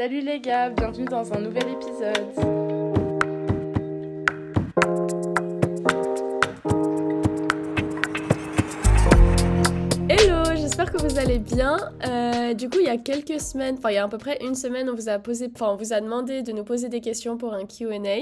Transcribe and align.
Salut 0.00 0.22
les 0.22 0.40
gars, 0.40 0.70
bienvenue 0.70 1.04
dans 1.04 1.30
un 1.34 1.40
nouvel 1.40 1.64
épisode. 1.68 2.32
Hello, 10.08 10.56
j'espère 10.56 10.90
que 10.90 11.02
vous 11.06 11.18
allez 11.18 11.38
bien. 11.38 11.76
Euh, 12.06 12.54
du 12.54 12.70
coup, 12.70 12.78
il 12.80 12.86
y 12.86 12.88
a 12.88 12.96
quelques 12.96 13.42
semaines, 13.42 13.74
enfin 13.76 13.90
il 13.90 13.96
y 13.96 13.98
a 13.98 14.04
à 14.04 14.08
peu 14.08 14.16
près 14.16 14.38
une 14.42 14.54
semaine, 14.54 14.88
on 14.88 14.94
vous 14.94 15.10
a 15.10 15.18
posé, 15.18 15.50
enfin 15.54 15.72
on 15.72 15.76
vous 15.76 15.92
a 15.92 16.00
demandé 16.00 16.42
de 16.42 16.52
nous 16.52 16.64
poser 16.64 16.88
des 16.88 17.02
questions 17.02 17.36
pour 17.36 17.52
un 17.52 17.66
Q&A. 17.66 18.20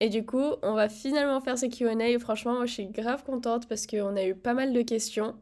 Et 0.00 0.08
du 0.08 0.24
coup, 0.24 0.54
on 0.62 0.72
va 0.72 0.88
finalement 0.88 1.42
faire 1.42 1.58
ce 1.58 1.66
Q&A. 1.66 2.18
Franchement, 2.18 2.54
moi, 2.54 2.64
je 2.64 2.72
suis 2.72 2.86
grave 2.86 3.24
contente 3.24 3.68
parce 3.68 3.86
qu'on 3.86 4.16
a 4.16 4.24
eu 4.24 4.34
pas 4.34 4.54
mal 4.54 4.72
de 4.72 4.80
questions. 4.80 5.34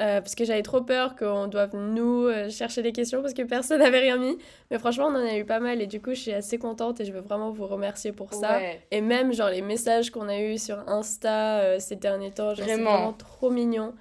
Euh, 0.00 0.22
parce 0.22 0.34
que 0.34 0.46
j'avais 0.46 0.62
trop 0.62 0.80
peur 0.80 1.14
qu'on 1.14 1.46
doive 1.46 1.76
nous 1.76 2.24
euh, 2.24 2.48
chercher 2.48 2.80
des 2.80 2.92
questions 2.92 3.20
parce 3.20 3.34
que 3.34 3.42
personne 3.42 3.80
n'avait 3.80 4.00
rien 4.00 4.16
mis. 4.16 4.38
Mais 4.70 4.78
franchement, 4.78 5.06
on 5.08 5.14
en 5.14 5.26
a 5.26 5.36
eu 5.36 5.44
pas 5.44 5.60
mal 5.60 5.82
et 5.82 5.86
du 5.86 6.00
coup, 6.00 6.10
je 6.14 6.20
suis 6.20 6.32
assez 6.32 6.56
contente 6.56 7.00
et 7.00 7.04
je 7.04 7.12
veux 7.12 7.20
vraiment 7.20 7.50
vous 7.50 7.66
remercier 7.66 8.12
pour 8.12 8.32
ça. 8.32 8.56
Ouais. 8.56 8.80
Et 8.90 9.02
même, 9.02 9.34
genre, 9.34 9.50
les 9.50 9.60
messages 9.60 10.10
qu'on 10.10 10.28
a 10.28 10.38
eus 10.40 10.56
sur 10.56 10.78
Insta 10.88 11.58
euh, 11.60 11.78
ces 11.80 11.96
derniers 11.96 12.30
temps, 12.30 12.54
genre, 12.54 12.66
c'est 12.66 12.74
Vraiment. 12.74 12.92
vraiment 12.92 13.12
trop 13.12 13.50
mignon. 13.50 13.94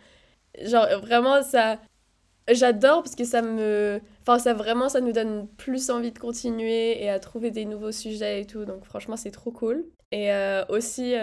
Genre, 0.62 0.88
vraiment, 1.02 1.44
ça... 1.44 1.80
J'adore 2.50 3.04
parce 3.04 3.16
que 3.16 3.26
ça 3.26 3.42
me... 3.42 4.00
Enfin, 4.22 4.40
ça 4.40 4.54
vraiment, 4.54 4.88
ça 4.88 5.02
nous 5.02 5.12
donne 5.12 5.48
plus 5.58 5.90
envie 5.90 6.12
de 6.12 6.18
continuer 6.18 7.04
et 7.04 7.10
à 7.10 7.20
trouver 7.20 7.52
des 7.52 7.66
nouveaux 7.66 7.92
sujets 7.92 8.42
et 8.42 8.46
tout. 8.46 8.64
Donc, 8.64 8.86
franchement, 8.86 9.18
c'est 9.18 9.32
trop 9.32 9.52
cool. 9.52 9.86
Et 10.12 10.32
aussi, 10.70 11.14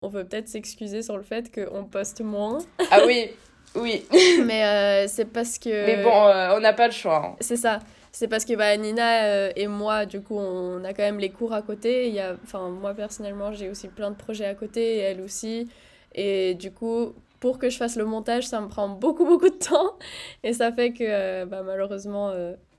on 0.00 0.08
veut 0.08 0.24
peut-être 0.24 0.48
s'excuser 0.48 1.02
sur 1.02 1.18
le 1.18 1.22
fait 1.22 1.52
qu'on 1.54 1.84
poste 1.84 2.22
moins. 2.22 2.58
Ah 2.90 3.00
oui, 3.06 3.30
oui. 3.80 4.04
Mais 4.44 4.64
euh, 4.64 5.06
c'est 5.08 5.24
parce 5.26 5.58
que... 5.58 5.86
Mais 5.86 6.02
bon, 6.02 6.26
euh, 6.26 6.56
on 6.56 6.60
n'a 6.60 6.72
pas 6.72 6.86
le 6.86 6.92
choix. 6.92 7.22
hein. 7.32 7.36
C'est 7.40 7.56
ça. 7.56 7.78
C'est 8.12 8.28
parce 8.28 8.44
que 8.44 8.54
bah, 8.54 8.76
Nina 8.76 9.24
euh, 9.24 9.50
et 9.56 9.66
moi, 9.66 10.06
du 10.06 10.20
coup, 10.20 10.36
on 10.38 10.82
a 10.84 10.92
quand 10.92 11.02
même 11.02 11.18
les 11.18 11.30
cours 11.30 11.52
à 11.52 11.62
côté. 11.62 12.08
Il 12.08 12.14
y 12.14 12.20
a... 12.20 12.34
Enfin, 12.44 12.68
moi, 12.68 12.94
personnellement, 12.94 13.52
j'ai 13.52 13.68
aussi 13.68 13.88
plein 13.88 14.10
de 14.10 14.16
projets 14.16 14.46
à 14.46 14.54
côté, 14.54 14.96
et 14.96 14.98
elle 15.00 15.20
aussi. 15.20 15.68
Et 16.14 16.54
du 16.54 16.72
coup, 16.72 17.14
pour 17.38 17.58
que 17.58 17.70
je 17.70 17.76
fasse 17.76 17.96
le 17.96 18.04
montage, 18.04 18.44
ça 18.46 18.60
me 18.60 18.68
prend 18.68 18.88
beaucoup, 18.88 19.24
beaucoup 19.24 19.48
de 19.50 19.54
temps. 19.58 19.96
Et 20.42 20.52
ça 20.52 20.72
fait 20.72 20.92
que, 20.92 21.44
bah, 21.44 21.62
malheureusement, 21.62 22.32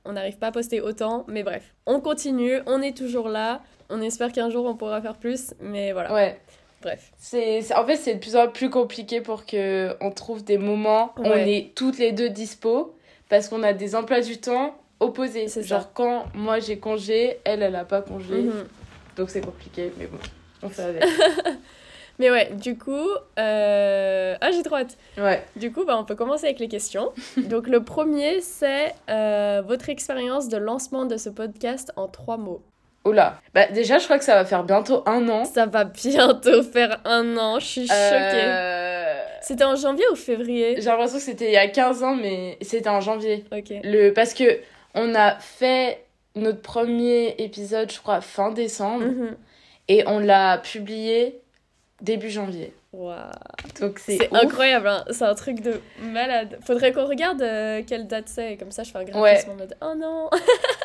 on 0.06 0.14
n'arrive 0.14 0.38
pas 0.38 0.48
à 0.48 0.52
poster 0.52 0.82
autant. 0.82 1.26
Mais 1.28 1.44
bref, 1.44 1.74
on 1.86 2.00
continue, 2.02 2.60
on 2.66 2.82
est 2.82 2.98
toujours 2.98 3.30
là. 3.30 3.62
On 3.90 4.02
espère 4.02 4.32
qu'un 4.32 4.50
jour, 4.50 4.66
on 4.66 4.76
pourra 4.76 5.02
faire 5.02 5.16
plus. 5.16 5.54
Mais 5.62 5.94
voilà, 5.94 6.14
Ouais. 6.14 6.40
Bref. 6.82 7.12
C'est, 7.18 7.74
en 7.76 7.86
fait, 7.86 7.96
c'est 7.98 8.16
de 8.16 8.20
plus 8.20 8.36
en 8.36 8.48
plus 8.48 8.70
compliqué 8.70 9.22
pour 9.22 9.46
que 9.46 9.96
on 10.02 10.12
trouve 10.12 10.44
des 10.44 10.58
moments 10.58 11.14
où 11.18 11.24
on 11.26 11.34
est 11.36 11.74
toutes 11.76 11.98
les 11.98 12.12
deux 12.12 12.30
dispo 12.30 12.96
parce 13.30 13.48
qu'on 13.50 13.64
a 13.64 13.74
des 13.74 13.96
emplois 13.96 14.22
du 14.22 14.38
temps 14.40 14.76
opposés. 15.00 15.48
C'est 15.48 15.62
ça. 15.64 15.68
Genre 15.78 15.94
quand 15.94 16.26
moi 16.34 16.60
j'ai 16.60 16.80
congé, 16.80 17.40
elle 17.44 17.62
elle 17.64 17.76
a 17.76 17.86
pas 17.86 18.02
congé, 18.02 18.36
Mhm. 18.42 18.68
donc 19.18 19.30
c'est 19.30 19.42
compliqué. 19.42 19.92
Mais 19.98 20.08
bon, 20.08 20.18
on 20.64 20.70
fait 20.70 20.82
avec. 20.84 21.04
Mais 22.20 22.30
ouais, 22.30 22.52
du 22.54 22.78
coup... 22.78 23.08
euh, 23.40 24.36
Ah, 24.42 24.52
j'ai 24.52 24.62
trop 24.62 24.76
hâte. 24.76 24.98
ouais. 25.18 25.42
Du 25.56 25.72
coup, 25.72 25.86
bah, 25.86 25.98
on 25.98 26.04
peut 26.04 26.16
commencer 26.16 26.48
avec 26.48 26.60
les 26.60 26.68
questions. 26.68 27.14
Donc, 27.38 27.68
le 27.70 27.82
premier, 27.82 28.42
c'est 28.42 28.94
euh, 29.10 29.62
votre 29.66 29.88
expérience 29.88 30.50
de 30.50 30.58
lancement 30.58 31.06
de 31.06 31.16
ce 31.16 31.30
podcast 31.30 31.94
en 31.96 32.10
trois 32.10 32.36
mots. 32.36 32.62
Oula. 33.06 33.40
Bah 33.54 33.68
déjà, 33.68 33.98
je 33.98 34.04
crois 34.06 34.18
que 34.20 34.26
ça 34.26 34.36
va 34.36 34.46
faire 34.46 34.64
bientôt 34.64 35.04
un 35.06 35.28
an. 35.30 35.46
Ça 35.46 35.66
va 35.66 35.86
bientôt 35.86 36.64
faire 36.64 37.00
un 37.06 37.38
an, 37.38 37.60
je 37.60 37.66
suis 37.66 37.88
choquée. 37.88 37.96
Euh, 38.44 39.20
C'était 39.42 39.64
en 39.64 39.76
janvier 39.76 40.04
ou 40.12 40.16
février? 40.16 40.76
J'ai 40.78 40.90
l'impression 40.90 41.18
que 41.18 41.24
c'était 41.24 41.46
il 41.48 41.54
y 41.54 41.58
a 41.58 41.68
15 41.68 42.04
ans, 42.04 42.16
mais 42.16 42.58
c'était 42.62 42.90
en 42.90 43.00
janvier. 43.02 43.46
Ok. 43.52 43.74
Le... 43.84 44.12
Parce 44.12 44.34
que 44.34 44.60
on 44.96 45.16
a 45.16 45.36
fait 45.40 46.04
notre 46.36 46.62
premier 46.62 47.36
épisode, 47.38 47.92
je 47.92 48.00
crois, 48.00 48.22
fin 48.22 48.52
décembre, 48.52 49.06
Mhm. 49.06 49.36
et 49.88 50.04
on 50.08 50.20
l'a 50.20 50.58
publié 50.58 51.42
début 52.02 52.30
janvier. 52.30 52.74
Waouh. 52.92 53.18
Donc 53.80 54.00
c'est 54.00 54.34
incroyable, 54.34 54.88
hein. 54.88 55.06
c'est 55.12 55.24
un 55.26 55.36
truc 55.36 55.62
de 55.62 55.80
malade. 56.02 56.58
Faudrait 56.66 56.92
qu'on 56.92 57.06
regarde 57.06 57.42
euh, 57.42 57.84
quelle 57.86 58.08
date 58.08 58.28
c'est, 58.28 58.58
comme 58.58 58.72
ça 58.72 58.82
je 58.84 58.92
fais 58.92 58.98
un 58.98 59.04
graphisme 59.04 59.50
Ouais. 59.50 59.54
en 59.54 59.58
mode 59.58 59.76
oh 59.82 59.94
non. 59.96 60.30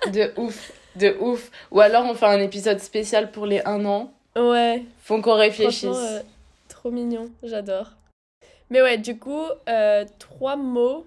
De 0.13 0.33
ouf, 0.39 0.71
de 0.97 1.17
ouf. 1.19 1.51
Ou 1.71 1.81
alors 1.81 2.05
on 2.05 2.15
fait 2.15 2.27
un 2.27 2.41
épisode 2.41 2.79
spécial 2.81 3.31
pour 3.31 3.47
les 3.47 3.63
1 3.65 3.85
an. 3.87 4.13
ouais, 4.37 4.85
Faut 5.03 5.19
qu'on 5.23 5.35
réfléchisse. 5.37 5.85
euh, 5.97 6.21
trop 6.69 6.91
mignon, 6.91 7.31
j'adore. 7.43 7.93
Mais 8.69 8.83
ouais, 8.83 8.99
du 8.99 9.19
coup, 9.19 9.45
euh, 9.69 10.05
trois 10.19 10.57
mots 10.57 11.07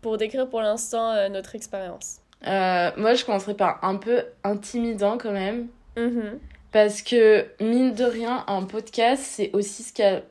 pour 0.00 0.16
décrire 0.16 0.48
pour 0.48 0.60
l'instant 0.60 1.28
notre 1.28 1.56
expérience. 1.56 2.18
Moi, 2.46 3.14
je 3.14 3.24
commencerai 3.24 3.54
par 3.54 3.80
un 3.82 3.96
peu 3.96 4.22
intimidant 4.44 5.18
quand 5.18 5.32
même. 5.32 5.66
Mhm. 5.96 6.38
Parce 6.72 7.02
que, 7.02 7.46
mine 7.60 7.92
de 7.94 8.04
rien, 8.04 8.44
un 8.46 8.62
podcast, 8.62 9.22
c'est 9.24 9.50
aussi 9.54 9.82
ce 9.82 9.92
qu'il 9.92 10.04
y 10.04 10.08
a 10.08 10.22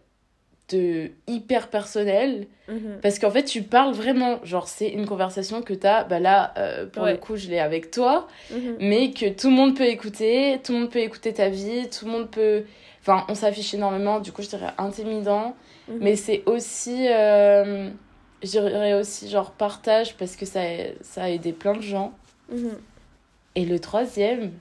de 0.70 1.10
hyper 1.28 1.70
personnel. 1.70 2.46
Mhm. 2.68 3.00
Parce 3.02 3.18
qu'en 3.18 3.32
fait, 3.32 3.44
tu 3.44 3.64
parles 3.64 3.94
vraiment. 3.94 4.40
Genre, 4.46 4.68
c'est 4.68 4.88
une 4.90 5.06
conversation 5.08 5.62
que 5.64 5.74
t'as. 5.74 6.04
Bah 6.04 6.20
là, 6.20 6.54
euh, 6.58 6.86
pour 6.86 7.04
Ouais. 7.04 7.14
le 7.14 7.18
coup, 7.18 7.36
je 7.38 7.50
l'ai 7.50 7.60
avec 7.60 7.90
toi. 7.92 8.28
Mhm. 8.52 8.78
Mais 8.80 9.12
que 9.12 9.28
tout 9.30 9.50
le 9.50 9.56
monde 9.56 9.76
peut 9.76 9.88
écouter. 9.88 10.60
Tout 10.64 10.74
le 10.74 10.80
monde 10.82 10.92
peut 10.92 11.00
écouter 11.00 11.34
ta 11.34 11.50
vie. 11.50 11.90
Tout 11.90 12.06
le 12.06 12.12
monde 12.12 12.30
peut. 12.30 12.64
Enfin, 13.02 13.26
on 13.30 13.36
s'affiche 13.36 13.74
énormément. 13.74 14.20
Du 14.20 14.32
coup, 14.32 14.44
je 14.44 14.50
dirais 14.50 14.72
intimidant. 14.78 15.56
Mhm. 15.88 15.98
Mais 16.02 16.16
c'est 16.16 16.44
aussi. 16.46 17.08
euh, 17.10 17.90
je 18.44 18.48
dirais 18.52 18.94
aussi, 18.94 19.28
genre, 19.28 19.52
partage. 19.52 20.16
Parce 20.18 20.36
que 20.36 20.46
ça, 20.46 20.62
ça 21.02 21.24
a 21.24 21.30
aidé 21.30 21.52
plein 21.52 21.74
de 21.74 21.82
gens. 21.82 22.14
Et 23.56 23.66
le 23.66 23.80
troisième. 23.80 24.52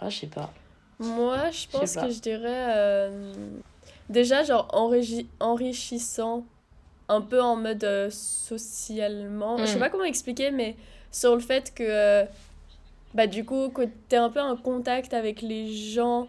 Ah, 0.00 0.08
je 0.10 0.18
sais 0.18 0.26
pas. 0.26 0.52
Moi, 0.98 1.50
je 1.50 1.66
pense 1.68 1.94
que 1.96 2.10
je 2.10 2.20
dirais 2.20 2.74
euh, 2.76 3.32
déjà 4.08 4.42
genre 4.42 4.68
enrichi- 4.72 5.26
enrichissant, 5.40 6.44
un 7.08 7.20
peu 7.20 7.40
en 7.40 7.56
mode 7.56 7.84
euh, 7.84 8.10
socialement. 8.10 9.58
Je 9.58 9.66
sais 9.66 9.76
Mm. 9.76 9.80
pas 9.80 9.90
comment 9.90 10.04
expliquer, 10.04 10.50
mais 10.50 10.76
sur 11.12 11.34
le 11.34 11.40
fait 11.40 11.72
que 11.74 11.82
euh, 11.86 12.24
bah 13.14 13.26
du 13.26 13.44
coup 13.44 13.68
que 13.70 13.82
t'es 14.08 14.16
un 14.16 14.28
peu 14.30 14.40
en 14.40 14.56
contact 14.56 15.14
avec 15.14 15.40
les 15.40 15.72
gens, 15.72 16.28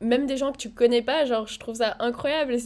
même 0.00 0.26
des 0.26 0.36
gens 0.36 0.52
que 0.52 0.56
tu 0.58 0.70
connais 0.70 1.02
pas, 1.02 1.24
genre 1.26 1.46
je 1.46 1.58
trouve 1.58 1.74
ça 1.76 1.96
incroyable. 1.98 2.56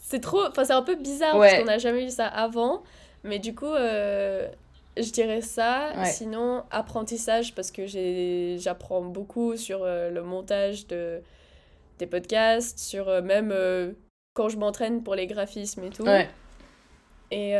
C'est 0.00 0.20
trop, 0.20 0.46
enfin 0.46 0.64
c'est 0.64 0.72
un 0.72 0.82
peu 0.82 0.94
bizarre 0.94 1.34
parce 1.36 1.52
qu'on 1.60 1.66
n'a 1.66 1.78
jamais 1.78 2.06
eu 2.06 2.10
ça 2.10 2.26
avant, 2.26 2.82
mais 3.24 3.38
du 3.38 3.54
coup 3.54 3.66
euh, 3.66 4.48
je 5.02 5.10
dirais 5.12 5.40
ça. 5.40 5.92
Ouais. 5.96 6.04
Sinon, 6.06 6.64
apprentissage, 6.70 7.54
parce 7.54 7.70
que 7.70 7.86
j'ai- 7.86 8.56
j'apprends 8.58 9.02
beaucoup 9.02 9.56
sur 9.56 9.82
euh, 9.84 10.10
le 10.10 10.22
montage 10.22 10.86
de, 10.86 11.20
des 11.98 12.06
podcasts, 12.06 12.78
sur 12.78 13.08
euh, 13.08 13.22
même 13.22 13.50
euh, 13.52 13.92
quand 14.34 14.48
je 14.48 14.56
m'entraîne 14.58 15.02
pour 15.02 15.14
les 15.14 15.26
graphismes 15.26 15.84
et 15.84 15.90
tout. 15.90 16.04
Ouais. 16.04 16.28
Et 17.30 17.54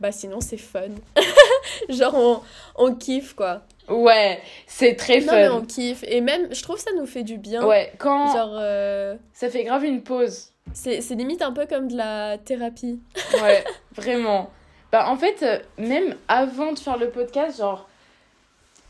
bah 0.00 0.10
sinon, 0.10 0.40
c'est 0.40 0.56
fun. 0.56 0.88
Genre, 1.88 2.14
on, 2.16 2.40
on 2.74 2.94
kiffe, 2.94 3.34
quoi. 3.34 3.62
Ouais, 3.88 4.40
c'est 4.66 4.96
très 4.96 5.20
Non, 5.20 5.32
mais 5.32 5.48
on 5.48 5.60
fun. 5.60 5.66
kiffe. 5.66 6.02
Et 6.08 6.20
même, 6.20 6.52
je 6.52 6.60
trouve 6.62 6.74
que 6.76 6.82
ça 6.82 6.90
nous 6.96 7.06
fait 7.06 7.22
du 7.22 7.38
bien. 7.38 7.64
Ouais, 7.64 7.92
quand 7.98 8.32
Genre, 8.34 9.16
ça 9.32 9.48
fait 9.48 9.62
grave 9.62 9.84
une 9.84 10.02
pause. 10.02 10.48
c'est 10.74 11.00
c'est 11.02 11.14
limite 11.14 11.40
un 11.42 11.52
peu 11.52 11.66
comme 11.66 11.86
de 11.88 11.96
la 11.96 12.36
thérapie. 12.38 13.00
Ouais, 13.42 13.62
vraiment. 13.94 14.50
Bah, 14.92 15.08
en 15.08 15.16
fait, 15.16 15.42
euh, 15.42 15.58
même 15.78 16.14
avant 16.28 16.72
de 16.72 16.78
faire 16.78 16.98
le 16.98 17.08
podcast, 17.10 17.58
genre, 17.58 17.88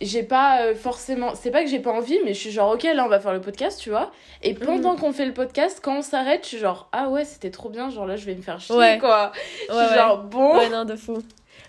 j'ai 0.00 0.24
pas 0.24 0.62
euh, 0.62 0.74
forcément. 0.74 1.34
C'est 1.36 1.52
pas 1.52 1.62
que 1.62 1.70
j'ai 1.70 1.78
pas 1.78 1.92
envie, 1.92 2.18
mais 2.24 2.34
je 2.34 2.40
suis 2.40 2.50
genre, 2.50 2.72
ok, 2.74 2.82
là, 2.82 3.04
on 3.04 3.08
va 3.08 3.20
faire 3.20 3.32
le 3.32 3.40
podcast, 3.40 3.80
tu 3.80 3.90
vois. 3.90 4.10
Et 4.42 4.54
pendant 4.54 4.96
qu'on 4.96 5.12
fait 5.12 5.26
le 5.26 5.32
podcast, 5.32 5.80
quand 5.82 5.98
on 5.98 6.02
s'arrête, 6.02 6.42
je 6.42 6.48
suis 6.48 6.58
genre, 6.58 6.88
ah 6.92 7.08
ouais, 7.08 7.24
c'était 7.24 7.50
trop 7.50 7.68
bien, 7.68 7.88
genre 7.88 8.06
là, 8.06 8.16
je 8.16 8.26
vais 8.26 8.34
me 8.34 8.42
faire 8.42 8.60
chier, 8.60 8.74
Ouais. 8.74 8.98
quoi. 8.98 9.30
Je 9.68 9.74
suis 9.74 9.74
ouais. 9.90 9.94
genre, 9.94 10.18
bon, 10.18 10.56
Ouais, 10.58 10.68
non, 10.70 10.84
de 10.84 10.96
fou. 10.96 11.18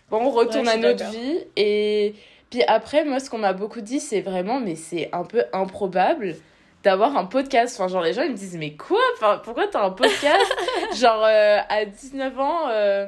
bon, 0.10 0.18
on 0.26 0.30
retourne 0.32 0.68
à 0.68 0.78
notre 0.78 1.06
vie. 1.12 1.40
Et 1.56 2.16
puis 2.50 2.64
après, 2.64 3.06
moi, 3.06 3.20
ce 3.20 3.30
qu'on 3.30 3.38
m'a 3.38 3.54
beaucoup 3.54 3.82
dit, 3.82 4.00
c'est 4.00 4.22
vraiment, 4.22 4.60
mais 4.60 4.76
c'est 4.76 5.10
un 5.14 5.26
peu 5.26 5.44
improbable 5.54 6.36
d'avoir 6.84 7.16
un 7.16 7.26
podcast. 7.26 7.80
Enfin, 7.80 7.88
genre, 7.88 8.02
les 8.02 8.14
gens, 8.14 8.24
ils 8.24 8.32
me 8.32 8.36
disent, 8.36 8.58
mais 8.58 8.74
quoi? 8.76 9.00
Enfin, 9.16 9.40
Pourquoi 9.44 9.68
t'as 9.68 9.84
un 9.86 9.92
podcast? 9.92 10.52
Genre, 10.96 11.24
euh, 11.24 11.60
à 11.70 11.86
19 11.86 12.40
ans, 12.40 12.68
euh, 12.70 13.06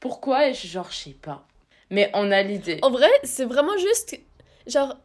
pourquoi 0.00 0.48
Et 0.48 0.54
genre, 0.54 0.88
je 0.90 0.96
sais 0.96 1.16
pas. 1.20 1.46
Mais 1.90 2.10
on 2.14 2.30
a 2.30 2.42
l'idée. 2.42 2.78
En 2.82 2.90
vrai, 2.90 3.10
c'est 3.24 3.44
vraiment 3.44 3.76
juste. 3.76 4.18
Genre, 4.66 4.96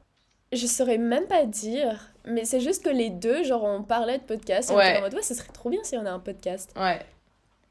je 0.51 0.67
saurais 0.67 0.97
même 0.97 1.25
pas 1.27 1.45
dire, 1.45 2.11
mais 2.25 2.45
c'est 2.45 2.59
juste 2.59 2.83
que 2.83 2.89
les 2.89 3.09
deux, 3.09 3.43
genre, 3.43 3.63
on 3.63 3.83
parlait 3.83 4.17
de 4.19 4.23
podcast. 4.23 4.69
Et 4.69 4.73
on 4.73 4.77
Ouais. 4.77 4.89
était 4.91 4.99
en 4.99 5.01
mode, 5.01 5.13
ouais, 5.15 5.21
ce 5.23 5.33
serait 5.33 5.51
trop 5.53 5.69
bien 5.69 5.83
si 5.83 5.97
on 5.97 6.05
a 6.05 6.11
un 6.11 6.19
podcast. 6.19 6.71
Ouais, 6.77 6.99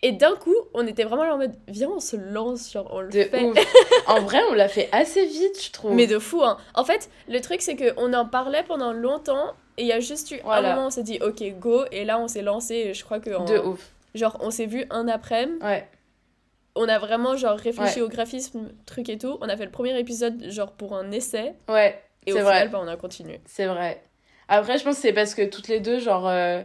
Et 0.02 0.12
d'un 0.12 0.34
coup, 0.34 0.54
on 0.74 0.86
était 0.86 1.04
vraiment 1.04 1.24
là 1.24 1.34
en 1.34 1.38
mode, 1.38 1.54
viens, 1.68 1.88
on 1.88 2.00
se 2.00 2.16
lance, 2.16 2.70
genre, 2.72 2.88
on 2.92 3.00
le 3.00 3.08
de 3.10 3.22
fait. 3.24 3.42
ouf. 3.44 3.56
en 4.08 4.20
vrai, 4.20 4.40
on 4.50 4.54
l'a 4.54 4.68
fait 4.68 4.88
assez 4.92 5.24
vite, 5.24 5.64
je 5.64 5.70
trouve. 5.70 5.94
Mais 5.94 6.06
de 6.06 6.18
fou, 6.18 6.42
hein. 6.42 6.58
En 6.74 6.84
fait, 6.84 7.08
le 7.28 7.40
truc, 7.40 7.62
c'est 7.62 7.76
qu'on 7.76 8.12
en 8.12 8.26
parlait 8.26 8.64
pendant 8.64 8.92
longtemps. 8.92 9.54
Et 9.78 9.82
il 9.82 9.86
y 9.88 9.92
a 9.92 10.00
juste 10.00 10.30
eu 10.32 10.40
Voilà. 10.44 10.72
un 10.72 10.74
moment, 10.74 10.86
on 10.88 10.90
s'est 10.90 11.02
dit, 11.04 11.18
ok, 11.22 11.42
go. 11.58 11.84
Et 11.90 12.04
là, 12.04 12.18
on 12.18 12.28
s'est 12.28 12.42
lancé. 12.42 12.74
et 12.74 12.94
Je 12.94 13.02
crois 13.04 13.18
que. 13.20 13.30
en- 13.34 13.44
De 13.44 13.58
ouf. 13.58 13.92
Genre, 14.14 14.36
on 14.40 14.50
s'est 14.50 14.66
vu 14.66 14.84
un 14.90 15.08
après-midi. 15.08 15.64
Ouais. 15.64 15.88
On 16.74 16.88
a 16.88 16.98
vraiment 16.98 17.36
genre 17.36 17.58
réfléchi 17.58 18.00
au 18.00 18.08
graphisme, 18.08 18.70
truc 18.86 19.08
et 19.08 19.18
tout. 19.18 19.38
On 19.40 19.48
a 19.48 19.56
fait 19.56 19.64
le 19.64 19.70
premier 19.70 19.98
épisode 19.98 20.50
genre 20.50 20.72
pour 20.72 20.94
un 20.96 21.10
essai. 21.12 21.54
Ouais. 21.68 22.00
Et 22.26 22.32
au 22.32 22.36
vrai. 22.38 22.54
final, 22.54 22.68
bah, 22.70 22.80
on 22.82 22.88
a 22.88 22.96
continué. 22.96 23.40
C'est 23.46 23.66
vrai. 23.66 24.02
Après, 24.48 24.78
je 24.78 24.84
pense 24.84 24.96
que 24.96 25.02
c'est 25.02 25.12
parce 25.12 25.34
que 25.34 25.42
toutes 25.42 25.68
les 25.68 25.80
deux, 25.80 25.98
genre, 25.98 26.26
euh, 26.28 26.62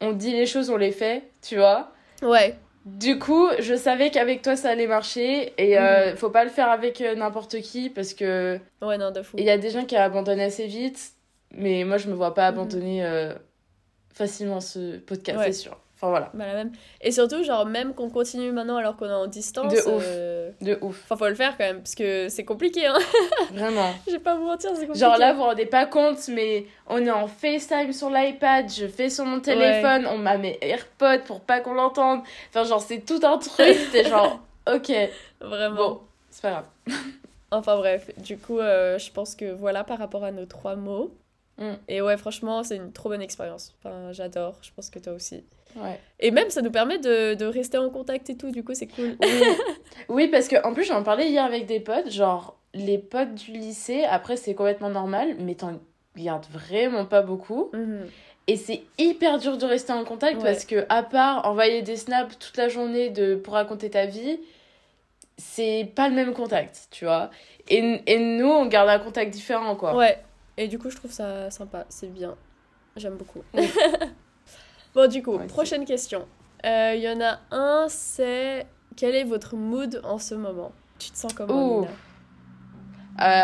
on 0.00 0.12
dit 0.12 0.32
les 0.32 0.46
choses, 0.46 0.70
on 0.70 0.76
les 0.76 0.92
fait, 0.92 1.22
tu 1.42 1.56
vois. 1.56 1.92
Ouais. 2.22 2.56
Du 2.84 3.18
coup, 3.18 3.48
je 3.60 3.74
savais 3.74 4.10
qu'avec 4.10 4.42
toi, 4.42 4.56
ça 4.56 4.70
allait 4.70 4.86
marcher. 4.86 5.54
Et 5.58 5.78
euh, 5.78 6.14
faut 6.16 6.28
pas 6.30 6.44
le 6.44 6.50
faire 6.50 6.68
avec 6.68 7.00
euh, 7.00 7.14
n'importe 7.14 7.60
qui 7.60 7.88
parce 7.88 8.12
que. 8.14 8.58
Ouais, 8.82 8.98
non, 8.98 9.10
de 9.10 9.22
fou. 9.22 9.36
Il 9.38 9.44
y 9.44 9.50
a 9.50 9.56
des 9.58 9.70
gens 9.70 9.84
qui 9.84 9.96
abandonnent 9.96 10.40
assez 10.40 10.66
vite. 10.66 11.12
Mais 11.56 11.84
moi, 11.84 11.96
je 11.98 12.08
me 12.08 12.14
vois 12.14 12.34
pas 12.34 12.46
abandonner 12.48 13.04
euh, 13.04 13.32
facilement 14.12 14.60
ce 14.60 14.98
podcast, 14.98 15.38
Ouais. 15.38 15.46
c'est 15.46 15.52
sûr. 15.62 15.78
Enfin, 16.04 16.10
voilà. 16.10 16.30
Bah, 16.34 16.46
la 16.46 16.54
même. 16.54 16.72
Et 17.00 17.10
surtout, 17.12 17.42
genre, 17.44 17.64
même 17.64 17.94
qu'on 17.94 18.10
continue 18.10 18.52
maintenant 18.52 18.76
alors 18.76 18.96
qu'on 18.96 19.08
est 19.08 19.12
en 19.12 19.26
distance. 19.26 19.72
De 19.72 19.78
ouf. 19.78 20.04
euh, 20.06 20.50
De 20.60 20.78
ouf. 20.82 21.00
Enfin, 21.04 21.16
faut 21.16 21.28
le 21.28 21.34
faire 21.34 21.56
quand 21.56 21.64
même, 21.64 21.78
parce 21.78 21.94
que 21.94 22.28
c'est 22.28 22.44
compliqué, 22.44 22.86
hein. 22.86 22.98
Vraiment. 23.52 23.90
Je 24.06 24.12
vais 24.12 24.18
pas 24.18 24.34
vous 24.34 24.44
mentir, 24.44 24.70
c'est 24.74 24.86
compliqué. 24.86 24.98
Genre 24.98 25.16
là, 25.16 25.32
vous 25.32 25.38
vous 25.38 25.44
rendez 25.44 25.66
pas 25.66 25.86
compte, 25.86 26.28
mais 26.28 26.66
on 26.88 26.98
est 27.04 27.10
en 27.10 27.26
FaceTime 27.26 27.92
sur 27.92 28.10
l'iPad, 28.10 28.70
je 28.70 28.86
fais 28.86 29.08
sur 29.08 29.24
mon 29.24 29.40
téléphone, 29.40 30.06
on 30.10 30.18
m'a 30.18 30.36
mes 30.36 30.58
AirPods 30.60 31.24
pour 31.26 31.40
pas 31.40 31.60
qu'on 31.60 31.74
l'entende. 31.74 32.20
Enfin, 32.50 32.64
genre, 32.64 32.82
c'est 32.82 33.00
tout 33.00 33.20
un 33.22 33.38
truc. 33.38 33.76
T'es 33.92 34.04
genre, 34.04 34.40
ok, 34.72 34.92
Vraiment. 35.40 35.76
bon, 35.76 36.00
c'est 36.30 36.42
pas 36.42 36.50
grave. 36.50 36.64
Enfin 37.50 37.76
bref, 37.76 38.10
du 38.18 38.36
coup, 38.36 38.58
euh, 38.58 38.98
je 38.98 39.12
pense 39.12 39.36
que 39.36 39.52
voilà 39.52 39.84
par 39.84 39.98
rapport 39.98 40.24
à 40.24 40.32
nos 40.32 40.44
trois 40.44 40.74
mots. 40.74 41.14
Mm. 41.58 41.74
Et 41.86 42.02
ouais, 42.02 42.16
franchement, 42.16 42.64
c'est 42.64 42.74
une 42.74 42.90
trop 42.90 43.08
bonne 43.10 43.22
expérience. 43.22 43.76
Enfin, 43.78 44.10
j'adore, 44.10 44.56
je 44.60 44.70
pense 44.74 44.90
que 44.90 44.98
toi 44.98 45.12
aussi. 45.12 45.44
Ouais. 45.76 45.98
Et 46.20 46.30
même, 46.30 46.50
ça 46.50 46.62
nous 46.62 46.70
permet 46.70 46.98
de, 46.98 47.34
de 47.34 47.44
rester 47.44 47.78
en 47.78 47.90
contact 47.90 48.30
et 48.30 48.36
tout, 48.36 48.50
du 48.50 48.62
coup, 48.62 48.74
c'est 48.74 48.86
cool. 48.86 49.16
Oui. 49.20 49.28
oui, 50.08 50.28
parce 50.28 50.48
que 50.48 50.56
en 50.66 50.72
plus, 50.72 50.84
j'en 50.84 51.02
parlais 51.02 51.28
hier 51.30 51.44
avec 51.44 51.66
des 51.66 51.80
potes, 51.80 52.10
genre, 52.10 52.56
les 52.74 52.98
potes 52.98 53.34
du 53.34 53.52
lycée, 53.52 54.04
après, 54.04 54.36
c'est 54.36 54.54
complètement 54.54 54.90
normal, 54.90 55.36
mais 55.38 55.54
t'en 55.54 55.80
gardes 56.16 56.46
vraiment 56.52 57.04
pas 57.04 57.22
beaucoup. 57.22 57.70
Mhm. 57.72 58.06
Et 58.46 58.56
c'est 58.56 58.82
hyper 58.98 59.38
dur 59.38 59.56
de 59.56 59.64
rester 59.64 59.92
en 59.92 60.04
contact 60.04 60.36
Ouais. 60.36 60.42
parce 60.44 60.64
que, 60.66 60.84
à 60.88 61.02
part 61.02 61.46
envoyer 61.46 61.82
des 61.82 61.96
snaps 61.96 62.38
toute 62.38 62.56
la 62.56 62.68
journée 62.68 63.08
de, 63.10 63.34
pour 63.36 63.54
raconter 63.54 63.88
ta 63.90 64.06
vie, 64.06 64.38
c'est 65.38 65.90
pas 65.94 66.08
le 66.08 66.14
même 66.14 66.34
contact, 66.34 66.88
tu 66.90 67.04
vois. 67.06 67.30
Et, 67.68 68.00
et 68.06 68.18
nous, 68.18 68.46
on 68.48 68.66
garde 68.66 68.88
un 68.90 68.98
contact 68.98 69.32
différent, 69.32 69.76
quoi. 69.76 69.96
Ouais, 69.96 70.18
et 70.56 70.68
du 70.68 70.78
coup, 70.78 70.90
je 70.90 70.96
trouve 70.96 71.10
ça 71.10 71.50
sympa, 71.50 71.86
c'est 71.88 72.12
bien. 72.12 72.36
J'aime 72.96 73.16
beaucoup. 73.16 73.42
Oui. 73.54 73.66
bon, 74.94 75.08
du 75.10 75.22
coup, 75.22 75.36
Ouais, 75.36 75.46
prochaine 75.46 75.84
question. 75.84 76.26
Euh, 76.64 76.92
Il 76.96 77.02
y 77.02 77.08
en 77.08 77.20
a 77.20 77.38
un, 77.50 77.86
c'est 77.88 78.66
quel 78.96 79.14
est 79.14 79.24
votre 79.24 79.56
mood 79.56 80.00
en 80.04 80.18
ce 80.18 80.34
moment? 80.34 80.72
Tu 80.98 81.10
te 81.10 81.16
sens 81.18 81.32
comment. 81.34 81.80
Nina 81.80 81.88
Euh, 81.90 81.94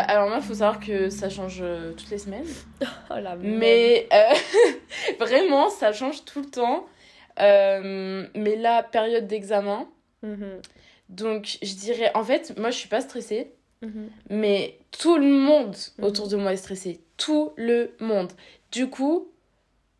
alors, 0.07 0.27
moi, 0.27 0.37
il 0.37 0.43
faut 0.43 0.53
savoir 0.55 0.79
que 0.79 1.09
ça 1.09 1.29
change 1.29 1.59
euh, 1.61 1.93
toutes 1.93 2.09
les 2.09 2.17
semaines. 2.17 2.45
Oh 3.09 3.15
la. 3.21 3.35
Mais 3.35 4.07
euh, 4.13 4.33
vraiment, 5.19 5.69
ça 5.69 5.91
change 5.93 6.25
tout 6.25 6.41
le 6.41 6.49
temps. 6.49 6.85
Euh, 7.39 8.27
mais 8.35 8.55
là, 8.57 8.83
période 8.83 9.27
d'examen. 9.27 9.87
Mhm, 10.23 10.61
Donc, 11.09 11.57
je 11.61 11.73
dirais, 11.75 12.11
en 12.15 12.23
fait, 12.23 12.57
moi, 12.57 12.69
je 12.71 12.77
suis 12.77 12.89
pas 12.89 13.01
stressée. 13.01 13.53
mhm. 13.81 14.09
Mais 14.29 14.79
tout 14.91 15.17
le 15.17 15.27
monde 15.27 15.75
Mhm. 15.97 16.05
autour 16.05 16.27
de 16.27 16.35
moi 16.37 16.53
est 16.53 16.57
stressé. 16.57 17.01
Tout 17.17 17.53
le 17.55 17.95
monde. 17.99 18.31
Du 18.71 18.89
coup, 18.89 19.30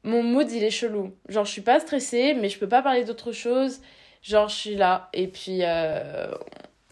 mon 0.03 0.23
mood, 0.23 0.51
il 0.51 0.63
est 0.63 0.69
chelou. 0.71 1.13
Genre, 1.29 1.45
je 1.45 1.51
suis 1.51 1.61
pas 1.61 1.79
stressée, 1.79 2.33
mais 2.33 2.49
je 2.49 2.57
peux 2.59 2.67
pas 2.69 2.81
parler 2.81 3.03
d'autre 3.03 3.31
chose. 3.31 3.81
Genre, 4.23 4.49
je 4.49 4.55
suis 4.55 4.75
là. 4.75 5.09
Et 5.13 5.27
puis, 5.27 5.59
euh, 5.61 6.31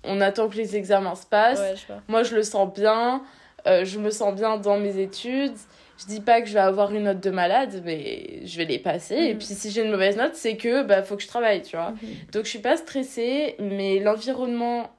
on 0.04 0.22
attend 0.22 0.50
que 0.50 0.56
les 0.58 0.76
examens 0.76 1.16
se 1.16 1.26
passent. 1.26 1.60
Ouais, 1.60 1.76
je 1.76 1.86
vois. 1.88 2.02
Moi, 2.08 2.24
je 2.24 2.36
le 2.36 2.44
sens 2.44 2.72
bien. 2.74 3.24
Euh, 3.68 3.84
je 3.86 4.00
me 4.00 4.10
sens 4.10 4.34
bien 4.36 4.58
dans 4.58 4.78
mes 4.80 5.00
études. 5.00 5.56
Je 5.98 6.06
dis 6.06 6.22
pas 6.22 6.42
que 6.42 6.48
je 6.48 6.54
vais 6.54 6.60
avoir 6.62 6.94
une 6.94 7.04
note 7.04 7.20
de 7.20 7.30
malade, 7.30 7.82
mais 7.84 8.46
je 8.46 8.58
vais 8.58 8.64
les 8.66 8.80
passer. 8.80 9.16
Et 9.16 9.34
Mhm. 9.34 9.38
puis, 9.40 9.48
si 9.48 9.70
j'ai 9.72 9.84
une 9.84 9.92
mauvaise 9.92 10.16
note, 10.16 10.36
c'est 10.36 10.56
que 10.56 10.84
bah, 10.84 11.04
faut 11.04 11.18
que 11.18 11.24
je 11.24 11.28
travaille, 11.28 11.62
tu 11.62 11.76
vois. 11.76 11.92
Mhm. 11.92 11.98
Donc, 12.32 12.46
je 12.46 12.50
suis 12.50 12.60
pas 12.60 12.78
stressée, 12.78 13.56
mais 13.60 14.00
l'environnement 14.00 14.90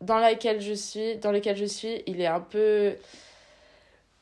dans, 0.00 0.18
laquelle 0.18 0.60
je 0.60 0.74
suis, 0.74 1.16
dans 1.16 1.32
lequel 1.32 1.56
je 1.56 1.64
suis, 1.64 2.02
il 2.06 2.20
est 2.20 2.26
un 2.26 2.40
peu 2.40 2.94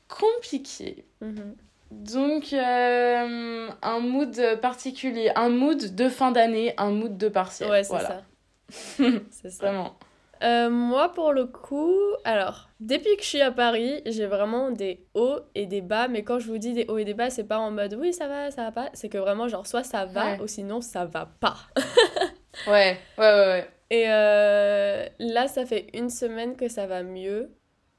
compliqué. 0.08 1.04
Mhm. 1.20 1.56
Donc, 2.02 2.52
euh, 2.52 3.68
un 3.82 4.00
mood 4.00 4.58
particulier, 4.60 5.30
un 5.36 5.48
mood 5.48 5.94
de 5.94 6.08
fin 6.08 6.32
d'année, 6.32 6.74
un 6.76 6.90
mood 6.90 7.16
de 7.16 7.28
partiel. 7.28 7.70
Ouais, 7.70 7.84
c'est 7.84 7.92
voilà. 7.92 8.08
ça. 8.08 8.22
c'est 9.30 9.50
ça. 9.50 9.66
Vraiment. 9.66 9.94
Euh, 10.42 10.68
moi, 10.68 11.12
pour 11.12 11.32
le 11.32 11.46
coup, 11.46 11.94
alors, 12.24 12.68
depuis 12.80 13.16
que 13.16 13.22
je 13.22 13.28
suis 13.28 13.40
à 13.40 13.50
Paris, 13.50 14.02
j'ai 14.04 14.26
vraiment 14.26 14.70
des 14.70 15.06
hauts 15.14 15.38
et 15.54 15.66
des 15.66 15.80
bas. 15.80 16.08
Mais 16.08 16.22
quand 16.22 16.38
je 16.38 16.48
vous 16.48 16.58
dis 16.58 16.72
des 16.74 16.84
hauts 16.88 16.98
et 16.98 17.04
des 17.04 17.14
bas, 17.14 17.30
c'est 17.30 17.44
pas 17.44 17.58
en 17.58 17.70
mode 17.70 17.94
oui, 17.94 18.12
ça 18.12 18.28
va, 18.28 18.50
ça 18.50 18.64
va 18.64 18.72
pas. 18.72 18.90
C'est 18.92 19.08
que 19.08 19.18
vraiment, 19.18 19.48
genre, 19.48 19.66
soit 19.66 19.84
ça 19.84 20.04
va 20.04 20.32
Ouais. 20.32 20.40
ou 20.40 20.46
sinon 20.46 20.80
ça 20.80 21.04
va 21.04 21.26
pas. 21.40 21.56
Ouais, 22.68 22.96
ouais, 23.18 23.32
ouais, 23.34 23.46
ouais. 23.46 23.68
Et 23.90 24.04
euh, 24.06 25.06
là, 25.18 25.48
ça 25.48 25.66
fait 25.66 25.88
une 25.92 26.08
semaine 26.08 26.56
que 26.56 26.68
ça 26.68 26.86
va 26.86 27.02
mieux. 27.02 27.50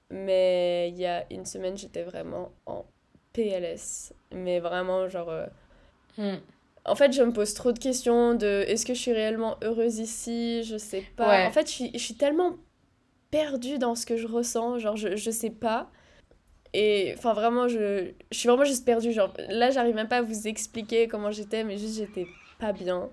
Mais 0.09 0.89
il 0.89 0.97
y 0.97 1.05
a 1.05 1.25
une 1.29 1.45
semaine, 1.45 1.77
j'étais 1.77 2.03
vraiment 2.03 2.53
en 2.65 2.85
PLS. 3.35 4.13
Mais 4.31 4.59
vraiment, 4.59 5.07
genre. 5.09 5.29
euh, 5.29 5.45
Hmm. 6.17 6.37
En 6.85 6.95
fait, 6.95 7.11
je 7.11 7.21
me 7.23 7.33
pose 7.33 7.53
trop 7.55 7.71
de 7.73 7.79
questions 7.79 8.35
de 8.35 8.63
est-ce 8.67 8.85
que 8.85 8.93
je 8.93 8.99
suis 8.99 9.11
réellement 9.11 9.57
heureuse 9.63 9.99
ici? 9.99 10.63
Je 10.63 10.77
sais 10.77 11.03
pas. 11.17 11.27
Ouais. 11.27 11.45
En 11.45 11.51
fait, 11.51 11.67
je 11.67 11.71
suis, 11.73 11.91
je 11.93 11.97
suis 11.97 12.13
tellement 12.15 12.55
perdue 13.31 13.77
dans 13.79 13.95
ce 13.95 14.05
que 14.05 14.15
je 14.17 14.27
ressens. 14.27 14.79
Genre, 14.79 14.95
je, 14.95 15.15
je 15.17 15.31
sais 15.31 15.49
pas. 15.49 15.89
Et 16.73 17.13
enfin, 17.17 17.33
vraiment, 17.33 17.67
je, 17.67 18.11
je 18.31 18.37
suis 18.37 18.47
vraiment 18.47 18.65
juste 18.65 18.85
perdue. 18.85 19.11
Genre, 19.11 19.33
là, 19.49 19.71
j'arrive 19.71 19.95
même 19.95 20.07
pas 20.07 20.17
à 20.17 20.21
vous 20.21 20.47
expliquer 20.47 21.07
comment 21.07 21.31
j'étais, 21.31 21.63
mais 21.63 21.77
juste 21.77 21.97
j'étais 21.97 22.27
pas 22.59 22.71
bien. 22.71 23.09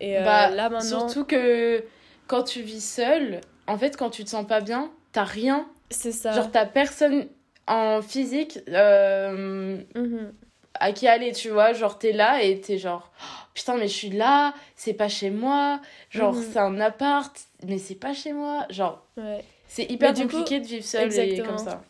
Et 0.00 0.18
euh, 0.18 0.24
Bah, 0.24 0.50
là, 0.50 0.68
maintenant, 0.70 1.08
Surtout 1.08 1.24
que 1.24 1.84
quand 2.26 2.42
tu 2.42 2.62
vis 2.62 2.84
seule, 2.84 3.40
en 3.66 3.78
fait, 3.78 3.96
quand 3.96 4.10
tu 4.10 4.24
te 4.24 4.30
sens 4.30 4.46
pas 4.46 4.60
bien, 4.60 4.90
t'as 5.12 5.24
rien. 5.24 5.68
c'est 5.90 6.12
ça. 6.12 6.32
Genre, 6.32 6.50
t'as 6.50 6.66
personne 6.66 7.28
en 7.66 8.02
physique 8.02 8.58
euh, 8.68 9.78
Mhm. 9.94 10.32
à 10.74 10.92
qui 10.92 11.06
aller, 11.08 11.32
tu 11.32 11.50
vois. 11.50 11.72
Genre, 11.72 11.98
t'es 11.98 12.12
là 12.12 12.42
et 12.42 12.60
t'es 12.60 12.78
genre, 12.78 13.10
Oh, 13.22 13.46
putain, 13.54 13.76
mais 13.76 13.88
je 13.88 13.94
suis 13.94 14.10
là, 14.10 14.54
c'est 14.76 14.94
pas 14.94 15.08
chez 15.08 15.30
moi. 15.30 15.80
Genre, 16.10 16.34
Mhm. 16.34 16.42
c'est 16.42 16.58
un 16.58 16.80
appart, 16.80 17.36
mais 17.66 17.78
c'est 17.78 17.94
pas 17.94 18.12
chez 18.12 18.32
moi. 18.32 18.66
Genre, 18.70 19.02
Ouais. 19.16 19.44
c'est 19.68 19.90
hyper 19.90 20.12
Mais 20.12 20.20
coup, 20.20 20.32
compliqué 20.32 20.60
de 20.60 20.66
vivre 20.66 20.84
seule 20.84 21.12
et 21.12 21.40
comme 21.42 21.58
ça. 21.58 21.82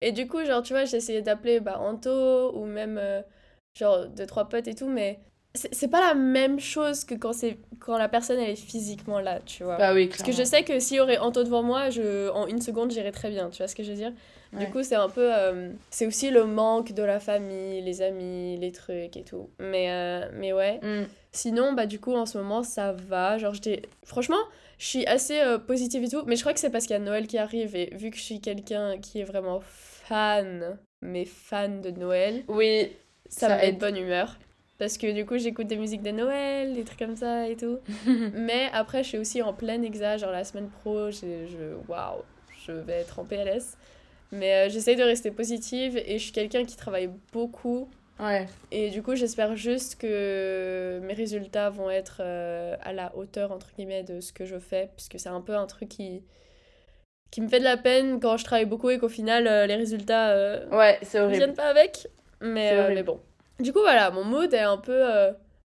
Et 0.00 0.12
du 0.12 0.26
coup, 0.26 0.44
genre, 0.44 0.62
tu 0.62 0.72
vois, 0.72 0.84
j'ai 0.84 0.96
essayé 0.96 1.22
d'appeler 1.22 1.60
bah, 1.60 1.78
Anto 1.78 2.52
ou 2.56 2.64
même, 2.64 2.96
euh, 2.98 3.20
genre, 3.78 4.06
deux, 4.06 4.26
trois 4.26 4.48
potes 4.48 4.66
et 4.68 4.74
tout, 4.74 4.88
mais 4.88 5.20
c'est 5.54 5.74
c'est 5.74 5.88
pas 5.88 6.00
la 6.00 6.14
même 6.14 6.60
chose 6.60 7.04
que 7.04 7.14
quand, 7.14 7.32
c'est 7.32 7.58
quand 7.80 7.98
la 7.98 8.08
personne, 8.08 8.38
elle 8.38 8.50
est 8.50 8.56
physiquement 8.56 9.20
là, 9.20 9.40
tu 9.44 9.64
vois. 9.64 9.76
Bah 9.78 9.92
oui, 9.92 10.06
Parce 10.06 10.22
que 10.22 10.32
je 10.32 10.42
sais 10.44 10.62
que 10.62 10.78
s'il 10.80 10.96
y 10.98 11.00
aurait 11.00 11.18
Anto 11.18 11.42
devant 11.42 11.62
moi, 11.62 11.90
je, 11.90 12.30
en 12.30 12.46
une 12.46 12.62
seconde, 12.62 12.92
j'irais 12.92 13.12
très 13.12 13.30
bien, 13.30 13.50
tu 13.50 13.58
vois 13.58 13.68
ce 13.68 13.74
que 13.74 13.82
je 13.82 13.90
veux 13.90 13.96
dire? 13.96 14.12
Ouais. 14.52 14.64
Du 14.66 14.72
coup, 14.72 14.82
c'est 14.82 14.96
un 14.96 15.08
peu... 15.08 15.32
euh, 15.32 15.70
c'est 15.90 16.06
aussi 16.06 16.30
le 16.30 16.44
manque 16.44 16.92
de 16.92 17.02
la 17.02 17.20
famille, 17.20 17.82
les 17.82 18.02
amis, 18.02 18.56
les 18.58 18.72
trucs 18.72 19.16
et 19.16 19.22
tout. 19.22 19.48
Mais, 19.60 19.90
euh, 19.90 20.28
mais 20.34 20.52
ouais. 20.52 20.80
Hmm. 20.82 21.06
Sinon, 21.32 21.72
bah 21.72 21.86
du 21.86 22.00
coup, 22.00 22.14
en 22.14 22.26
ce 22.26 22.36
moment, 22.38 22.62
ça 22.64 22.92
va. 22.92 23.38
Genre, 23.38 23.54
j'étais... 23.54 23.82
Franchement, 24.04 24.40
je 24.78 24.86
suis 24.86 25.06
assez 25.06 25.40
euh, 25.40 25.58
positive 25.58 26.02
et 26.02 26.08
tout. 26.08 26.22
Mais 26.26 26.34
je 26.34 26.40
crois 26.40 26.52
que 26.52 26.58
c'est 26.60 26.70
parce 26.70 26.86
qu'il 26.86 26.94
y 26.94 26.96
a 26.96 27.02
Noël 27.02 27.26
qui 27.28 27.38
arrive. 27.38 27.76
Et 27.76 27.90
vu 27.94 28.10
que 28.10 28.16
je 28.16 28.22
suis 28.22 28.40
quelqu'un 28.40 28.98
qui 28.98 29.20
est 29.20 29.24
vraiment 29.24 29.60
fan, 29.62 30.78
mais 31.00 31.24
fan 31.24 31.80
de 31.80 31.90
Noël, 31.90 32.42
Oui, 32.48 32.90
ça, 33.28 33.62
aide. 33.64 33.76
de 33.76 33.80
bonne 33.80 33.96
humeur. 33.96 34.36
Parce 34.78 34.96
que 34.98 35.12
du 35.12 35.26
coup, 35.26 35.36
j'écoute 35.38 35.66
des 35.68 35.76
musiques 35.76 36.02
de 36.02 36.10
Noël, 36.10 36.72
des 36.72 36.84
trucs 36.84 36.98
comme 36.98 37.14
ça 37.14 37.46
et 37.48 37.54
tout. 37.54 37.78
mais 38.32 38.68
après, 38.72 39.04
je 39.04 39.08
suis 39.10 39.18
aussi 39.18 39.42
en 39.42 39.52
plein 39.52 39.80
exa. 39.82 40.16
Genre, 40.16 40.32
la 40.32 40.42
semaine 40.42 40.70
pro, 40.80 41.10
je... 41.12 41.74
Waouh, 41.86 42.22
je 42.66 42.72
vais 42.72 42.94
être 42.94 43.18
en 43.20 43.24
PLS. 43.24 43.76
Mais 44.32 44.54
euh, 44.54 44.68
j'essaye 44.68 44.96
de 44.96 45.02
rester 45.02 45.30
positive 45.30 45.96
et 45.96 46.18
je 46.18 46.22
suis 46.22 46.32
quelqu'un 46.32 46.64
qui 46.64 46.76
travaille 46.76 47.10
beaucoup. 47.32 47.88
ouais. 48.20 48.46
Et 48.70 48.90
du 48.90 49.02
coup, 49.02 49.16
j'espère 49.16 49.56
juste 49.56 49.96
que 50.00 51.00
mes 51.02 51.14
résultats 51.14 51.70
vont 51.70 51.90
être 51.90 52.18
euh, 52.20 52.76
à 52.82 52.92
la 52.92 53.14
hauteur, 53.16 53.50
entre 53.52 53.68
guillemets, 53.76 54.04
de 54.04 54.20
ce 54.20 54.32
que 54.32 54.44
je 54.44 54.58
fais. 54.58 54.90
Puisque 54.96 55.18
c'est 55.18 55.28
un 55.28 55.40
peu 55.40 55.56
un 55.56 55.66
truc 55.66 55.88
qui, 55.88 56.22
qui 57.30 57.40
me 57.40 57.48
fait 57.48 57.58
de 57.58 57.64
la 57.64 57.76
peine 57.76 58.20
quand 58.20 58.36
je 58.36 58.44
travaille 58.44 58.66
beaucoup 58.66 58.90
et 58.90 58.98
qu'au 58.98 59.08
final, 59.08 59.46
euh, 59.46 59.66
les 59.66 59.76
résultats 59.76 60.30
euh, 60.30 60.68
Ouais, 60.70 60.98
ne 61.14 61.26
viennent 61.34 61.54
pas 61.54 61.68
avec. 61.68 62.06
Mais, 62.40 62.94
mais 62.94 63.02
bon. 63.02 63.20
Du 63.58 63.72
coup, 63.72 63.80
voilà, 63.80 64.10
mon 64.10 64.24
mood 64.24 64.54
est 64.54 64.60
un 64.60 64.78
peu 64.78 65.02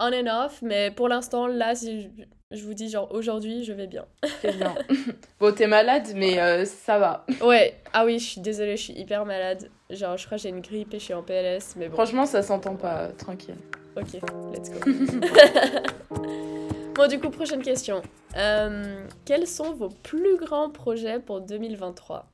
on 0.00 0.12
and 0.12 0.44
off. 0.44 0.62
Mais 0.62 0.90
pour 0.90 1.08
l'instant, 1.08 1.46
là, 1.46 1.74
si 1.74 2.02
je, 2.02 2.08
je 2.52 2.62
vous 2.64 2.74
dis, 2.74 2.88
genre, 2.88 3.12
aujourd'hui, 3.12 3.64
je 3.64 3.72
vais 3.72 3.86
bien. 3.86 4.06
C'est 4.40 4.56
bien. 4.56 4.74
bon, 5.40 5.52
t'es 5.52 5.66
malade, 5.66 6.12
mais 6.14 6.40
euh, 6.40 6.64
ça 6.64 6.98
va. 6.98 7.26
Ouais, 7.42 7.74
ah 7.92 8.04
oui, 8.04 8.18
je 8.18 8.24
suis 8.24 8.40
désolée, 8.40 8.76
je 8.76 8.82
suis 8.82 8.92
hyper 8.92 9.24
malade. 9.24 9.70
Genre, 9.90 10.16
je 10.16 10.26
crois 10.26 10.36
que 10.38 10.42
j'ai 10.42 10.50
une 10.50 10.60
grippe 10.60 10.94
et 10.94 10.98
je 10.98 11.04
suis 11.04 11.14
en 11.14 11.22
PLS. 11.22 11.74
Mais 11.76 11.88
bon. 11.88 11.94
Franchement, 11.94 12.26
ça 12.26 12.42
s'entend 12.42 12.76
pas, 12.76 13.08
tranquille. 13.08 13.56
Ok, 13.96 14.20
let's 14.52 14.70
go. 14.70 14.90
Bon, 16.96 17.06
du 17.08 17.20
coup, 17.20 17.28
prochaine 17.28 17.62
question. 17.62 18.00
Euh, 18.38 19.06
quels 19.26 19.46
sont 19.46 19.74
vos 19.74 19.90
plus 19.90 20.38
grands 20.38 20.70
projets 20.70 21.18
pour 21.18 21.42
2023 21.42 22.26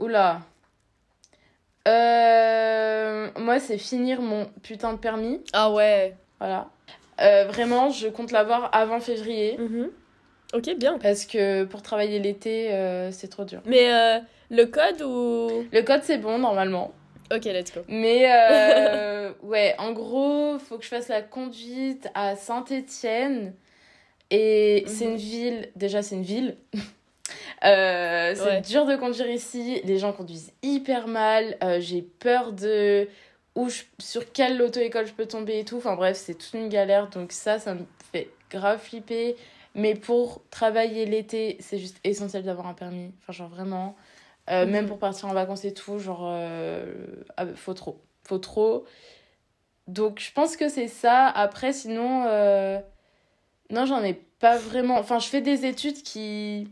Oula. 0.00 0.40
Euh, 1.86 3.30
moi, 3.36 3.60
c'est 3.60 3.78
finir 3.78 4.20
mon 4.20 4.46
putain 4.64 4.94
de 4.94 4.98
permis. 4.98 5.40
Ah 5.52 5.70
ouais. 5.70 6.16
Voilà. 6.40 6.70
Euh, 7.20 7.44
vraiment, 7.48 7.90
je 7.90 8.08
compte 8.08 8.30
l'avoir 8.32 8.70
avant 8.72 9.00
février. 9.00 9.56
Mhm. 9.58 9.90
Ok, 10.54 10.70
bien. 10.76 10.98
Parce 10.98 11.26
que 11.26 11.64
pour 11.64 11.82
travailler 11.82 12.18
l'été, 12.20 12.72
euh, 12.72 13.10
c'est 13.12 13.28
trop 13.28 13.44
dur. 13.44 13.60
Mais 13.66 13.92
euh, 13.92 14.18
le 14.50 14.64
code 14.64 15.02
ou... 15.02 15.66
Le 15.72 15.82
code, 15.82 16.00
c'est 16.04 16.18
bon, 16.18 16.38
normalement. 16.38 16.92
Ok, 17.34 17.44
let's 17.44 17.74
go. 17.74 17.80
Mais 17.88 18.24
ouais, 19.42 19.74
en 19.78 19.92
gros, 19.92 20.58
faut 20.58 20.78
que 20.78 20.84
je 20.84 20.88
fasse 20.88 21.08
la 21.08 21.20
conduite 21.22 22.08
à 22.14 22.36
Saint-Étienne. 22.36 23.54
Et 24.30 24.84
c'est 24.86 25.04
Mhm. 25.06 25.10
une 25.12 25.16
ville, 25.16 25.68
déjà 25.76 26.02
c'est 26.02 26.14
une 26.14 26.22
ville. 26.22 26.56
C'est 27.62 28.40
Ouais. 28.44 28.60
dur 28.60 28.86
de 28.86 28.94
conduire 28.96 29.28
ici, 29.28 29.80
les 29.84 29.98
gens 29.98 30.12
conduisent 30.12 30.52
hyper 30.62 31.08
mal, 31.08 31.56
j'ai 31.80 32.02
peur 32.02 32.52
de 32.52 33.08
où 33.58 33.68
je- 33.68 33.82
sur 33.98 34.30
quelle 34.32 34.60
auto-école 34.62 35.06
je 35.06 35.12
peux 35.12 35.26
tomber 35.26 35.58
et 35.58 35.64
tout. 35.64 35.76
Enfin 35.78 35.96
bref, 35.96 36.16
c'est 36.16 36.34
toute 36.34 36.54
une 36.54 36.68
galère, 36.68 37.08
donc 37.10 37.32
ça, 37.32 37.58
ça 37.58 37.74
me 37.74 37.84
fait 38.12 38.30
grave 38.50 38.78
flipper. 38.80 39.36
Mais 39.74 39.94
pour 39.94 40.42
travailler 40.50 41.04
l'été, 41.06 41.56
c'est 41.60 41.78
juste 41.78 41.98
essentiel 42.04 42.42
d'avoir 42.44 42.66
un 42.68 42.74
permis. 42.74 43.12
Enfin, 43.20 43.32
genre 43.32 43.48
vraiment. 43.48 43.96
Euh, 44.50 44.64
Mhm. 44.64 44.70
Même 44.72 44.86
pour 44.86 44.98
partir 44.98 45.28
en 45.28 45.34
vacances 45.34 45.64
et 45.64 45.74
tout, 45.74 45.98
genre, 45.98 46.22
euh, 46.30 46.84
ah, 47.36 47.46
faut 47.54 47.74
trop. 47.74 48.00
Faut 48.24 48.38
trop. 48.38 48.84
Donc, 49.86 50.20
je 50.20 50.32
pense 50.32 50.56
que 50.56 50.68
c'est 50.68 50.88
ça. 50.88 51.26
Après, 51.26 51.72
sinon, 51.72 52.24
euh, 52.26 52.78
non, 53.70 53.86
j'en 53.86 54.02
ai 54.02 54.14
pas 54.14 54.56
vraiment. 54.56 54.98
Enfin, 54.98 55.18
je 55.18 55.28
fais 55.28 55.40
des 55.40 55.66
études 55.66 56.02
qui 56.02 56.68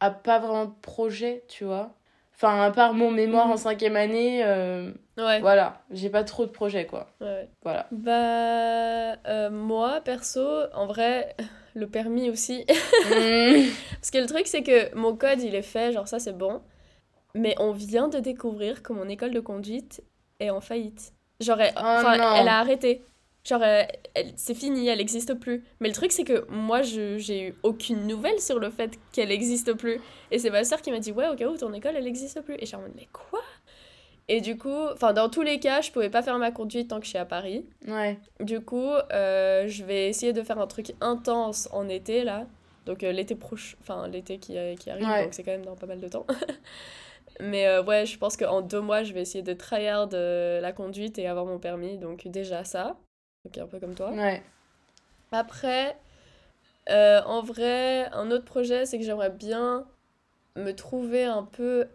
a 0.00 0.10
pas 0.10 0.38
vraiment 0.38 0.66
de 0.66 0.74
projet, 0.82 1.42
tu 1.48 1.64
vois. 1.64 1.90
Enfin, 2.34 2.62
à 2.62 2.70
part 2.70 2.94
mon 2.94 3.10
mémoire 3.10 3.46
Mhm. 3.46 3.52
en 3.52 3.56
cinquième 3.56 3.96
année, 3.96 4.44
euh, 4.44 4.92
Ouais. 5.18 5.40
voilà, 5.40 5.82
j'ai 5.90 6.08
pas 6.10 6.22
trop 6.24 6.46
de 6.46 6.50
projets, 6.50 6.86
quoi. 6.86 7.08
ouais. 7.20 7.48
Voilà. 7.62 7.86
Bah, 7.90 9.16
euh, 9.26 9.50
moi, 9.50 10.00
perso, 10.04 10.46
en 10.74 10.86
vrai, 10.86 11.34
le 11.74 11.86
permis 11.88 12.30
aussi. 12.30 12.64
Mm. 13.08 13.64
Parce 14.00 14.10
que 14.10 14.18
le 14.18 14.26
truc, 14.26 14.46
c'est 14.46 14.62
que 14.62 14.94
mon 14.94 15.16
code, 15.16 15.40
il 15.40 15.54
est 15.54 15.62
fait, 15.62 15.92
genre 15.92 16.06
ça, 16.06 16.18
c'est 16.18 16.36
bon. 16.36 16.60
Mais 17.34 17.54
on 17.58 17.72
vient 17.72 18.08
de 18.08 18.18
découvrir 18.18 18.82
que 18.82 18.92
mon 18.92 19.08
école 19.08 19.32
de 19.32 19.40
conduite 19.40 20.02
est 20.40 20.50
en 20.50 20.60
faillite. 20.60 21.12
Genre, 21.40 21.60
elle, 21.60 21.72
Oh 21.76 21.80
elle 22.36 22.48
a 22.48 22.58
arrêté. 22.58 23.02
Genre, 23.44 23.62
euh, 23.62 23.82
elle- 24.14 24.32
c'est 24.36 24.54
fini, 24.54 24.88
elle 24.88 24.98
n'existe 24.98 25.34
plus. 25.34 25.64
Mais 25.80 25.88
le 25.88 25.94
truc, 25.94 26.12
c'est 26.12 26.24
que 26.24 26.46
moi, 26.50 26.82
je 26.82 27.16
j'ai 27.18 27.48
eu 27.48 27.54
aucune 27.62 28.06
nouvelle 28.06 28.40
sur 28.40 28.58
le 28.58 28.70
fait 28.70 28.98
qu'elle 29.12 29.28
n'existe 29.28 29.72
plus. 29.74 30.00
Et 30.30 30.38
c'est 30.38 30.50
ma 30.50 30.64
soeur 30.64 30.82
qui 30.82 30.90
m'a 30.90 30.98
dit, 30.98 31.12
ouais, 31.12 31.28
au 31.28 31.34
cas 31.34 31.46
où, 31.48 31.56
ton 31.56 31.72
école, 31.72 31.94
elle 31.96 32.04
n'existe 32.04 32.40
plus. 32.42 32.56
Et 32.58 32.66
j'ai 32.66 32.76
en 32.76 32.80
mode, 32.82 32.92
mais 32.96 33.08
quoi? 33.12 33.40
Et 34.30 34.40
du 34.42 34.58
coup, 34.58 34.86
enfin, 34.92 35.14
dans 35.14 35.30
tous 35.30 35.40
les 35.42 35.58
cas, 35.58 35.80
je 35.80 35.90
pouvais 35.90 36.10
pas 36.10 36.22
faire 36.22 36.36
ma 36.38 36.50
conduite 36.50 36.88
tant 36.88 36.98
que 36.98 37.04
je 37.04 37.10
suis 37.10 37.18
à 37.18 37.24
Paris. 37.24 37.64
Ouais. 37.86 38.18
Du 38.40 38.60
coup, 38.60 38.90
euh, 39.12 39.66
je 39.68 39.84
vais 39.84 40.08
essayer 40.08 40.34
de 40.34 40.42
faire 40.42 40.58
un 40.58 40.66
truc 40.66 40.92
intense 41.00 41.68
en 41.72 41.88
été, 41.88 42.24
là. 42.24 42.46
Donc 42.84 43.02
euh, 43.02 43.12
l'été 43.12 43.34
proche, 43.34 43.76
enfin 43.80 44.06
l'été 44.08 44.38
qui, 44.38 44.56
euh, 44.58 44.74
qui 44.74 44.90
arrive, 44.90 45.06
Ouais. 45.06 45.24
donc 45.24 45.34
c'est 45.34 45.42
quand 45.42 45.50
même 45.52 45.64
dans 45.64 45.76
pas 45.76 45.86
mal 45.86 46.00
de 46.00 46.08
temps. 46.08 46.26
Mais 47.40 47.66
euh, 47.66 47.82
ouais, 47.82 48.04
je 48.06 48.18
pense 48.18 48.36
qu'en 48.36 48.60
deux 48.62 48.80
mois, 48.80 49.02
je 49.02 49.12
vais 49.12 49.20
essayer 49.22 49.42
de 49.42 49.52
tryhard 49.52 50.08
la 50.12 50.72
conduite 50.72 51.18
et 51.18 51.26
avoir 51.26 51.46
mon 51.46 51.58
permis. 51.58 51.96
Donc 51.98 52.26
déjà 52.26 52.64
ça, 52.64 52.96
donc 53.44 53.56
un 53.58 53.66
peu 53.66 53.78
comme 53.78 53.94
toi. 53.94 54.10
Ouais. 54.10 54.42
Après, 55.32 55.96
en 56.90 57.42
vrai, 57.42 58.08
un 58.12 58.30
autre 58.30 58.44
projet, 58.44 58.86
c'est 58.86 58.98
que 58.98 59.04
j'aimerais 59.04 59.30
bien 59.30 59.86
me 60.56 60.72
trouver 60.72 61.24
un 61.24 61.44
peu 61.44 61.86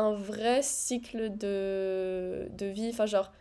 un 0.00 0.12
vrai 0.14 0.62
cycle 0.62 1.36
de, 1.36 2.48
de 2.52 2.66
vie, 2.66 2.90
enfin 2.90 3.06
genre 3.06 3.32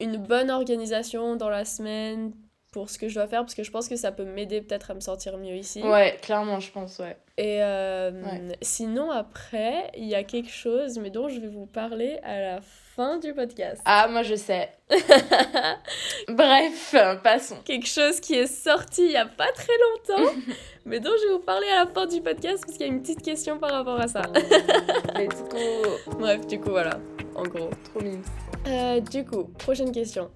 une 0.00 0.16
bonne 0.18 0.50
organisation 0.50 1.36
dans 1.36 1.50
la 1.50 1.64
semaine 1.64 2.32
pour 2.72 2.88
ce 2.90 2.98
que 2.98 3.08
je 3.08 3.14
dois 3.14 3.26
faire, 3.28 3.40
parce 3.42 3.54
que 3.54 3.62
je 3.62 3.70
pense 3.70 3.86
que 3.88 3.96
ça 3.96 4.10
peut 4.12 4.24
m'aider 4.24 4.60
peut-être 4.62 4.90
à 4.90 4.94
me 4.94 5.00
sentir 5.00 5.36
mieux 5.38 5.54
ici. 5.56 5.82
Ouais, 5.82 6.16
clairement, 6.22 6.58
je 6.58 6.70
pense, 6.72 6.98
ouais. 6.98 7.16
Et 7.38 7.62
euh, 7.62 8.10
Ouais. 8.22 8.40
sinon, 8.62 9.10
après, 9.10 9.90
il 9.96 10.04
y 10.06 10.14
a 10.14 10.24
quelque 10.24 10.50
chose, 10.50 10.98
mais 10.98 11.10
dont 11.10 11.28
je 11.28 11.38
vais 11.38 11.48
vous 11.48 11.66
parler 11.66 12.18
à 12.22 12.40
la 12.40 12.60
fin 12.62 13.18
du 13.18 13.34
podcast. 13.34 13.80
Ah, 13.84 14.08
moi, 14.08 14.22
je 14.22 14.34
sais. 14.34 14.70
Bref, 16.28 16.94
passons. 17.22 17.56
quelque 17.64 17.86
chose 17.86 18.20
qui 18.20 18.34
est 18.34 18.46
sorti 18.46 19.04
il 19.06 19.12
y 19.12 19.16
a 19.16 19.26
pas 19.26 19.50
très 19.52 19.72
longtemps, 20.16 20.32
mais 20.86 21.00
dont 21.00 21.10
je 21.20 21.26
vais 21.28 21.32
vous 21.34 21.40
parler 21.40 21.66
à 21.68 21.84
la 21.84 21.90
fin 21.90 22.06
du 22.06 22.20
podcast 22.20 22.62
parce 22.64 22.76
qu'il 22.76 22.86
y 22.86 22.90
a 22.90 22.92
une 22.92 23.02
petite 23.02 23.22
question 23.22 23.58
par 23.58 23.70
rapport 23.70 24.00
à 24.00 24.08
ça. 24.08 24.22
Let's 25.16 25.42
go. 25.50 26.12
Bref, 26.18 26.46
du 26.46 26.60
coup, 26.60 26.70
voilà, 26.70 26.98
en 27.34 27.42
gros. 27.44 27.70
Trop 27.92 28.00
mignon. 28.02 28.22
Euh, 28.66 29.00
du 29.00 29.24
coup, 29.24 29.44
prochaine 29.58 29.92
question. 29.92 30.30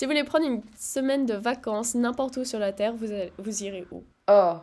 Si 0.00 0.06
vous 0.06 0.12
voulez 0.12 0.24
prendre 0.24 0.46
une 0.46 0.62
semaine 0.78 1.26
de 1.26 1.34
vacances 1.34 1.94
n'importe 1.94 2.38
où 2.38 2.44
sur 2.46 2.58
la 2.58 2.72
Terre, 2.72 2.94
vous, 2.94 3.12
allez- 3.12 3.34
vous 3.36 3.64
irez 3.64 3.84
où? 3.90 4.02
Oh. 4.30 4.54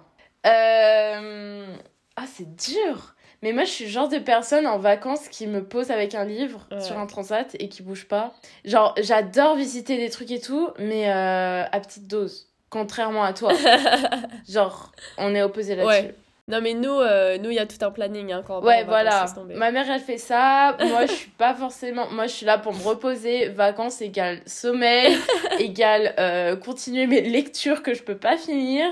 Euh... 0.48 1.76
Ah, 2.16 2.26
c'est 2.26 2.56
dur. 2.56 3.14
Mais 3.44 3.52
moi, 3.54 3.64
je 3.64 3.70
suis 3.70 3.86
le 3.86 3.92
genre 3.92 4.08
de 4.10 4.18
personne 4.18 4.66
en 4.66 4.80
vacances 4.80 5.28
qui 5.30 5.46
me 5.46 5.64
pose 5.64 5.92
avec 5.92 6.16
un 6.16 6.26
livre 6.26 6.66
Ouais. 6.72 6.82
sur 6.82 6.98
un 6.98 7.06
transat 7.06 7.56
et 7.60 7.70
qui 7.70 7.84
bouge 7.84 8.08
pas. 8.08 8.34
Genre, 8.66 8.96
j'adore 9.00 9.56
visiter 9.56 9.98
des 9.98 10.10
trucs 10.10 10.32
et 10.32 10.42
tout, 10.42 10.72
mais 10.80 11.08
euh, 11.08 11.66
à 11.72 11.80
petite 11.82 12.08
dose. 12.08 12.52
Contrairement 12.72 13.22
à 13.22 13.34
toi. 13.34 13.54
Genre, 14.50 14.92
on 15.20 15.36
est 15.36 15.44
opposés 15.44 15.76
là-dessus. 15.76 16.08
Ouais. 16.08 16.16
Non, 16.50 16.62
mais 16.62 16.74
nous, 16.74 16.98
euh, 16.98 17.38
nous, 17.40 17.50
il 17.50 17.58
y 17.58 17.60
a 17.60 17.66
tout 17.66 17.84
un 17.84 17.92
planning 17.92 18.32
hein, 18.32 18.42
quand 18.46 18.60
on 18.60 18.66
Ouais, 18.66 18.86
vacances, 18.86 19.34
voilà. 19.36 19.60
Ma 19.60 19.72
mère, 19.72 19.90
elle 19.92 20.00
fait 20.00 20.18
ça. 20.18 20.78
Moi, 20.80 21.06
je 21.06 21.12
suis 21.12 21.30
pas 21.32 21.54
forcément. 21.54 22.10
Moi, 22.10 22.28
je 22.28 22.32
suis 22.32 22.46
là 22.46 22.58
pour 22.58 22.74
me 22.74 22.82
reposer. 22.82 23.50
Vacances 23.50 24.02
égale 24.02 24.40
sommeil, 24.46 25.18
égale 25.60 26.16
euh, 26.18 26.56
continuer 26.56 27.06
mes 27.06 27.20
lectures 27.20 27.84
que 27.84 27.94
je 27.94 28.02
peux 28.02 28.16
pas 28.16 28.38
finir. 28.38 28.86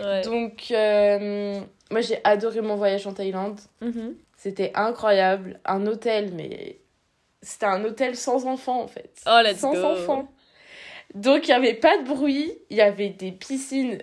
Ouais. 0.00 0.22
Donc, 0.22 0.64
euh, 0.72 1.60
moi, 1.92 2.00
j'ai 2.00 2.18
adoré 2.24 2.60
mon 2.60 2.74
voyage 2.74 3.06
en 3.06 3.12
Thaïlande. 3.12 3.60
Mhm. 3.82 4.16
C'était 4.36 4.72
incroyable. 4.74 5.60
Un 5.64 5.86
hôtel, 5.86 6.32
mais 6.34 6.80
c'était 7.40 7.66
un 7.66 7.84
hôtel 7.84 8.16
sans 8.16 8.46
enfants, 8.46 8.82
en 8.82 8.88
fait. 8.88 9.12
Oh, 9.26 9.38
let's 9.44 9.58
sans 9.58 9.74
go. 9.74 9.84
enfants. 9.84 10.28
Donc, 11.14 11.46
il 11.46 11.50
n'y 11.50 11.56
avait 11.56 11.74
pas 11.74 11.98
de 11.98 12.02
bruit. 12.02 12.52
Il 12.68 12.76
y 12.76 12.82
avait 12.82 13.10
des 13.10 13.30
piscines 13.30 13.98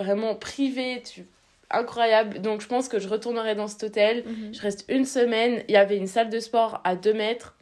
vraiment 0.00 0.34
privées. 0.34 1.00
Tu... 1.04 1.24
Incroyable. 1.70 2.40
Donc, 2.40 2.60
je 2.60 2.66
pense 2.68 2.88
que 2.88 2.98
je 2.98 3.08
retournerai 3.08 3.54
dans 3.54 3.66
cet 3.68 3.82
hôtel. 3.84 4.24
Mhm. 4.26 4.54
Je 4.54 4.60
reste 4.60 4.84
une 4.88 5.04
semaine. 5.04 5.62
Il 5.68 5.72
y 5.72 5.76
avait 5.76 5.96
une 5.96 6.06
salle 6.06 6.28
de 6.30 6.40
sport 6.40 6.80
à 6.84 6.96
2 6.96 7.12
mètres. 7.14 7.56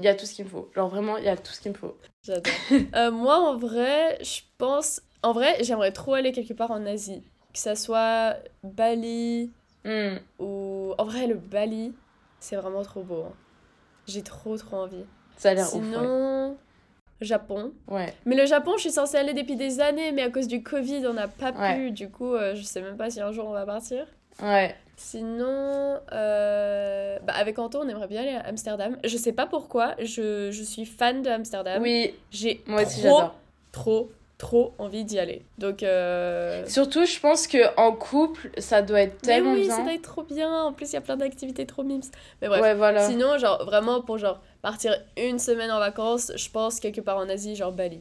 Il 0.00 0.04
y 0.04 0.08
a 0.08 0.14
tout 0.14 0.26
ce 0.26 0.34
qu'il 0.34 0.44
me 0.44 0.50
faut. 0.50 0.70
Genre, 0.76 0.88
vraiment, 0.88 1.16
il 1.16 1.24
y 1.24 1.28
a 1.28 1.36
tout 1.36 1.52
ce 1.52 1.60
qu'il 1.60 1.72
me 1.72 1.76
faut. 1.76 1.96
J'adore. 2.22 2.52
Euh, 2.94 3.10
moi, 3.10 3.36
en 3.40 3.56
vrai, 3.56 4.18
je 4.22 4.40
pense. 4.58 5.00
En 5.24 5.32
vrai, 5.32 5.56
j'aimerais 5.64 5.90
trop 5.92 6.14
aller 6.14 6.30
quelque 6.30 6.54
part 6.54 6.70
en 6.70 6.86
Asie. 6.86 7.22
Que 7.52 7.58
ça 7.58 7.74
soit 7.74 8.36
Bali 8.62 9.50
Hmm. 9.84 10.18
ou. 10.38 10.94
En 10.98 11.04
vrai, 11.04 11.26
le 11.26 11.34
Bali, 11.34 11.94
c'est 12.40 12.56
vraiment 12.56 12.82
trop 12.82 13.02
beau. 13.02 13.22
hein. 13.28 13.32
J'ai 14.06 14.22
trop, 14.22 14.56
trop 14.56 14.76
envie. 14.76 15.04
Ça 15.36 15.50
a 15.50 15.54
l'air 15.54 15.66
ouf. 15.74 15.84
ouais. 15.96 16.54
Japon. 17.20 17.72
Ouais. 17.88 18.12
Mais 18.26 18.36
le 18.36 18.46
Japon, 18.46 18.72
je 18.76 18.82
suis 18.82 18.90
censée 18.90 19.16
aller 19.16 19.34
depuis 19.34 19.56
des 19.56 19.80
années, 19.80 20.12
mais 20.12 20.22
à 20.22 20.30
cause 20.30 20.46
du 20.48 20.62
Covid, 20.62 21.06
on 21.06 21.14
n'a 21.14 21.28
pas 21.28 21.52
Ouais. 21.52 21.74
pu. 21.76 21.90
Du 21.90 22.08
coup, 22.10 22.34
euh, 22.34 22.54
je 22.54 22.62
sais 22.62 22.80
même 22.80 22.96
pas 22.96 23.10
si 23.10 23.20
un 23.20 23.32
jour 23.32 23.46
on 23.48 23.52
va 23.52 23.66
partir. 23.66 24.06
Ouais. 24.42 24.74
Sinon, 24.96 25.98
euh, 26.12 27.18
bah, 27.24 27.32
avec 27.36 27.58
Anto, 27.58 27.80
on 27.82 27.88
aimerait 27.88 28.08
bien 28.08 28.22
aller 28.22 28.34
à 28.34 28.40
Amsterdam. 28.46 28.96
Je 29.04 29.16
sais 29.16 29.32
pas 29.32 29.46
pourquoi, 29.46 29.94
je, 30.00 30.50
je 30.50 30.62
suis 30.62 30.84
fan 30.86 31.22
de 31.22 31.30
Amsterdam. 31.30 31.82
Oui, 31.82 32.14
J'ai 32.30 32.62
moi 32.66 32.82
aussi, 32.82 33.00
trop, 33.00 33.16
j'adore. 33.18 33.34
trop, 33.72 34.10
trop 34.38 34.72
envie 34.78 35.04
d'y 35.04 35.18
aller. 35.18 35.42
Donc, 35.58 35.82
euh... 35.82 36.64
Surtout, 36.68 37.04
je 37.04 37.18
pense 37.18 37.46
que 37.48 37.58
en 37.76 37.92
couple, 37.92 38.50
ça 38.58 38.82
doit 38.82 39.00
être 39.02 39.14
mais 39.22 39.28
tellement 39.34 39.52
oui, 39.54 39.62
bien. 39.62 39.76
ça 39.76 39.82
doit 39.82 39.92
être 39.94 40.02
trop 40.02 40.22
bien. 40.22 40.62
En 40.64 40.72
plus, 40.72 40.90
il 40.90 40.92
y 40.94 40.96
a 40.96 41.00
plein 41.00 41.16
d'activités 41.16 41.66
trop 41.66 41.82
mimes. 41.82 42.02
Mais 42.40 42.46
bref. 42.48 42.62
Ouais, 42.62 42.74
voilà. 42.74 43.06
Sinon, 43.08 43.36
genre, 43.38 43.64
vraiment, 43.64 44.00
pour 44.00 44.16
genre 44.18 44.40
partir 44.62 44.94
une 45.16 45.38
semaine 45.40 45.70
en 45.72 45.80
vacances, 45.80 46.30
je 46.36 46.48
pense 46.50 46.78
quelque 46.78 47.00
part 47.00 47.16
en 47.18 47.28
Asie, 47.28 47.56
genre 47.56 47.72
Bali, 47.72 48.00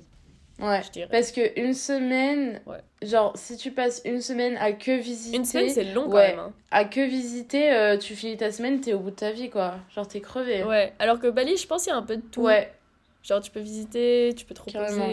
Ouais. 0.60 0.82
je 0.86 0.92
dirais. 0.92 1.08
Parce 1.12 1.32
que 1.32 1.60
une 1.60 1.74
semaine, 1.74 2.62
Ouais. 2.68 2.82
genre, 3.02 3.34
si 3.36 3.58
tu 3.58 3.72
passes 3.72 4.02
une 4.06 4.22
semaine 4.22 4.58
à 4.58 4.74
que 4.74 4.96
visiter. 4.96 5.38
Une 5.38 5.46
semaine, 5.46 5.70
c'est 5.70 5.86
long 5.86 6.08
quand 6.08 6.18
même. 6.18 6.38
hein. 6.40 6.54
À 6.70 6.86
que 6.86 7.02
visiter, 7.02 7.72
euh, 7.74 7.98
tu 7.98 8.16
finis 8.16 8.38
ta 8.38 8.52
semaine, 8.52 8.80
t'es 8.80 8.94
au 8.94 9.00
bout 9.00 9.10
de 9.12 9.16
ta 9.16 9.32
vie, 9.32 9.50
quoi. 9.50 9.76
Genre, 9.96 10.08
t'es 10.08 10.22
crevé. 10.22 10.64
Ouais. 10.64 10.94
Alors 11.00 11.20
que 11.20 11.28
Bali, 11.28 11.58
je 11.58 11.66
pense 11.66 11.84
qu'il 11.84 11.92
y 11.92 11.96
a 11.96 11.98
un 11.98 12.04
peu 12.04 12.18
de 12.18 12.22
tout. 12.22 12.42
Ouais. 12.44 12.72
Genre, 13.24 13.42
tu 13.42 13.50
peux 13.52 13.60
visiter, 13.60 14.34
tu 14.38 14.46
peux 14.46 14.54
te 14.54 14.62
Carrément. 14.72 15.08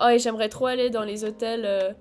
Oh, 0.00 0.08
et 0.08 0.18
j'aimerais 0.18 0.48
trop 0.48 0.66
aller 0.66 0.90
dans 0.90 1.04
les 1.04 1.24
hôtels, 1.24 1.64
euh, 1.64 1.92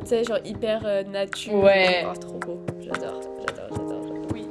tu 0.00 0.06
sais, 0.06 0.24
genre 0.24 0.38
hyper 0.44 0.82
euh, 0.84 1.02
nature. 1.02 1.54
Ouais. 1.54 2.06
Oh, 2.08 2.16
trop 2.16 2.38
beau. 2.38 2.60
J'adore, 2.80 3.20
j'adore, 3.22 3.68
j'adore. 3.70 4.02
j'adore. 4.02 4.26
Oui. 4.32 4.46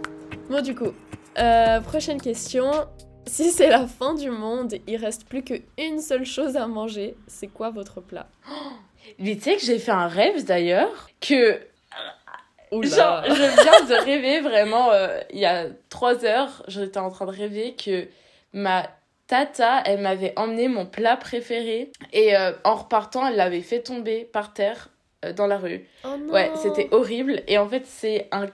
Bon, 0.49 0.61
du 0.61 0.75
coup, 0.75 0.93
euh, 1.37 1.79
prochaine 1.81 2.21
question. 2.21 2.71
Si 3.25 3.51
c'est 3.51 3.69
la 3.69 3.87
fin 3.87 4.13
du 4.15 4.29
monde, 4.29 4.75
il 4.85 4.97
reste 4.97 5.25
plus 5.27 5.43
qu'une 5.43 5.99
seule 5.99 6.25
chose 6.25 6.57
à 6.57 6.67
manger, 6.67 7.15
c'est 7.27 7.47
quoi 7.47 7.69
votre 7.69 8.01
plat? 8.01 8.27
Mais 9.19 9.35
tu 9.35 9.41
sais 9.41 9.55
que 9.55 9.61
j'ai 9.61 9.79
fait 9.79 9.91
un 9.91 10.07
rêve 10.07 10.45
d'ailleurs 10.45 11.09
que 11.21 11.59
Oula. 12.73 12.87
Genre, 12.87 13.23
je 13.27 13.61
viens 13.61 13.85
de 13.85 14.03
rêver 14.03 14.39
vraiment, 14.41 14.91
euh, 14.91 15.19
il 15.31 15.39
y 15.39 15.45
a 15.45 15.67
trois 15.89 16.25
heures, 16.25 16.63
j'étais 16.67 16.97
en 16.97 17.11
train 17.11 17.25
de 17.25 17.31
rêver 17.31 17.75
que 17.75 18.07
ma 18.51 18.89
tata, 19.33 19.81
elle 19.85 20.01
m'avait 20.01 20.33
emmené 20.35 20.67
mon 20.67 20.85
plat 20.85 21.17
préféré 21.17 21.91
et 22.11 22.37
euh, 22.37 22.51
en 22.63 22.75
repartant, 22.75 23.27
elle 23.27 23.35
l'avait 23.35 23.61
fait 23.61 23.81
tomber 23.81 24.25
par 24.25 24.53
terre 24.53 24.89
euh, 25.25 25.33
dans 25.33 25.47
la 25.47 25.57
rue. 25.57 25.87
Oh 26.05 26.09
non. 26.19 26.31
Ouais, 26.31 26.51
c'était 26.55 26.87
horrible 26.91 27.41
et 27.47 27.57
en 27.57 27.67
fait, 27.67 27.81
c'est 27.87 28.27
un, 28.31 28.45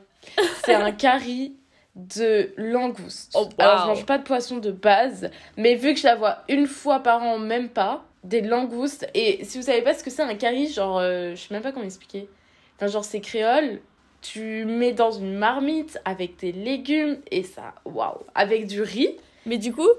c'est 0.64 0.74
un 0.74 0.94
curry 0.94 1.58
de 1.96 2.54
langouste. 2.56 3.34
Oh, 3.36 3.50
Alors, 3.58 3.80
je 3.80 3.82
wow. 3.82 3.88
mange 3.90 4.06
pas 4.06 4.20
de 4.20 4.24
poisson 4.24 4.60
de 4.60 4.72
base, 4.72 5.30
mais 5.58 5.76
vu 5.76 5.94
que 5.94 6.00
je 6.00 6.06
la 6.06 6.16
vois 6.16 6.44
une 6.48 6.66
fois 6.66 7.00
par 7.00 7.24
an, 7.24 7.40
même 7.40 7.68
pas, 7.68 8.06
des 8.24 8.40
langoustes. 8.40 9.06
Et 9.14 9.44
si 9.44 9.58
vous 9.58 9.66
savez 9.66 9.82
pas 9.82 9.94
ce 9.94 10.02
que 10.02 10.10
c'est 10.10 10.22
un 10.22 10.36
curry, 10.36 10.72
genre, 10.72 11.00
euh, 11.00 11.32
je 11.32 11.42
sais 11.42 11.54
même 11.54 11.62
pas 11.62 11.74
comment 11.74 11.84
expliquer. 11.84 12.30
Enfin, 12.78 12.88
genre, 12.88 13.04
c'est 13.04 13.20
créole. 13.20 13.82
Tu 14.22 14.64
mets 14.64 14.94
dans 14.94 15.12
une 15.12 15.34
marmite 15.34 16.00
avec 16.06 16.38
des 16.38 16.54
légumes 16.54 17.18
et 17.32 17.44
ça, 17.44 17.76
waouh, 17.84 18.20
avec 18.34 18.66
du 18.68 18.82
riz. 18.82 19.18
Mais 19.46 19.58
du 19.58 19.74
coup, 19.74 19.90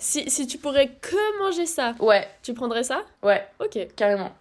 si, 0.00 0.28
si 0.28 0.46
tu 0.48 0.58
pourrais 0.58 0.88
que 0.88 1.38
manger 1.42 1.66
ça, 1.66 1.94
Ouais, 2.00 2.26
tu 2.42 2.52
prendrais 2.54 2.82
ça? 2.82 3.02
Ouais, 3.22 3.46
Ok. 3.60 3.78
carrément. 3.94 4.32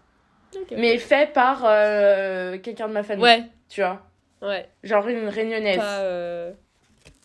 ok. 0.55 0.73
Mais 0.77 0.97
fait 0.97 1.31
par 1.31 1.61
euh, 1.65 2.57
quelqu'un 2.57 2.87
de 2.87 2.93
ma 2.93 3.03
famille. 3.03 3.23
Ouais, 3.23 3.43
Tu 3.69 3.81
vois, 3.81 4.01
ouais. 4.41 4.67
genre 4.83 5.07
une 5.07 5.27
réunionnaise. 5.27 5.77
Pas. 5.77 5.99
euh, 5.99 6.51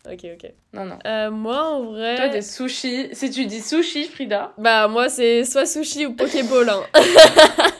Ok, 0.07 0.19
ok. 0.35 0.51
Non, 0.73 0.85
non. 0.85 0.99
Euh, 1.07 1.31
moi, 1.31 1.63
en 1.63 1.81
vrai. 1.85 2.15
Toi, 2.15 2.27
des 2.27 2.43
sushis. 2.43 3.09
Si 3.13 3.31
tu 3.31 3.47
dis 3.47 3.59
sushi, 3.61 4.03
Frida. 4.07 4.53
Bah, 4.59 4.87
moi, 4.87 5.09
c'est 5.09 5.43
soit 5.43 5.65
sushi 5.65 6.05
ou 6.05 6.13
Pokéball. 6.13 6.69
Hein. 6.69 6.83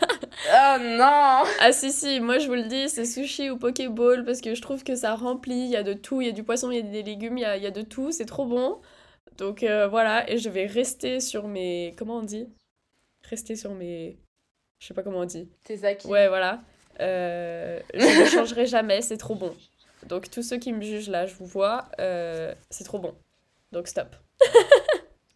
Oh 0.47 0.77
non 0.79 1.43
ah, 1.59 1.71
si, 1.71 1.91
si, 1.91 2.19
moi, 2.19 2.37
je 2.39 2.47
vous 2.47 2.53
le 2.53 2.63
dis, 2.63 2.87
c'est 2.89 3.05
sushi 3.05 3.49
ou 3.49 3.57
Pokéball 3.57 4.25
parce 4.25 4.41
que 4.41 4.53
je 4.53 4.61
trouve 4.61 4.83
que 4.83 4.95
ça 4.95 5.15
remplit. 5.15 5.55
Il 5.65 5.69
y 5.69 5.75
a 5.75 5.83
de 5.83 5.93
tout. 5.93 6.21
Il 6.21 6.27
y 6.27 6.29
a 6.29 6.33
du 6.33 6.43
poisson, 6.43 6.71
il 6.71 6.77
y 6.77 6.79
a 6.79 6.81
des 6.81 7.03
légumes, 7.03 7.37
il 7.37 7.41
y 7.41 7.45
a, 7.45 7.57
il 7.57 7.63
y 7.63 7.67
a 7.67 7.71
de 7.71 7.81
tout. 7.81 8.11
C'est 8.11 8.25
trop 8.25 8.45
bon. 8.45 8.79
Donc, 9.37 9.63
euh, 9.63 9.87
voilà. 9.87 10.29
Et 10.29 10.37
je 10.37 10.49
vais 10.49 10.65
rester 10.65 11.19
sur 11.19 11.47
mes. 11.47 11.93
Comment 11.97 12.17
on 12.17 12.23
dit? 12.23 12.47
Rester 13.29 13.55
sur 13.55 13.73
mes. 13.73 14.17
Je 14.79 14.87
sais 14.87 14.93
pas 14.93 15.03
comment 15.03 15.19
on 15.19 15.25
dit. 15.25 15.49
Tes 15.63 15.83
acquis. 15.85 16.07
Ouais, 16.07 16.27
voilà. 16.27 16.61
Euh, 16.99 17.79
je 17.93 18.21
ne 18.21 18.25
changerai 18.25 18.65
jamais, 18.65 19.01
c'est 19.01 19.17
trop 19.17 19.35
bon. 19.35 19.55
Donc, 20.07 20.29
tous 20.29 20.43
ceux 20.43 20.57
qui 20.57 20.71
me 20.71 20.81
jugent 20.81 21.09
là, 21.09 21.25
je 21.25 21.33
vous 21.35 21.45
vois, 21.45 21.89
euh, 21.99 22.53
c'est 22.69 22.83
trop 22.83 22.99
bon. 22.99 23.15
Donc, 23.71 23.87
stop. 23.87 24.15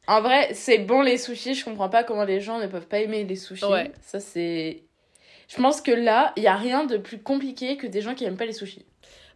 En 0.07 0.21
vrai, 0.21 0.55
c'est 0.55 0.79
bon 0.79 1.03
les 1.03 1.19
sushis. 1.19 1.53
Je 1.53 1.63
comprends 1.63 1.87
pas 1.87 2.03
comment 2.03 2.23
les 2.23 2.41
gens 2.41 2.57
ne 2.57 2.65
peuvent 2.65 2.87
pas 2.87 2.97
aimer 2.97 3.25
les 3.25 3.35
sushis. 3.35 3.63
Ouais. 3.63 3.91
Ça, 4.01 4.19
c'est. 4.19 4.81
Je 5.47 5.55
pense 5.57 5.81
que 5.81 5.91
là, 5.91 6.33
il 6.35 6.41
y 6.41 6.47
a 6.47 6.55
rien 6.55 6.83
de 6.83 6.97
plus 6.97 7.21
compliqué 7.21 7.77
que 7.77 7.85
des 7.85 8.01
gens 8.01 8.15
qui 8.15 8.25
aiment 8.25 8.35
pas 8.35 8.47
les 8.47 8.53
sushis. 8.53 8.87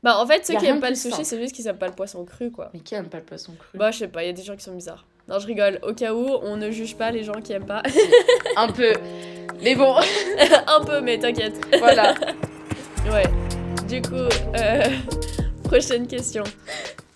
Bah, 0.04 0.18
en 0.20 0.28
fait, 0.28 0.46
ceux 0.46 0.56
qui 0.58 0.66
aiment 0.66 0.82
pas 0.82 0.90
le 0.90 0.96
sushi, 0.96 1.24
c'est 1.26 1.40
juste 1.40 1.56
qu'ils 1.56 1.66
aiment 1.68 1.78
pas 1.78 1.88
le 1.88 1.94
poisson 1.94 2.24
cru, 2.26 2.52
quoi. 2.52 2.70
Mais 2.74 2.80
qui 2.82 2.94
aime 2.96 3.08
pas 3.08 3.18
le 3.20 3.24
poisson 3.24 3.54
cru? 3.58 3.78
Bah, 3.78 3.90
je 3.92 4.00
sais 4.00 4.08
pas, 4.08 4.24
il 4.24 4.28
y 4.28 4.30
a 4.30 4.34
des 4.34 4.44
gens 4.44 4.56
qui 4.56 4.64
sont 4.64 4.76
bizarres. 4.76 5.06
Non, 5.30 5.40
je 5.40 5.48
rigole. 5.48 5.80
Au 5.84 5.94
cas 5.94 6.14
où, 6.14 6.28
on 6.42 6.58
ne 6.58 6.70
juge 6.72 6.96
pas 6.98 7.10
les 7.12 7.24
gens 7.24 7.40
qui 7.42 7.54
aiment 7.54 7.66
pas. 7.66 7.82
Un 8.58 8.68
peu. 8.68 8.92
Mais 9.62 9.76
bon, 9.76 9.96
Un 10.68 10.84
peu, 10.84 11.00
mais 11.02 11.18
t'inquiète. 11.20 11.54
voilà. 11.80 12.14
Ouais. 13.12 13.24
Du 13.90 14.02
coup, 14.02 14.16
euh, 14.16 14.84
prochaine 15.66 16.08
question. 16.08 16.44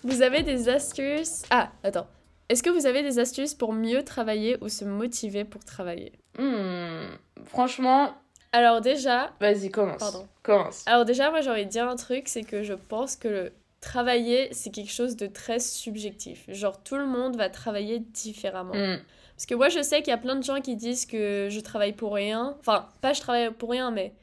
Vous 0.04 0.20
avez 0.20 0.42
des 0.42 0.68
astuces? 0.68 1.42
Ah, 1.50 1.70
attends. 1.82 2.06
Est-ce 2.50 2.62
que 2.62 2.68
vous 2.70 2.86
avez 2.86 3.02
des 3.02 3.18
astuces 3.18 3.54
pour 3.54 3.72
mieux 3.72 4.02
travailler 4.04 4.56
ou 4.62 4.68
se 4.68 4.84
motiver 4.84 5.44
pour 5.44 5.64
travailler? 5.64 6.12
Hmm, 6.38 7.06
Franchement, 7.46 8.12
Alors 8.52 8.80
déjà, 8.80 9.32
vas-y, 9.40 9.70
commence. 9.70 9.98
Pardon. 9.98 10.26
Commence. 10.42 10.84
Alors 10.86 11.04
déjà, 11.04 11.30
moi 11.30 11.40
j'ai 11.40 11.50
envie 11.50 11.66
de 11.66 11.70
dire 11.70 11.88
un 11.88 11.96
truc, 11.96 12.28
c'est 12.28 12.42
que 12.42 12.62
je 12.62 12.74
pense 12.74 13.16
que 13.16 13.28
le 13.28 13.52
travailler, 13.80 14.48
c'est 14.52 14.70
quelque 14.70 14.90
chose 14.90 15.16
de 15.16 15.26
très 15.26 15.58
subjectif. 15.60 16.44
Genre 16.48 16.82
tout 16.82 16.96
le 16.96 17.06
monde 17.06 17.36
va 17.36 17.48
travailler 17.50 18.00
différemment. 18.00 18.74
Hmm, 18.74 18.98
Parce 19.36 19.46
que 19.46 19.54
moi 19.54 19.68
je 19.68 19.82
sais 19.82 19.98
qu'il 20.02 20.10
y 20.10 20.14
a 20.14 20.18
plein 20.18 20.36
de 20.36 20.42
gens 20.42 20.60
qui 20.60 20.76
disent 20.76 21.06
que 21.06 21.48
je 21.50 21.60
travaille 21.60 21.92
pour 21.92 22.14
rien. 22.14 22.56
Enfin, 22.60 22.88
pas 23.00 23.12
je 23.12 23.20
travaille 23.20 23.50
pour 23.52 23.70
rien, 23.70 23.90
mais 23.90 24.14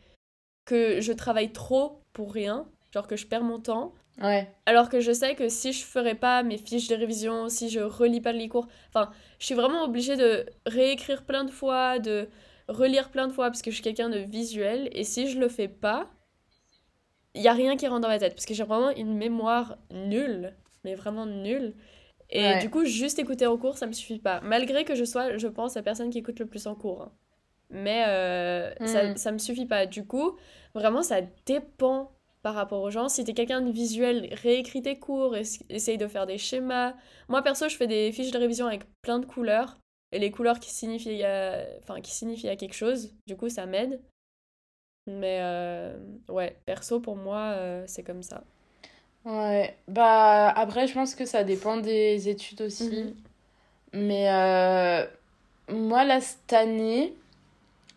que 0.65 1.01
je 1.01 1.13
travaille 1.13 1.51
trop 1.51 1.99
pour 2.13 2.33
rien. 2.33 2.65
Genre 2.93 3.07
que 3.07 3.15
je 3.15 3.27
perds 3.27 3.43
mon 3.43 3.59
temps. 3.59 3.93
Ouais. 4.21 4.49
Alors 4.65 4.89
que 4.89 5.01
je 5.01 5.11
sais 5.11 5.35
que 5.35 5.49
si 5.49 5.73
je 5.73 5.83
ferais 5.83 6.15
pas 6.15 6.41
mes 6.43 6.57
fiches 6.57 6.87
de 6.87 6.95
révision, 6.95 7.49
si 7.49 7.69
je 7.69 7.81
relis 7.81 8.21
pas 8.21 8.31
les 8.31 8.47
cours, 8.47 8.67
enfin, 8.89 9.11
je 9.39 9.45
suis 9.45 9.55
vraiment 9.55 9.83
obligée 9.83 10.15
de 10.15 10.45
réécrire 10.65 11.23
plein 11.23 11.43
de 11.43 11.51
fois, 11.51 11.99
de 11.99 12.29
relire 12.67 13.09
plein 13.11 13.27
de 13.27 13.33
fois 13.33 13.47
parce 13.47 13.61
que 13.61 13.69
je 13.71 13.75
suis 13.75 13.83
quelqu'un 13.83 14.09
de 14.09 14.17
visuel 14.19 14.89
et 14.91 15.03
si 15.03 15.27
je 15.27 15.39
le 15.39 15.47
fais 15.49 15.67
pas, 15.67 16.09
il 17.33 17.41
y 17.41 17.47
a 17.47 17.53
rien 17.53 17.75
qui 17.75 17.87
rentre 17.87 18.01
dans 18.01 18.07
ma 18.07 18.19
tête 18.19 18.33
parce 18.33 18.45
que 18.45 18.53
j'ai 18.53 18.63
vraiment 18.63 18.91
une 18.91 19.15
mémoire 19.15 19.77
nulle, 19.91 20.55
mais 20.83 20.95
vraiment 20.95 21.25
nulle. 21.25 21.73
Et 22.29 22.41
Ouais. 22.43 22.59
du 22.59 22.69
coup, 22.69 22.85
juste 22.85 23.19
écouter 23.19 23.45
en 23.45 23.57
cours, 23.57 23.77
ça 23.77 23.85
me 23.87 23.91
suffit 23.91 24.19
pas. 24.19 24.41
Malgré 24.41 24.83
que 24.83 24.95
je 24.95 25.03
sois, 25.05 25.37
je 25.37 25.47
pense, 25.47 25.75
la 25.75 25.83
personne 25.83 26.09
qui 26.09 26.19
écoute 26.19 26.39
le 26.39 26.47
plus 26.47 26.65
en 26.67 26.75
cours. 26.75 27.01
hein. 27.03 27.11
Mais 27.69 28.05
euh, 28.07 28.73
ça, 28.85 29.03
Mm. 29.11 29.17
ça 29.17 29.31
me 29.31 29.37
suffit 29.37 29.65
pas. 29.65 29.85
Du 29.85 30.05
coup, 30.05 30.37
vraiment, 30.73 31.01
ça 31.03 31.17
dépend 31.45 32.11
par 32.41 32.53
rapport 32.55 32.81
aux 32.81 32.91
gens. 32.91 33.09
Si 33.09 33.23
t'es 33.23 33.33
quelqu'un 33.33 33.61
de 33.61 33.71
visuel, 33.71 34.29
réécris 34.43 34.81
tes 34.83 34.97
cours, 34.97 35.35
es- 35.35 35.43
essaye 35.69 35.97
de 35.97 36.07
faire 36.07 36.25
des 36.27 36.37
schémas. 36.37 36.93
Moi, 37.27 37.41
perso, 37.41 37.67
je 37.67 37.75
fais 37.75 37.87
des 37.87 38.11
fiches 38.11 38.31
de 38.31 38.37
révision 38.37 38.67
avec 38.67 38.83
plein 39.01 39.19
de 39.19 39.25
couleurs. 39.25 39.77
Et 40.15 40.19
les 40.19 40.31
couleurs 40.31 40.59
qui 40.59 40.71
signifient, 40.71 41.23
euh, 41.23 41.65
enfin, 41.83 42.01
qui 42.01 42.11
signifient 42.11 42.49
à 42.49 42.55
quelque 42.55 42.73
chose. 42.75 43.13
Du 43.27 43.35
coup, 43.35 43.49
ça 43.49 43.65
m'aide. 43.65 43.99
Mais 45.07 45.39
euh, 45.41 45.97
ouais, 46.29 46.55
perso, 46.65 46.99
pour 46.99 47.15
moi, 47.15 47.53
euh, 47.55 47.83
c'est 47.87 48.03
comme 48.03 48.23
ça. 48.23 48.43
Ouais. 49.25 49.75
Bah, 49.87 50.49
après, 50.49 50.87
je 50.87 50.93
pense 50.93 51.15
que 51.15 51.25
ça 51.25 51.43
dépend 51.43 51.77
des 51.77 52.29
études 52.29 52.61
aussi. 52.61 52.89
Mhm. 52.89 53.15
Mais 53.93 54.29
euh, 54.31 55.05
moi, 55.69 56.05
là, 56.05 56.21
cette 56.21 56.53
année, 56.53 57.13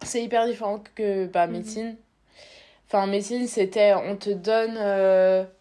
c'est 0.05 0.23
hyper 0.25 0.47
différent 0.47 0.83
que 0.97 1.27
bah, 1.27 1.47
Mhm. 1.47 1.53
médecine. 1.55 1.97
Enfin, 2.89 3.07
médecine, 3.07 3.47
c'était 3.49 3.95
on 3.95 4.17
te 4.17 4.31
donne 4.31 4.75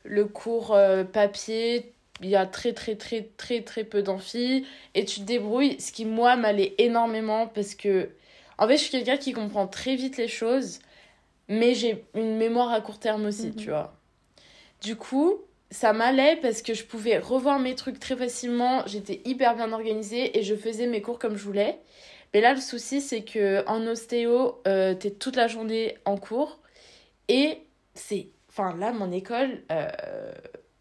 le 0.06 0.26
cours 0.26 0.78
papier, 1.14 1.94
il 2.22 2.30
y 2.30 2.36
a 2.36 2.46
très, 2.46 2.74
très, 2.74 2.96
très, 2.96 3.24
très, 3.38 3.62
très 3.62 3.84
peu 3.84 4.02
d'amphi, 4.02 4.66
et 4.96 5.06
tu 5.06 5.20
te 5.22 5.26
débrouilles, 5.26 5.80
ce 5.80 5.92
qui, 5.92 6.06
moi, 6.06 6.36
m'allait 6.36 6.74
énormément 6.78 7.48
parce 7.48 7.76
que, 7.76 8.10
en 8.58 8.68
fait, 8.68 8.78
je 8.78 8.82
suis 8.84 8.92
quelqu'un 8.92 9.18
qui 9.18 9.34
comprend 9.34 9.68
très 9.68 9.96
vite 9.96 10.18
les 10.18 10.28
choses, 10.28 10.80
mais 11.48 11.76
j'ai 11.76 12.04
une 12.16 12.38
mémoire 12.38 12.72
à 12.74 12.82
court 12.82 13.00
terme 13.00 13.26
aussi, 13.28 13.48
Mhm. 13.48 13.56
tu 13.56 13.70
vois. 13.70 13.94
Du 14.82 14.96
coup, 14.96 15.42
ça 15.70 15.94
m'allait 15.94 16.38
parce 16.38 16.62
que 16.62 16.74
je 16.74 16.84
pouvais 16.84 17.18
revoir 17.18 17.60
mes 17.60 17.76
trucs 17.76 18.00
très 18.00 18.16
facilement, 18.16 18.84
j'étais 18.88 19.22
hyper 19.26 19.56
bien 19.56 19.72
organisée 19.74 20.38
et 20.38 20.44
je 20.44 20.56
faisais 20.56 20.88
mes 20.88 21.02
cours 21.02 21.20
comme 21.20 21.36
je 21.38 21.44
voulais. 21.44 21.80
Mais 22.34 22.42
là, 22.42 22.54
le 22.54 22.62
souci, 22.62 23.02
c'est 23.02 23.24
que 23.24 23.66
en 23.68 23.86
ostéo, 23.88 24.62
euh, 24.68 24.94
t'es 24.94 25.12
toute 25.12 25.36
la 25.36 25.48
journée 25.48 25.98
en 26.06 26.18
cours 26.18 26.60
et 27.28 27.60
c'est. 27.94 28.28
Enfin, 28.50 28.76
là, 28.78 28.92
mon 28.92 29.12
école, 29.12 29.62
euh, 29.72 29.90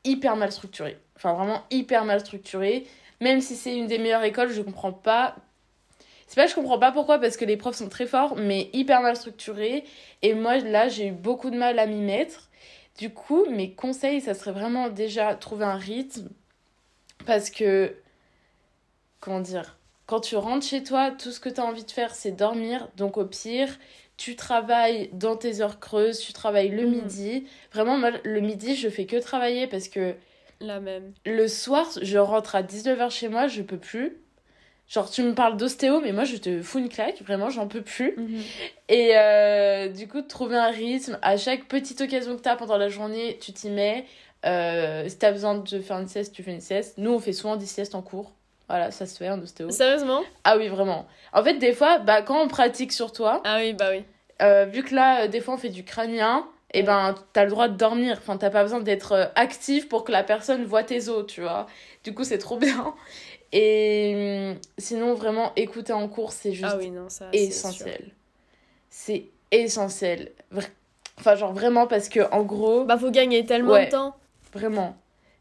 hyper 0.05 0.37
mal 0.37 0.51
structurée. 0.51 0.99
Enfin, 1.17 1.33
vraiment 1.33 1.63
hyper 1.71 2.05
mal 2.05 2.21
structurée. 2.21 2.87
Même 3.21 3.41
si 3.41 3.57
c'est 3.57 3.75
une 3.77 3.87
des 3.87 3.99
meilleures 3.99 4.25
écoles, 4.25 4.51
je 4.51 4.63
comprends 4.63 4.93
pas. 4.93 5.37
C'est 6.27 6.37
pas 6.37 6.47
je 6.47 6.55
comprends 6.55 6.79
pas 6.79 6.93
pourquoi, 6.93 7.19
parce 7.19 7.37
que 7.37 7.45
les 7.45 7.57
profs 7.57 7.77
sont 7.77 7.89
très 7.89 8.07
forts, 8.07 8.37
mais 8.37 8.69
hyper 8.73 9.01
mal 9.01 9.17
structurés. 9.17 9.85
Et 10.23 10.35
moi, 10.35 10.59
là, 10.59 10.89
j'ai 10.89 11.09
eu 11.09 11.13
beaucoup 11.13 11.51
de 11.51 11.57
mal 11.57 11.79
à 11.79 11.87
m'y 11.87 12.01
mettre. 12.01 12.51
Du 12.99 13.11
coup, 13.11 13.45
mes 13.51 13.73
conseils, 13.73 14.21
ça 14.21 14.35
serait 14.35 14.53
vraiment 14.53 14.89
déjà 14.89 15.35
trouver 15.35 15.65
un 15.65 15.77
rythme. 15.77 16.29
Parce 17.27 17.51
que. 17.51 17.95
Comment 19.21 19.41
dire 19.41 19.79
Quand 20.07 20.21
tu 20.21 20.37
rentres 20.37 20.67
chez 20.67 20.83
toi, 20.83 21.11
tout 21.11 21.31
ce 21.31 21.41
que 21.41 21.49
tu 21.49 21.61
as 21.61 21.65
envie 21.65 21.85
de 21.85 21.91
faire, 21.91 22.15
c'est 22.15 22.33
dormir. 22.33 22.89
Donc, 22.97 23.17
au 23.17 23.25
pire, 23.25 23.79
tu 24.17 24.37
travailles 24.37 25.11
dans 25.13 25.37
tes 25.37 25.61
heures 25.61 25.79
creuses, 25.81 26.21
tu 26.21 26.33
travailles 26.33 26.69
le 26.71 26.87
Mhm. 26.87 26.91
midi. 26.91 27.47
Vraiment, 27.73 27.99
moi, 27.99 28.11
le 28.25 28.41
midi, 28.41 28.77
je 28.77 28.89
fais 28.89 29.07
que 29.07 29.17
travailler 29.17 29.67
parce 29.67 29.89
que 29.89 30.15
La 30.61 30.81
même. 30.81 31.13
le 31.27 31.49
soir, 31.49 31.87
je 32.01 32.19
rentre 32.19 32.55
à 32.55 32.63
19h 32.63 33.11
chez 33.11 33.29
moi, 33.29 33.47
je 33.49 33.63
peux 33.63 33.79
plus. 33.79 34.17
Genre, 34.89 35.11
tu 35.11 35.23
me 35.23 35.35
parles 35.35 35.57
d'ostéo, 35.57 36.01
mais 36.01 36.13
moi, 36.13 36.23
je 36.25 36.37
te 36.37 36.63
fous 36.63 36.79
une 36.79 36.89
claque. 36.89 37.21
Vraiment, 37.23 37.51
j'en 37.51 37.67
peux 37.67 37.83
plus. 37.83 38.15
Mhm. 38.17 38.43
Et 38.89 39.17
euh, 39.17 39.89
du 39.89 40.07
coup, 40.07 40.23
trouver 40.23 40.57
un 40.57 40.71
rythme. 40.71 41.19
À 41.23 41.37
chaque 41.37 41.65
petite 41.67 42.01
occasion 42.01 42.37
que 42.37 42.43
tu 42.43 42.49
as 42.49 42.55
pendant 42.57 42.77
la 42.79 42.89
journée, 42.89 43.37
tu 43.41 43.53
t'y 43.53 43.69
mets. 43.71 44.05
Euh, 44.45 45.09
si 45.09 45.19
tu 45.19 45.27
as 45.27 45.33
besoin 45.33 45.57
de 45.59 45.81
faire 45.81 45.99
une 45.99 46.07
sieste, 46.07 46.33
tu 46.33 46.45
fais 46.45 46.53
une 46.53 46.61
sieste. 46.61 46.99
Nous, 46.99 47.11
on 47.13 47.19
fait 47.19 47.33
souvent 47.33 47.57
des 47.57 47.67
siestes 47.67 47.97
en 47.97 48.03
cours. 48.03 48.33
Voilà, 48.69 48.93
ça 48.93 49.07
se 49.07 49.17
fait 49.17 49.29
en 49.29 49.41
ostéo. 49.43 49.71
Sérieusement? 49.71 50.23
Ah 50.45 50.57
oui, 50.57 50.69
vraiment. 50.69 51.07
En 51.33 51.43
fait, 51.43 51.55
des 51.55 51.73
fois, 51.73 51.99
bah, 51.99 52.23
quand 52.23 52.41
on 52.41 52.47
pratique 52.49 52.93
sur 52.93 53.13
toi, 53.13 53.41
Ah 53.45 53.59
oui, 53.59 53.73
bah 53.75 53.89
oui. 53.91 54.05
euh, 54.43 54.67
vu 54.67 54.85
que 54.85 54.95
là, 54.95 55.27
des 55.27 55.41
fois, 55.41 55.55
on 55.55 55.59
fait 55.59 55.69
du 55.69 55.83
crânien, 55.85 56.47
et 56.75 56.79
Ouais. 56.81 56.85
ben, 56.85 57.15
t'as 57.33 57.45
le 57.45 57.51
droit 57.51 57.69
de 57.69 57.77
dormir. 57.77 58.17
Enfin, 58.21 58.37
t'as 58.37 58.51
pas 58.51 58.63
besoin 58.63 58.81
d'être 58.81 59.13
euh, 59.13 59.27
actif 59.35 59.89
pour 59.89 60.05
que 60.05 60.13
la 60.13 60.23
personne 60.25 60.65
voit 60.65 60.83
tes 60.83 61.09
os, 61.09 61.27
tu 61.27 61.41
vois. 61.43 61.67
Du 62.05 62.13
coup, 62.15 62.25
c'est 62.25 62.39
trop 62.39 62.57
bien. 62.59 62.95
Et 63.53 64.53
hum, 64.55 64.61
sinon, 64.79 65.15
vraiment, 65.15 65.53
écouter 65.57 65.93
en 65.93 66.09
cours, 66.09 66.33
c'est 66.33 66.53
juste 66.53 66.73
Ah 66.75 66.77
oui, 66.79 66.91
non, 66.91 67.09
ça. 67.09 67.29
c'est 67.33 67.39
sûr. 67.39 67.49
essentiel. 67.49 68.11
C'est 68.91 69.25
essentiel. 69.53 70.33
Enfin, 71.19 71.35
genre 71.37 71.53
vraiment 71.53 71.87
parce 71.87 72.09
que 72.09 72.21
en 72.33 72.43
gros. 72.43 72.85
Bah, 72.85 72.99
faut 72.99 73.11
gagner 73.11 73.45
tellement 73.45 73.79
de 73.83 73.89
temps. 73.89 74.17
Vraiment. 74.53 74.97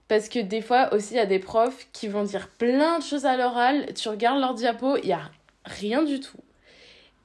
Parce 0.08 0.30
que 0.30 0.40
des 0.40 0.62
fois 0.62 0.94
aussi, 0.94 1.16
il 1.16 1.18
y 1.18 1.20
a 1.20 1.26
des 1.26 1.40
profs 1.40 1.88
qui 1.92 2.08
vont 2.08 2.24
dire 2.24 2.50
plein 2.60 3.00
de 3.00 3.04
choses 3.04 3.26
à 3.26 3.36
l'oral. 3.38 3.92
Tu 3.96 4.08
regardes 4.08 4.40
leur 4.40 4.54
diapo, 4.54 4.98
il 4.98 5.08
y 5.08 5.14
a 5.14 5.32
rien 5.66 6.04
du 6.04 6.20
tout. 6.20 6.38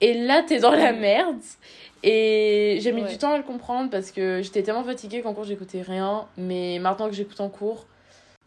Et 0.01 0.15
là, 0.15 0.43
t'es 0.43 0.61
dans 0.61 0.71
la 0.71 0.93
merde. 0.93 1.37
Et 2.03 2.79
j'ai 2.81 2.93
mis 2.93 3.05
du 3.05 3.19
temps 3.19 3.33
à 3.33 3.37
le 3.37 3.43
comprendre 3.43 3.91
parce 3.91 4.11
que 4.11 4.41
j'étais 4.43 4.63
tellement 4.63 4.85
fatiguée 4.85 5.21
qu'en 5.23 5.35
cours, 5.35 5.45
j'écoutais 5.45 5.83
rien. 5.83 6.27
Mais 6.37 6.79
maintenant 6.79 7.09
que 7.09 7.15
j'écoute 7.15 7.41
en 7.41 7.49
cours, 7.49 7.87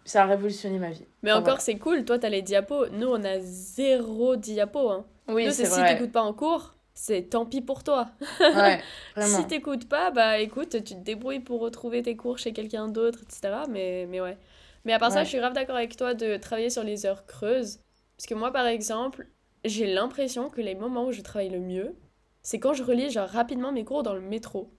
ça 0.06 0.24
a 0.24 0.26
révolutionné 0.26 0.80
ma 0.80 0.89
vie. 0.89 1.06
Mais 1.22 1.32
encore, 1.32 1.62
c'est 1.62 1.78
cool. 1.78 2.06
Toi, 2.06 2.20
t'as 2.20 2.30
les 2.30 2.42
diapos. 2.42 2.89
Nous, 2.89 3.08
on 3.08 3.24
a 3.24 3.39
zéro 3.39 4.36
diapo. 4.36 4.89
Hein. 4.89 5.06
Oui, 5.28 5.52
c'est 5.52 5.66
Si 5.66 5.84
t'écoutes 5.84 6.12
pas 6.12 6.24
en 6.24 6.34
cours, 6.34 6.76
c'est 6.94 7.30
tant 7.30 7.46
pis 7.46 7.62
pour 7.62 7.84
toi. 7.84 8.10
Ouais, 8.39 8.82
si 9.22 9.46
t'écoutes 9.48 9.88
pas, 9.88 10.12
bah 10.12 10.39
écoute, 10.39 10.70
tu 10.70 10.96
te 10.96 11.04
débrouilles 11.04 11.39
pour 11.39 11.62
retrouver 11.62 12.02
tes 12.02 12.16
cours 12.16 12.38
chez 12.38 12.54
quelqu'un 12.54 12.88
d'autre, 12.88 13.20
etc. 13.24 13.63
Mais, 13.70 14.08
mais 14.10 14.22
ouais. 14.22 14.38
Mais 14.86 14.94
à 14.94 15.00
part 15.00 15.12
ça, 15.12 15.24
je 15.24 15.30
suis 15.30 15.38
grave 15.38 15.54
d'accord 15.54 15.78
avec 15.78 15.96
toi 15.96 16.13
de 16.13 16.38
travailler 16.38 16.70
sur 16.70 16.84
les 16.84 17.06
heures 17.06 17.26
creuses. 17.26 17.80
Parce 18.18 18.26
que 18.28 18.34
moi, 18.34 18.52
par 18.52 18.68
exemple, 18.68 19.28
j'ai 19.63 19.88
l'impression 19.88 20.50
que 20.50 20.62
les 20.62 20.76
moments 20.76 21.06
où 21.06 21.12
je 21.12 21.22
travaille 21.22 21.50
le 21.50 21.60
mieux, 21.60 21.96
c'est 22.43 22.60
quand 22.60 22.73
je 22.73 22.84
relis 22.84 23.10
genre 23.10 23.27
rapidement 23.27 23.71
mes 23.71 23.84
cours 23.84 24.03
dans 24.03 24.13
le 24.13 24.21
métro. 24.21 24.69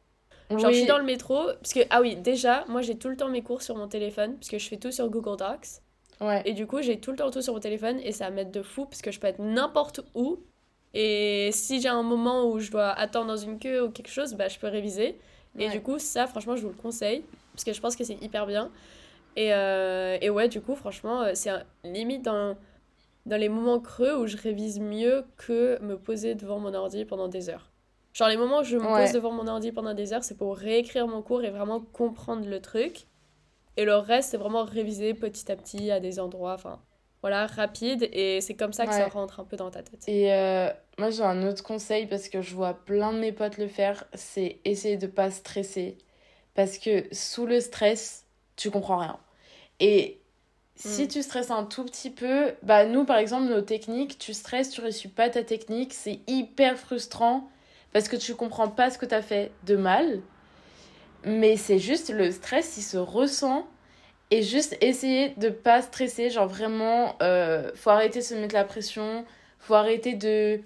Genre, 0.51 0.71
je 0.71 0.77
suis 0.77 0.87
dans 0.87 0.99
le 0.99 1.05
métro, 1.05 1.47
parce 1.61 1.73
que, 1.73 1.81
ah 1.91 2.01
oui, 2.01 2.17
déjà, 2.17 2.65
moi 2.69 2.83
j'ai 2.83 2.97
tout 2.97 3.09
le 3.09 3.17
temps 3.17 3.29
mes 3.29 3.43
cours 3.43 3.63
sur 3.63 3.77
mon 3.77 3.89
téléphone, 3.89 4.37
parce 4.37 4.49
que 4.49 4.59
je 4.59 4.69
fais 4.69 4.77
tout 4.77 4.93
sur 4.93 5.09
Google 5.09 5.39
Docs. 5.39 5.81
Ouais. 6.21 6.43
Et 6.45 6.53
du 6.53 6.67
coup, 6.67 6.83
j'ai 6.83 7.01
tout 7.01 7.11
le 7.11 7.17
temps 7.17 7.31
tout 7.31 7.43
sur 7.43 7.55
mon 7.55 7.61
téléphone, 7.61 7.99
et 8.01 8.13
ça 8.13 8.31
m'aide 8.31 8.51
de 8.51 8.63
fou, 8.63 8.85
parce 8.85 9.01
que 9.03 9.11
je 9.11 9.19
peux 9.19 9.27
être 9.27 9.41
n'importe 9.41 10.01
où, 10.15 10.39
et 10.95 11.51
si 11.53 11.81
j'ai 11.81 11.89
un 11.89 12.03
moment 12.03 12.49
où 12.49 12.61
je 12.61 12.71
dois 12.71 12.91
attendre 12.91 13.27
dans 13.27 13.37
une 13.37 13.59
queue 13.59 13.83
ou 13.83 13.91
quelque 13.91 14.11
chose, 14.11 14.35
bah, 14.35 14.49
je 14.49 14.59
peux 14.59 14.69
réviser. 14.69 15.19
Et 15.59 15.69
du 15.69 15.81
coup, 15.81 15.99
ça, 15.99 16.27
franchement, 16.27 16.57
je 16.57 16.63
vous 16.63 16.69
le 16.69 16.75
conseille. 16.75 17.25
Parce 17.53 17.65
que 17.65 17.73
je 17.73 17.81
pense 17.81 17.97
que 17.97 18.05
c'est 18.05 18.21
hyper 18.23 18.47
bien. 18.47 18.71
Et, 19.37 19.53
euh, 19.53 20.17
et, 20.21 20.31
ouais, 20.31 20.49
du 20.49 20.61
coup, 20.61 20.77
franchement, 20.77 21.23
euh, 21.23 21.33
c'est 21.35 21.51
limite 21.83 22.23
dans, 22.23 22.57
dans 23.27 23.37
les 23.37 23.49
moments 23.49 23.81
creux 23.81 24.17
où 24.17 24.27
je 24.27 24.37
révise 24.37 24.81
mieux 24.81 25.25
que 25.37 25.81
me 25.83 25.97
poser 25.99 26.35
devant 26.35 26.59
mon 26.59 26.75
ordi 26.75 27.05
pendant 27.05 27.29
des 27.29 27.49
heures. 27.49 27.71
Genre, 28.13 28.29
les 28.29 28.37
moments 28.37 28.61
où 28.61 28.65
je 28.65 28.77
me 28.77 28.87
pose 28.87 29.13
devant 29.13 29.33
mon 29.33 29.49
ordi 29.49 29.73
pendant 29.73 29.95
des 29.95 30.13
heures, 30.13 30.23
c'est 30.23 30.37
pour 30.37 30.57
réécrire 30.57 31.09
mon 31.09 31.21
cours 31.21 31.43
et 31.43 31.51
vraiment 31.51 31.81
comprendre 31.81 32.47
le 32.47 32.61
truc. 32.61 33.07
Et 33.77 33.85
le 33.85 33.97
reste, 33.97 34.31
c'est 34.31 34.37
vraiment 34.37 34.65
réviser 34.65 35.15
petit 35.15 35.51
à 35.51 35.57
petit 35.57 35.91
à 35.91 35.99
des 35.99 36.21
endroits. 36.21 36.55
Enfin, 36.55 36.81
voilà, 37.25 37.47
rapide 37.47 38.07
et 38.13 38.43
c'est 38.43 38.55
comme 38.55 38.75
ça 38.75 38.87
que 38.87 38.93
ça 38.93 39.09
rentre 39.09 39.41
un 39.41 39.45
peu 39.45 39.57
dans 39.57 39.71
ta 39.71 39.83
tête. 39.83 40.05
Et 40.07 40.31
euh, 40.31 40.69
moi 40.99 41.09
j'ai 41.09 41.23
un 41.23 41.49
autre 41.49 41.63
conseil 41.63 42.07
parce 42.07 42.29
que 42.29 42.43
je 42.43 42.55
vois 42.55 42.75
plein 42.75 43.15
de 43.15 43.19
mes 43.19 43.33
potes 43.33 43.57
le 43.57 43.67
faire, 43.67 44.05
c'est 44.13 44.59
essayer 44.67 44.99
de 44.99 45.07
pas 45.07 45.31
stresser 45.31 45.97
parce 46.53 46.77
que 46.77 47.07
sous 47.13 47.47
le 47.47 47.61
stress, 47.61 48.27
tu 48.57 48.71
comprends 48.71 48.99
rien. 48.99 49.19
Et 49.81 50.21
si 50.77 51.05
mm. 51.05 51.09
tu 51.09 51.23
stresses 51.23 51.51
un 51.51 51.65
tout 51.65 51.85
petit 51.85 52.11
peu, 52.11 52.53
bah 52.63 52.85
nous 52.85 53.05
par 53.05 53.19
exemple 53.19 53.47
nos 53.47 53.61
techniques, 53.61 54.19
tu 54.19 54.35
stresses, 54.35 54.71
tu 54.71 54.81
réussis 54.81 55.09
pas 55.09 55.31
ta 55.31 55.45
technique, 55.45 55.95
c'est 55.95 56.21
hyper 56.27 56.77
frustrant 56.77 57.49
parce 57.93 58.09
que 58.09 58.17
tu 58.17 58.35
comprends 58.35 58.69
pas 58.69 58.91
ce 58.91 58.99
que 58.99 59.07
tu 59.07 59.15
as 59.15 59.23
fait 59.23 59.53
de 59.65 59.77
mal. 59.77 60.21
Mais 61.25 61.57
c'est 61.57 61.79
juste 61.79 62.11
le 62.11 62.31
stress, 62.31 62.77
il 62.77 62.83
se 62.83 62.99
ressent 62.99 63.67
et 64.31 64.43
juste 64.43 64.77
essayer 64.81 65.31
de 65.37 65.49
pas 65.49 65.81
stresser, 65.81 66.29
genre 66.29 66.49
vraiment, 66.49 67.17
euh, 67.23 67.71
faut 67.77 67.91
arrêter 67.91 68.19
de 68.19 68.25
se 68.25 68.35
mettre 68.35 68.55
la 68.55 68.65
pression, 68.65 69.25
faut 69.59 69.75
arrêter 69.75 70.15
de... 70.15 70.61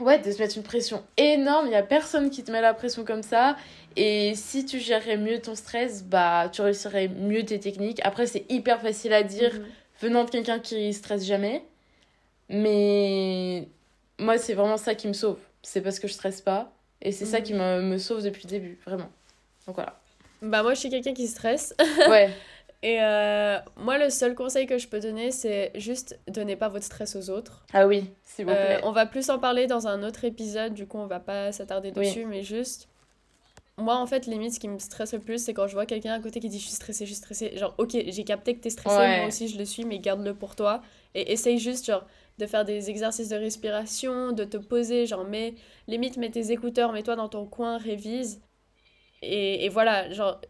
Ouais, 0.00 0.18
de 0.18 0.30
se 0.32 0.38
mettre 0.38 0.56
une 0.56 0.64
pression 0.64 1.04
énorme, 1.16 1.66
il 1.66 1.72
y 1.72 1.76
a 1.76 1.82
personne 1.82 2.28
qui 2.28 2.42
te 2.42 2.50
met 2.50 2.60
la 2.60 2.74
pression 2.74 3.04
comme 3.04 3.22
ça. 3.22 3.56
Et 3.96 4.34
si 4.34 4.64
tu 4.64 4.78
gérerais 4.78 5.16
mieux 5.16 5.40
ton 5.40 5.54
stress, 5.54 6.02
bah 6.04 6.48
tu 6.52 6.62
réussirais 6.62 7.08
mieux 7.08 7.44
tes 7.44 7.60
techniques. 7.60 8.00
Après, 8.04 8.26
c'est 8.26 8.44
hyper 8.50 8.80
facile 8.80 9.12
à 9.12 9.22
dire 9.22 9.54
mhm. 9.54 9.66
venant 10.00 10.24
de 10.24 10.30
quelqu'un 10.30 10.58
qui 10.58 10.92
stresse 10.92 11.24
jamais. 11.24 11.64
Mais 12.48 13.68
moi, 14.18 14.38
c'est 14.38 14.54
vraiment 14.54 14.76
ça 14.76 14.94
qui 14.94 15.08
me 15.08 15.12
sauve. 15.12 15.38
C'est 15.62 15.80
parce 15.80 15.98
que 15.98 16.08
je 16.08 16.12
stresse 16.12 16.40
pas. 16.40 16.72
Et 17.02 17.12
c'est 17.12 17.26
ça 17.26 17.38
mhm. 17.38 17.44
qui 17.44 17.54
me, 17.54 17.82
me 17.82 17.98
sauve 17.98 18.22
depuis 18.22 18.42
le 18.44 18.50
début, 18.50 18.78
vraiment. 18.84 19.10
Donc 19.66 19.76
voilà. 19.76 20.00
Bah 20.42 20.62
moi, 20.62 20.74
je 20.74 20.80
suis 20.80 20.90
quelqu'un 20.90 21.14
qui 21.14 21.26
stresse. 21.26 21.74
Ouais. 22.08 22.30
Et 22.84 22.98
euh, 23.00 23.58
moi, 23.78 23.96
le 23.96 24.10
seul 24.10 24.34
conseil 24.34 24.66
que 24.66 24.76
je 24.76 24.86
peux 24.86 25.00
donner, 25.00 25.30
c'est 25.30 25.72
juste 25.74 26.18
donnez 26.28 26.54
pas 26.54 26.68
votre 26.68 26.84
stress 26.84 27.16
aux 27.16 27.30
autres. 27.30 27.64
Ah 27.72 27.86
oui, 27.86 28.10
s'il 28.22 28.44
vous 28.44 28.50
euh, 28.50 28.66
plaît. 28.66 28.80
on 28.82 28.92
va 28.92 29.06
plus 29.06 29.30
en 29.30 29.38
parler 29.38 29.66
dans 29.66 29.86
un 29.86 30.02
autre 30.02 30.26
épisode, 30.26 30.74
du 30.74 30.86
coup, 30.86 30.98
on 30.98 31.06
va 31.06 31.18
pas 31.18 31.50
s'attarder 31.50 31.92
dessus, 31.92 32.26
mais 32.26 32.42
juste. 32.42 32.88
Moi, 33.76 33.96
en 33.96 34.06
fait, 34.06 34.26
limite, 34.26 34.54
ce 34.54 34.60
qui 34.60 34.68
me 34.68 34.78
stresse 34.78 35.12
le 35.14 35.18
plus, 35.18 35.42
c'est 35.42 35.52
quand 35.52 35.66
je 35.66 35.72
vois 35.72 35.86
quelqu'un 35.86 36.12
à 36.12 36.20
côté 36.20 36.38
qui 36.38 36.48
dit 36.48 36.58
Je 36.58 36.64
suis 36.64 36.74
stressé, 36.74 37.06
je 37.06 37.10
suis 37.10 37.18
stressé. 37.18 37.56
Genre, 37.56 37.74
ok, 37.78 37.90
j'ai 37.90 38.24
capté 38.24 38.54
que 38.54 38.60
t'es 38.60 38.70
stressé, 38.70 39.18
moi 39.18 39.26
aussi 39.26 39.48
je 39.48 39.58
le 39.58 39.64
suis, 39.64 39.84
mais 39.84 39.98
garde-le 39.98 40.34
pour 40.34 40.54
toi. 40.54 40.80
Et 41.14 41.32
essaye 41.32 41.58
juste, 41.58 41.86
genre, 41.86 42.06
de 42.38 42.46
faire 42.46 42.64
des 42.64 42.90
exercices 42.90 43.28
de 43.28 43.36
respiration, 43.36 44.32
de 44.32 44.44
te 44.44 44.56
poser, 44.56 45.06
genre, 45.06 45.24
mets, 45.24 45.54
limite, 45.88 46.16
mets 46.16 46.30
tes 46.30 46.52
écouteurs, 46.52 46.92
mets-toi 46.92 47.16
dans 47.16 47.28
ton 47.28 47.46
coin, 47.46 47.78
révise. 47.78 48.40
Et, 49.22 49.64
et 49.64 49.68
voilà, 49.68 50.10
genre, 50.10 50.40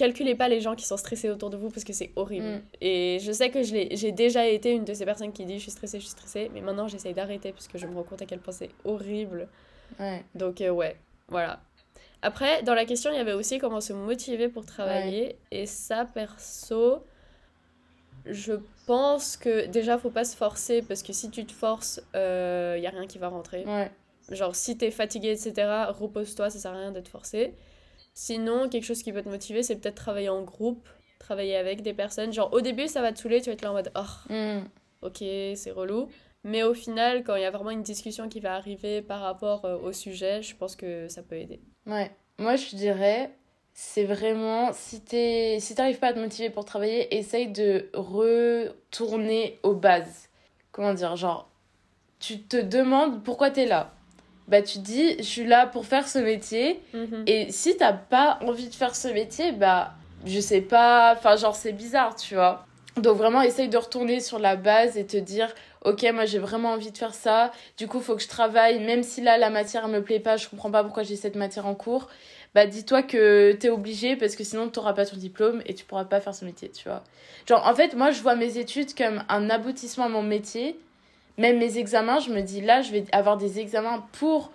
calculez 0.00 0.34
pas 0.34 0.48
les 0.48 0.60
gens 0.62 0.74
qui 0.74 0.86
sont 0.86 0.96
stressés 0.96 1.28
autour 1.28 1.50
de 1.50 1.58
vous 1.58 1.68
parce 1.68 1.84
que 1.84 1.92
c'est 1.92 2.12
horrible. 2.16 2.46
Mm. 2.46 2.62
Et 2.80 3.18
je 3.20 3.32
sais 3.32 3.50
que 3.50 3.62
j'ai 3.62 4.12
déjà 4.12 4.46
été 4.46 4.72
une 4.72 4.84
de 4.84 4.94
ces 4.94 5.04
personnes 5.04 5.32
qui 5.32 5.44
dit 5.44 5.58
je 5.58 5.62
suis 5.64 5.70
stressée, 5.70 5.98
je 5.98 6.04
suis 6.04 6.12
stressée, 6.12 6.50
mais 6.54 6.62
maintenant 6.62 6.88
j'essaye 6.88 7.12
d'arrêter 7.12 7.52
parce 7.52 7.68
que 7.68 7.76
je 7.76 7.86
me 7.86 7.94
rends 7.94 8.04
compte 8.04 8.22
à 8.22 8.26
quel 8.26 8.38
point 8.38 8.52
c'est 8.52 8.70
horrible. 8.84 9.48
Ouais. 9.98 10.24
Donc 10.34 10.62
euh, 10.62 10.70
ouais, 10.70 10.96
voilà. 11.28 11.60
Après, 12.22 12.62
dans 12.62 12.74
la 12.74 12.84
question, 12.84 13.10
il 13.10 13.16
y 13.16 13.20
avait 13.20 13.32
aussi 13.32 13.58
comment 13.58 13.80
se 13.80 13.92
motiver 13.92 14.48
pour 14.48 14.66
travailler. 14.66 15.36
Et 15.50 15.66
ça, 15.66 16.04
perso, 16.04 17.02
je 18.26 18.52
pense 18.86 19.36
que 19.36 19.66
déjà, 19.66 19.98
faut 19.98 20.10
pas 20.10 20.24
se 20.24 20.36
forcer 20.36 20.82
parce 20.82 21.02
que 21.02 21.12
si 21.12 21.30
tu 21.30 21.46
te 21.46 21.52
forces, 21.52 22.00
il 22.14 22.18
euh, 22.18 22.78
y 22.78 22.86
a 22.86 22.90
rien 22.90 23.06
qui 23.06 23.18
va 23.18 23.28
rentrer. 23.28 23.64
Ouais. 23.64 23.90
Genre, 24.30 24.54
si 24.54 24.76
t'es 24.76 24.90
fatigué, 24.90 25.30
etc., 25.30 25.86
repose-toi, 25.88 26.50
ça 26.50 26.58
sert 26.58 26.72
à 26.72 26.78
rien 26.78 26.92
d'être 26.92 27.08
forcé. 27.08 27.54
Sinon, 28.12 28.68
quelque 28.68 28.84
chose 28.84 29.02
qui 29.02 29.12
peut 29.12 29.22
te 29.22 29.28
motiver, 29.28 29.62
c'est 29.62 29.76
peut-être 29.76 29.94
travailler 29.94 30.28
en 30.28 30.42
groupe, 30.42 30.88
travailler 31.18 31.56
avec 31.56 31.82
des 31.82 31.94
personnes. 31.94 32.32
Genre, 32.32 32.52
au 32.52 32.60
début, 32.60 32.86
ça 32.86 33.00
va 33.00 33.12
te 33.12 33.18
saouler, 33.18 33.40
tu 33.40 33.46
vas 33.46 33.54
être 33.54 33.62
là 33.62 33.70
en 33.70 33.74
mode, 33.74 33.90
oh, 33.96 34.32
mm. 34.32 34.64
ok, 35.02 35.18
c'est 35.56 35.70
relou. 35.70 36.08
Mais 36.44 36.62
au 36.62 36.74
final, 36.74 37.24
quand 37.24 37.36
il 37.36 37.42
y 37.42 37.46
a 37.46 37.50
vraiment 37.50 37.70
une 37.70 37.82
discussion 37.82 38.28
qui 38.28 38.40
va 38.40 38.54
arriver 38.54 39.02
par 39.02 39.20
rapport 39.20 39.64
euh, 39.64 39.76
au 39.78 39.92
sujet, 39.92 40.42
je 40.42 40.54
pense 40.56 40.76
que 40.76 41.08
ça 41.08 41.22
peut 41.22 41.36
aider. 41.36 41.60
Ouais, 41.90 42.10
moi 42.38 42.56
je 42.56 42.76
dirais, 42.76 43.30
c'est 43.74 44.04
vraiment, 44.04 44.70
si 44.72 45.02
si 45.60 45.74
t'arrives 45.74 45.98
pas 45.98 46.08
à 46.08 46.12
te 46.12 46.18
motiver 46.18 46.50
pour 46.50 46.64
travailler, 46.64 47.16
essaye 47.16 47.48
de 47.48 47.90
retourner 47.94 49.58
aux 49.62 49.74
bases. 49.74 50.28
Comment 50.72 50.94
dire, 50.94 51.16
genre, 51.16 51.50
tu 52.20 52.40
te 52.40 52.56
demandes 52.56 53.22
pourquoi 53.24 53.50
tu 53.50 53.60
es 53.60 53.66
là 53.66 53.92
bah 54.50 54.62
tu 54.62 54.78
dis 54.80 55.16
je 55.18 55.22
suis 55.22 55.46
là 55.46 55.66
pour 55.66 55.86
faire 55.86 56.08
ce 56.08 56.18
métier 56.18 56.82
mhm. 56.92 57.22
et 57.26 57.52
si 57.52 57.76
t'as 57.76 57.92
pas 57.92 58.38
envie 58.42 58.68
de 58.68 58.74
faire 58.74 58.96
ce 58.96 59.06
métier 59.08 59.52
bah 59.52 59.92
je 60.26 60.40
sais 60.40 60.60
pas 60.60 61.14
enfin 61.16 61.36
genre 61.36 61.54
c'est 61.54 61.72
bizarre 61.72 62.16
tu 62.16 62.34
vois 62.34 62.66
donc 62.96 63.16
vraiment 63.16 63.42
essaye 63.42 63.68
de 63.68 63.78
retourner 63.78 64.18
sur 64.18 64.40
la 64.40 64.56
base 64.56 64.98
et 64.98 65.06
te 65.06 65.16
dire 65.16 65.54
ok 65.84 66.06
moi 66.12 66.24
j'ai 66.24 66.38
vraiment 66.38 66.72
envie 66.72 66.90
de 66.90 66.98
faire 66.98 67.14
ça. 67.14 67.52
Du 67.76 67.86
coup 67.88 68.00
faut 68.00 68.16
que 68.16 68.22
je 68.22 68.28
travaille. 68.28 68.80
Même 68.80 69.02
si 69.02 69.20
là 69.20 69.38
la 69.38 69.50
matière 69.50 69.88
me 69.88 70.02
plaît 70.02 70.20
pas 70.20 70.36
je 70.36 70.48
comprends 70.48 70.70
pas 70.70 70.84
pourquoi 70.84 71.02
j'ai 71.02 71.16
cette 71.16 71.36
matière 71.36 71.66
en 71.66 71.74
cours. 71.74 72.08
Bah 72.54 72.66
dis-toi 72.66 73.02
que 73.02 73.52
t'es 73.52 73.70
obligé 73.70 74.16
parce 74.16 74.36
que 74.36 74.44
sinon 74.44 74.68
t'auras 74.68 74.92
pas 74.92 75.06
ton 75.06 75.16
diplôme 75.16 75.62
et 75.66 75.74
tu 75.74 75.84
pourras 75.84 76.04
pas 76.04 76.20
faire 76.20 76.34
ce 76.34 76.44
métier 76.44 76.70
tu 76.70 76.88
vois. 76.88 77.04
Genre 77.46 77.66
en 77.66 77.74
fait 77.74 77.94
moi 77.94 78.10
je 78.10 78.22
vois 78.22 78.34
mes 78.34 78.58
études 78.58 78.94
comme 78.94 79.22
un 79.28 79.50
aboutissement 79.50 80.06
à 80.06 80.08
mon 80.08 80.22
métier. 80.22 80.78
Même 81.38 81.58
mes 81.58 81.78
examens, 81.78 82.20
je 82.20 82.30
me 82.30 82.42
dis 82.42 82.60
là, 82.60 82.82
je 82.82 82.92
vais 82.92 83.04
avoir 83.12 83.38
des 83.38 83.60
examens 83.60 84.04
pour 84.12 84.52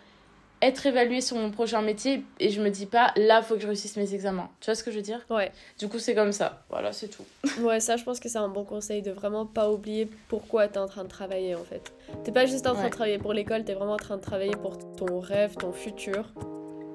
être 0.67 0.85
évalué 0.85 1.21
sur 1.21 1.37
mon 1.37 1.51
prochain 1.51 1.81
métier 1.81 2.23
et 2.39 2.49
je 2.49 2.61
me 2.61 2.69
dis 2.69 2.85
pas 2.85 3.11
là, 3.15 3.41
faut 3.41 3.55
que 3.55 3.61
je 3.61 3.67
réussisse 3.67 3.97
mes 3.97 4.13
examens. 4.13 4.49
Tu 4.59 4.65
vois 4.65 4.75
ce 4.75 4.83
que 4.83 4.91
je 4.91 4.97
veux 4.97 5.01
dire? 5.01 5.25
Ouais. 5.29 5.51
Du 5.79 5.87
coup, 5.87 5.99
c'est 5.99 6.15
comme 6.15 6.31
ça. 6.31 6.63
Voilà, 6.69 6.91
c'est 6.93 7.07
tout. 7.07 7.25
ouais, 7.61 7.79
ça, 7.79 7.97
je 7.97 8.03
pense 8.03 8.19
que 8.19 8.29
c'est 8.29 8.37
un 8.37 8.49
bon 8.49 8.63
conseil 8.63 9.01
de 9.01 9.11
vraiment 9.11 9.45
pas 9.45 9.71
oublier 9.71 10.09
pourquoi 10.27 10.67
tu 10.67 10.75
es 10.75 10.77
en 10.77 10.87
train 10.87 11.03
de 11.03 11.09
travailler 11.09 11.55
en 11.55 11.63
fait. 11.63 11.93
T'es 12.23 12.31
pas 12.31 12.45
juste 12.45 12.67
en 12.67 12.73
train 12.73 12.85
de 12.85 12.93
travailler 12.93 13.17
pour 13.17 13.33
l'école, 13.33 13.65
tu 13.65 13.71
es 13.71 13.75
vraiment 13.75 13.93
en 13.93 13.97
train 13.97 14.17
de 14.17 14.21
travailler 14.21 14.55
pour 14.55 14.77
ton 14.95 15.19
rêve, 15.19 15.55
ton 15.55 15.71
futur. 15.71 16.33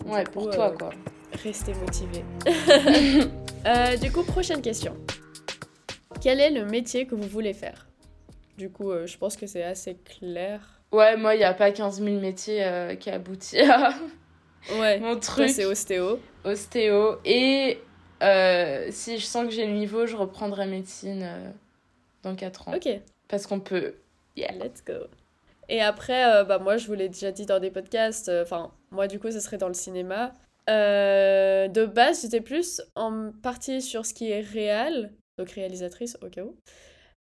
Ouais, 0.06 0.24
pour 0.24 0.50
toi 0.50 0.70
euh, 0.70 0.76
quoi. 0.76 0.90
Rester 1.42 1.74
motivé. 1.74 2.24
Euh, 3.66 3.98
du 3.98 4.10
coup, 4.10 4.22
prochaine 4.22 4.62
question. 4.62 4.96
Quel 6.22 6.40
est 6.40 6.48
le 6.48 6.64
métier 6.64 7.06
que 7.06 7.14
vous 7.14 7.28
voulez 7.28 7.52
faire? 7.52 7.88
Du 8.56 8.70
coup, 8.70 8.90
euh, 8.90 9.06
je 9.06 9.18
pense 9.18 9.36
que 9.36 9.46
c'est 9.46 9.62
assez 9.62 9.96
clair. 9.96 10.79
Ouais, 10.92 11.16
moi, 11.16 11.34
il 11.34 11.38
n'y 11.38 11.44
a 11.44 11.54
pas 11.54 11.70
15 11.70 12.02
000 12.02 12.20
métiers 12.20 12.64
euh, 12.64 12.94
qui 12.96 13.10
aboutissent 13.10 13.68
à 13.68 13.94
ouais, 14.78 14.98
mon 14.98 15.18
truc. 15.18 15.48
c'est 15.48 15.64
ostéo. 15.64 16.18
Ostéo. 16.44 17.18
Et 17.24 17.78
euh, 18.22 18.88
si 18.90 19.18
je 19.18 19.24
sens 19.24 19.44
que 19.46 19.52
j'ai 19.52 19.66
le 19.66 19.72
niveau, 19.72 20.06
je 20.06 20.16
reprendrai 20.16 20.66
médecine 20.66 21.54
dans 22.22 22.34
4 22.34 22.68
ans. 22.68 22.74
Ok. 22.74 22.88
Parce 23.28 23.46
qu'on 23.46 23.60
peut. 23.60 23.94
Yeah. 24.36 24.52
Let's 24.52 24.84
go. 24.84 25.06
Et 25.70 25.80
après, 25.80 26.26
euh, 26.26 26.44
bah, 26.44 26.58
moi, 26.58 26.76
je 26.76 26.86
vous 26.88 26.94
l'ai 26.94 27.08
déjà 27.08 27.30
dit 27.30 27.46
dans 27.46 27.60
des 27.60 27.70
podcasts, 27.70 28.28
euh, 28.28 28.42
enfin, 28.42 28.72
moi, 28.90 29.06
du 29.06 29.20
coup, 29.20 29.30
ce 29.30 29.38
serait 29.38 29.56
dans 29.56 29.68
le 29.68 29.74
cinéma. 29.74 30.34
Euh, 30.68 31.68
de 31.68 31.86
base, 31.86 32.22
j'étais 32.22 32.40
plus 32.40 32.82
en 32.96 33.30
partie 33.42 33.80
sur 33.80 34.04
ce 34.04 34.12
qui 34.12 34.30
est 34.30 34.40
réel, 34.40 35.12
donc 35.38 35.50
réalisatrice 35.50 36.18
au 36.22 36.28
cas 36.28 36.42
où. 36.42 36.56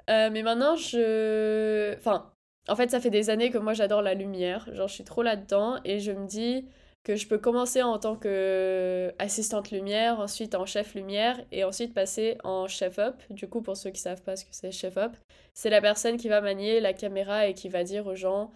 mais 0.08 0.42
maintenant, 0.44 0.78
je. 0.78 1.94
Enfin, 1.98 2.32
en 2.68 2.76
fait, 2.76 2.92
ça 2.92 3.00
fait 3.00 3.10
des 3.10 3.30
années 3.30 3.50
que 3.50 3.58
moi, 3.58 3.74
j'adore 3.74 4.02
la 4.02 4.14
lumière. 4.14 4.68
Genre, 4.74 4.88
je 4.88 4.94
suis 4.94 5.04
trop 5.04 5.24
là-dedans 5.24 5.80
et 5.86 6.00
je 6.00 6.12
me 6.12 6.28
dis 6.28 6.66
que 7.04 7.16
je 7.16 7.28
peux 7.28 7.38
commencer 7.38 7.82
en 7.82 7.98
tant 8.00 8.18
que 8.18 9.14
assistante 9.18 9.72
lumière, 9.72 10.20
ensuite 10.20 10.56
en 10.56 10.66
chef 10.66 10.94
lumière 10.94 11.40
et 11.54 11.64
ensuite 11.64 11.94
passer 11.94 12.38
en 12.44 12.68
chef 12.68 13.00
up. 13.00 13.16
Du 13.30 13.48
coup, 13.48 13.62
pour 13.62 13.78
ceux 13.78 13.92
qui 13.92 14.02
savent 14.02 14.22
pas 14.22 14.36
ce 14.36 14.44
que 14.44 14.52
c'est 14.52 14.72
chef 14.72 14.98
up, 14.98 15.16
c'est 15.54 15.70
la 15.70 15.80
personne 15.80 16.18
qui 16.18 16.28
va 16.28 16.42
manier 16.42 16.82
la 16.82 16.94
caméra 16.94 17.48
et 17.48 17.54
qui 17.54 17.70
va 17.70 17.86
dire 17.86 18.08
aux 18.08 18.16
gens 18.16 18.52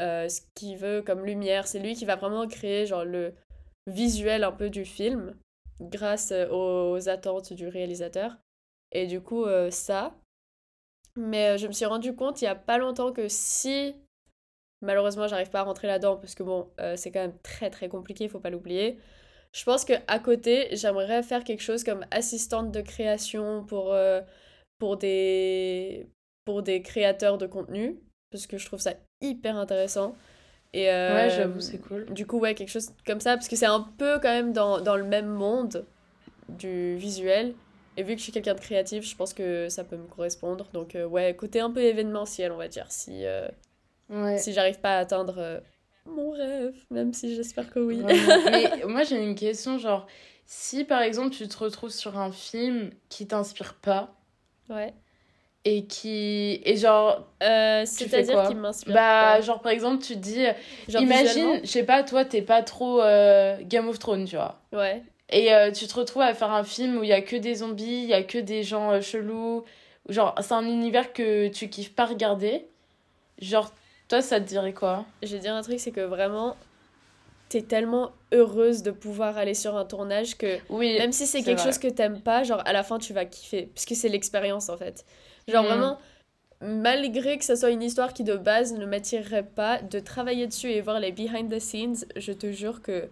euh, 0.00 0.28
ce 0.28 0.42
qu'il 0.54 0.76
veut 0.76 1.00
comme 1.00 1.24
lumière. 1.24 1.66
C'est 1.66 1.78
lui 1.78 1.94
qui 1.94 2.04
va 2.04 2.16
vraiment 2.16 2.46
créer 2.46 2.84
genre 2.84 3.04
le 3.04 3.32
visuel 3.86 4.44
un 4.44 4.52
peu 4.52 4.68
du 4.68 4.84
film 4.84 5.34
grâce 5.80 6.30
euh, 6.32 6.48
aux 6.50 7.08
attentes 7.08 7.52
du 7.52 7.68
réalisateur. 7.68 8.36
Et 8.92 9.06
du 9.06 9.20
coup, 9.20 9.44
euh, 9.44 9.70
ça. 9.70 10.14
Mais 11.16 11.58
je 11.58 11.66
me 11.66 11.72
suis 11.72 11.84
rendu 11.84 12.14
compte 12.14 12.42
il 12.42 12.46
y 12.46 12.48
a 12.48 12.54
pas 12.54 12.78
longtemps 12.78 13.12
que 13.12 13.28
si 13.28 13.94
Malheureusement, 14.84 15.26
j'arrive 15.28 15.48
pas 15.48 15.60
à 15.60 15.62
rentrer 15.62 15.86
là-dedans 15.86 16.16
parce 16.16 16.34
que 16.34 16.42
bon, 16.42 16.68
euh, 16.78 16.94
c'est 16.96 17.10
quand 17.10 17.20
même 17.20 17.38
très 17.42 17.70
très 17.70 17.88
compliqué, 17.88 18.24
il 18.24 18.30
faut 18.30 18.38
pas 18.38 18.50
l'oublier. 18.50 18.98
Je 19.52 19.64
pense 19.64 19.84
que 19.84 19.94
à 20.08 20.18
côté, 20.18 20.68
j'aimerais 20.72 21.22
faire 21.22 21.42
quelque 21.42 21.62
chose 21.62 21.84
comme 21.84 22.04
assistante 22.10 22.70
de 22.70 22.80
création 22.82 23.64
pour, 23.64 23.92
euh, 23.92 24.20
pour, 24.78 24.98
des, 24.98 26.06
pour 26.44 26.62
des 26.62 26.82
créateurs 26.82 27.38
de 27.38 27.46
contenu 27.46 27.98
parce 28.30 28.46
que 28.46 28.58
je 28.58 28.66
trouve 28.66 28.80
ça 28.80 28.92
hyper 29.22 29.56
intéressant. 29.56 30.14
Et, 30.74 30.90
euh, 30.90 31.14
ouais, 31.14 31.30
j'avoue, 31.30 31.60
c'est 31.60 31.78
cool. 31.78 32.04
Du 32.12 32.26
coup, 32.26 32.38
ouais, 32.38 32.54
quelque 32.54 32.68
chose 32.70 32.90
comme 33.06 33.20
ça 33.20 33.36
parce 33.36 33.48
que 33.48 33.56
c'est 33.56 33.64
un 33.64 33.88
peu 33.96 34.18
quand 34.18 34.32
même 34.32 34.52
dans, 34.52 34.80
dans 34.80 34.96
le 34.96 35.04
même 35.04 35.28
monde 35.28 35.86
du 36.48 36.96
visuel. 36.96 37.54
Et 37.96 38.02
vu 38.02 38.14
que 38.14 38.18
je 38.18 38.24
suis 38.24 38.32
quelqu'un 38.32 38.54
de 38.54 38.60
créatif, 38.60 39.08
je 39.08 39.14
pense 39.16 39.32
que 39.34 39.68
ça 39.68 39.84
peut 39.84 39.96
me 39.96 40.06
correspondre. 40.06 40.66
Donc, 40.72 40.96
ouais, 41.10 41.34
côté 41.36 41.60
un 41.60 41.70
peu 41.70 41.80
événementiel, 41.80 42.52
on 42.52 42.56
va 42.56 42.68
dire. 42.68 42.86
Si, 42.90 43.24
si 44.38 44.52
j'arrive 44.52 44.80
pas 44.80 44.96
à 44.96 44.98
atteindre 45.00 45.36
euh, 45.38 45.60
mon 46.06 46.32
rêve, 46.32 46.74
même 46.90 47.12
si 47.12 47.34
j'espère 47.34 47.70
que 47.70 47.78
oui. 47.78 48.02
Mais 48.04 48.84
moi 48.86 49.02
j'ai 49.04 49.22
une 49.22 49.34
question, 49.34 49.78
genre, 49.78 50.06
si 50.46 50.84
par 50.84 51.00
exemple 51.00 51.30
tu 51.30 51.48
te 51.48 51.56
retrouves 51.56 51.90
sur 51.90 52.18
un 52.18 52.32
film 52.32 52.90
qui 53.08 53.26
t'inspire 53.26 53.74
pas. 53.74 54.14
Ouais. 54.68 54.92
Et 55.66 55.86
qui. 55.86 56.60
Et 56.64 56.76
genre. 56.76 57.26
Euh, 57.42 57.84
C'est-à-dire 57.86 58.48
qui 58.48 58.54
m'inspire 58.54 58.94
Bah, 58.94 59.40
genre 59.40 59.62
par 59.62 59.72
exemple, 59.72 60.04
tu 60.04 60.14
te 60.14 60.18
dis. 60.18 60.44
imagine, 60.88 61.60
je 61.62 61.68
sais 61.68 61.84
pas, 61.84 62.02
toi 62.02 62.26
t'es 62.26 62.42
pas 62.42 62.62
trop 62.62 63.00
euh, 63.00 63.56
Game 63.62 63.88
of 63.88 63.98
Thrones, 63.98 64.26
tu 64.26 64.36
vois. 64.36 64.60
Ouais. 64.72 65.02
Et 65.30 65.50
tu 65.74 65.86
te 65.86 65.94
retrouves 65.94 66.22
à 66.22 66.34
faire 66.34 66.52
un 66.52 66.64
film 66.64 66.98
où 66.98 67.02
il 67.02 67.08
y 67.08 67.12
a 67.12 67.22
que 67.22 67.36
des 67.36 67.56
zombies, 67.56 68.02
il 68.02 68.08
y 68.08 68.14
a 68.14 68.22
que 68.22 68.38
des 68.38 68.62
gens 68.62 69.00
chelous. 69.00 69.64
Genre, 70.08 70.34
c'est 70.40 70.52
un 70.52 70.66
univers 70.66 71.12
que 71.12 71.48
tu 71.48 71.68
kiffes 71.68 71.94
pas 71.94 72.04
regarder. 72.04 72.66
Genre, 73.40 73.72
toi, 74.08 74.20
ça 74.20 74.38
te 74.38 74.46
dirait 74.46 74.74
quoi? 74.74 75.06
Je 75.22 75.34
vais 75.34 75.38
dire 75.38 75.54
un 75.54 75.62
truc, 75.62 75.80
c'est 75.80 75.92
que 75.92 76.02
vraiment, 76.02 76.56
t'es 77.48 77.62
tellement 77.62 78.12
heureuse 78.32 78.82
de 78.82 78.90
pouvoir 78.90 79.38
aller 79.38 79.54
sur 79.54 79.76
un 79.76 79.84
tournage 79.84 80.36
que 80.36 80.58
oui, 80.68 80.98
même 80.98 81.12
si 81.12 81.26
c'est 81.26 81.42
quelque 81.42 81.62
chose 81.62 81.78
que 81.78 81.88
t'aimes 81.88 82.20
pas, 82.20 82.42
genre 82.42 82.62
à 82.64 82.72
la 82.72 82.82
fin 82.82 82.98
tu 82.98 83.12
vas 83.12 83.24
kiffer. 83.24 83.70
Parce 83.74 83.86
que 83.86 83.94
c'est 83.94 84.08
l'expérience 84.08 84.68
en 84.68 84.76
fait. 84.76 85.04
Genre 85.48 85.62
mm. 85.62 85.66
vraiment, 85.66 85.98
malgré 86.60 87.38
que 87.38 87.44
ça 87.44 87.56
soit 87.56 87.70
une 87.70 87.82
histoire 87.82 88.12
qui 88.12 88.24
de 88.24 88.36
base 88.36 88.74
ne 88.74 88.84
m'attirerait 88.86 89.44
pas, 89.44 89.80
de 89.80 90.00
travailler 90.00 90.46
dessus 90.46 90.70
et 90.70 90.80
voir 90.80 91.00
les 91.00 91.12
behind 91.12 91.50
the 91.50 91.60
scenes, 91.60 92.04
je 92.16 92.32
te 92.32 92.50
jure 92.50 92.82
que 92.82 93.08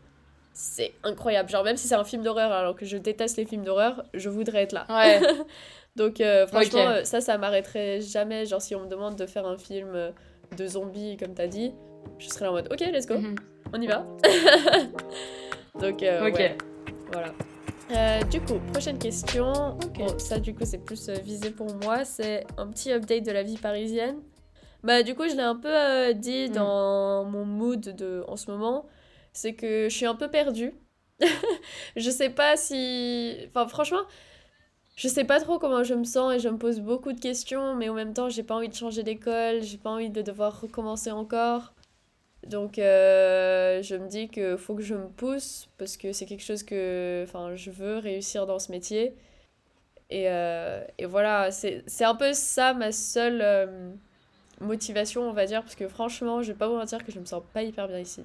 c'est 0.52 0.92
incroyable. 1.02 1.48
Genre 1.48 1.64
même 1.64 1.76
si 1.76 1.88
c'est 1.88 1.94
un 1.94 2.04
film 2.04 2.22
d'horreur 2.22 2.52
alors 2.52 2.76
que 2.76 2.84
je 2.84 2.96
déteste 2.96 3.36
les 3.36 3.44
films 3.44 3.64
d'horreur, 3.64 4.04
je 4.14 4.28
voudrais 4.28 4.62
être 4.62 4.72
là. 4.72 4.86
Ouais. 4.88 5.20
Donc 5.96 6.20
euh, 6.20 6.46
franchement, 6.46 7.04
ça, 7.04 7.20
ça 7.20 7.38
m'arrêterait 7.38 8.00
jamais. 8.00 8.46
Genre 8.46 8.62
si 8.62 8.74
on 8.74 8.80
me 8.80 8.88
demande 8.88 9.16
de 9.16 9.26
faire 9.26 9.46
un 9.46 9.58
film 9.58 9.90
euh, 9.94 10.10
de 10.56 10.66
zombies, 10.66 11.16
comme 11.16 11.34
t'as 11.34 11.46
dit, 11.46 11.72
je 12.18 12.28
serais 12.28 12.46
en 12.46 12.52
mode 12.52 12.68
ok, 12.72 12.80
let's 12.80 13.06
go, 13.06 13.18
mhm. 13.18 13.36
on 13.72 13.80
y 13.80 13.86
va. 13.86 14.06
Donc, 15.80 16.02
euh, 16.02 16.30
ouais. 16.30 16.56
Voilà. 17.12 17.32
Euh, 17.90 18.22
du 18.24 18.40
coup, 18.40 18.58
prochaine 18.72 18.98
question. 18.98 19.78
ça, 20.18 20.38
du 20.38 20.54
coup, 20.54 20.64
c'est 20.64 20.78
plus 20.78 21.08
euh, 21.08 21.14
visé 21.14 21.50
pour 21.50 21.74
moi. 21.76 22.04
C'est 22.04 22.46
un 22.56 22.66
petit 22.68 22.92
update 22.92 23.24
de 23.24 23.32
la 23.32 23.42
vie 23.42 23.58
parisienne. 23.58 24.16
Bah, 24.82 25.02
du 25.02 25.14
coup, 25.14 25.28
je 25.28 25.34
l'ai 25.34 25.42
un 25.42 25.56
peu 25.56 26.14
dit 26.14 26.48
mm. 26.48 26.52
dans 26.52 27.24
mon 27.24 27.44
mood 27.44 27.80
de, 27.80 28.24
en 28.28 28.36
ce 28.36 28.50
moment. 28.50 28.86
C'est 29.32 29.54
que 29.54 29.88
je 29.88 29.96
suis 29.96 30.06
un 30.06 30.14
peu 30.14 30.30
perdue. 30.30 30.74
je 31.96 32.10
sais 32.10 32.30
pas 32.30 32.56
si. 32.56 33.36
Enfin, 33.48 33.66
franchement, 33.68 34.02
je 34.96 35.08
sais 35.08 35.24
pas 35.24 35.40
trop 35.40 35.58
comment 35.58 35.82
je 35.84 35.94
me 35.94 36.04
sens 36.04 36.34
et 36.34 36.38
je 36.38 36.48
me 36.48 36.58
pose 36.58 36.80
beaucoup 36.80 37.12
de 37.12 37.20
questions, 37.20 37.74
mais 37.74 37.88
en 37.88 37.94
même 37.94 38.14
temps, 38.14 38.28
j'ai 38.28 38.42
pas 38.42 38.54
envie 38.56 38.68
de 38.68 38.74
changer 38.74 39.02
d'école, 39.02 39.62
j'ai 39.62 39.78
pas 39.78 39.90
envie 39.90 40.10
de 40.10 40.22
devoir 40.22 40.60
recommencer 40.60 41.10
encore. 41.10 41.74
Donc, 42.46 42.78
euh, 42.78 43.82
je 43.82 43.94
me 43.96 44.08
dis 44.08 44.28
qu'il 44.28 44.58
faut 44.58 44.74
que 44.74 44.82
je 44.82 44.94
me 44.94 45.08
pousse 45.08 45.68
parce 45.78 45.96
que 45.96 46.12
c'est 46.12 46.26
quelque 46.26 46.42
chose 46.42 46.62
que 46.64 47.24
enfin, 47.26 47.54
je 47.54 47.70
veux 47.70 47.98
réussir 47.98 48.46
dans 48.46 48.58
ce 48.58 48.72
métier. 48.72 49.14
Et, 50.10 50.28
euh, 50.28 50.84
et 50.98 51.06
voilà, 51.06 51.50
c'est 51.50 52.04
un 52.04 52.14
peu 52.14 52.32
ça 52.34 52.74
ma 52.74 52.92
seule 52.92 53.40
euh, 53.42 53.92
motivation, 54.60 55.22
on 55.28 55.32
va 55.32 55.46
dire, 55.46 55.62
parce 55.62 55.74
que 55.74 55.88
franchement, 55.88 56.42
je 56.42 56.52
vais 56.52 56.58
pas 56.58 56.68
vous 56.68 56.76
mentir 56.76 57.04
que 57.04 57.12
je 57.12 57.20
me 57.20 57.24
sens 57.24 57.42
pas 57.54 57.62
hyper 57.62 57.88
bien 57.88 57.98
ici. 57.98 58.22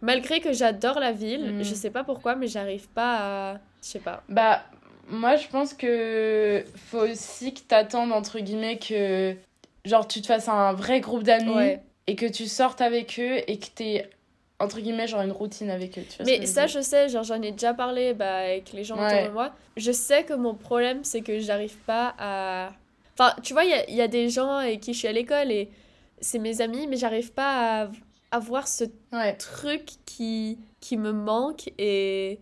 Malgré 0.00 0.40
que 0.40 0.52
j'adore 0.52 1.00
la 1.00 1.12
ville, 1.12 1.54
mm. 1.54 1.64
je 1.64 1.74
sais 1.74 1.90
pas 1.90 2.04
pourquoi, 2.04 2.36
mais 2.36 2.46
j'arrive 2.46 2.88
pas 2.88 3.16
à. 3.18 3.54
Je 3.82 3.88
sais 3.88 3.98
pas. 3.98 4.22
Bah, 4.28 4.62
moi, 5.08 5.36
je 5.36 5.48
pense 5.48 5.74
que 5.74 6.64
faut 6.76 7.00
aussi 7.00 7.54
que 7.54 7.60
t'attendes, 7.60 8.12
entre 8.12 8.38
guillemets, 8.38 8.78
que 8.78 9.34
genre 9.84 10.06
tu 10.06 10.20
te 10.20 10.26
fasses 10.26 10.48
un 10.48 10.72
vrai 10.72 11.00
groupe 11.00 11.22
d'amis 11.22 11.78
et 12.06 12.14
que 12.14 12.26
tu 12.26 12.46
sortes 12.46 12.80
avec 12.80 13.18
eux 13.18 13.38
et 13.46 13.58
que 13.58 13.66
t'aies, 13.74 14.08
entre 14.58 14.80
guillemets, 14.80 15.06
genre 15.06 15.22
une 15.22 15.32
routine 15.32 15.70
avec 15.70 15.98
eux. 15.98 16.04
Tu 16.08 16.22
Mais 16.24 16.46
ça, 16.46 16.66
je 16.66 16.80
sais, 16.80 17.08
genre 17.08 17.24
j'en 17.24 17.40
ai 17.42 17.52
déjà 17.52 17.74
parlé 17.74 18.14
bah, 18.14 18.38
avec 18.38 18.72
les 18.72 18.84
gens 18.84 18.94
autour 18.94 19.24
de 19.24 19.32
moi. 19.32 19.52
Je 19.76 19.92
sais 19.92 20.24
que 20.24 20.34
mon 20.34 20.54
problème, 20.54 21.04
c'est 21.04 21.22
que 21.22 21.38
j'arrive 21.40 21.76
pas 21.78 22.14
à. 22.18 22.72
Enfin, 23.18 23.34
tu 23.42 23.52
vois, 23.52 23.64
il 23.64 23.70
y 23.70 23.74
a, 23.74 23.90
y 23.90 24.00
a, 24.00 24.06
des 24.06 24.28
gens 24.28 24.52
avec 24.52 24.80
qui 24.80 24.92
je 24.92 24.98
suis 24.98 25.08
à 25.08 25.12
l'école 25.12 25.50
et 25.50 25.68
c'est 26.20 26.38
mes 26.38 26.60
amis, 26.60 26.86
mais 26.86 26.96
j'arrive 26.96 27.32
pas 27.32 27.82
à 27.82 27.88
avoir 28.30 28.68
ce 28.68 28.84
truc 29.38 29.90
qui, 30.06 30.58
qui 30.80 30.96
me 30.96 31.12
manque 31.12 31.70
et 31.78 32.40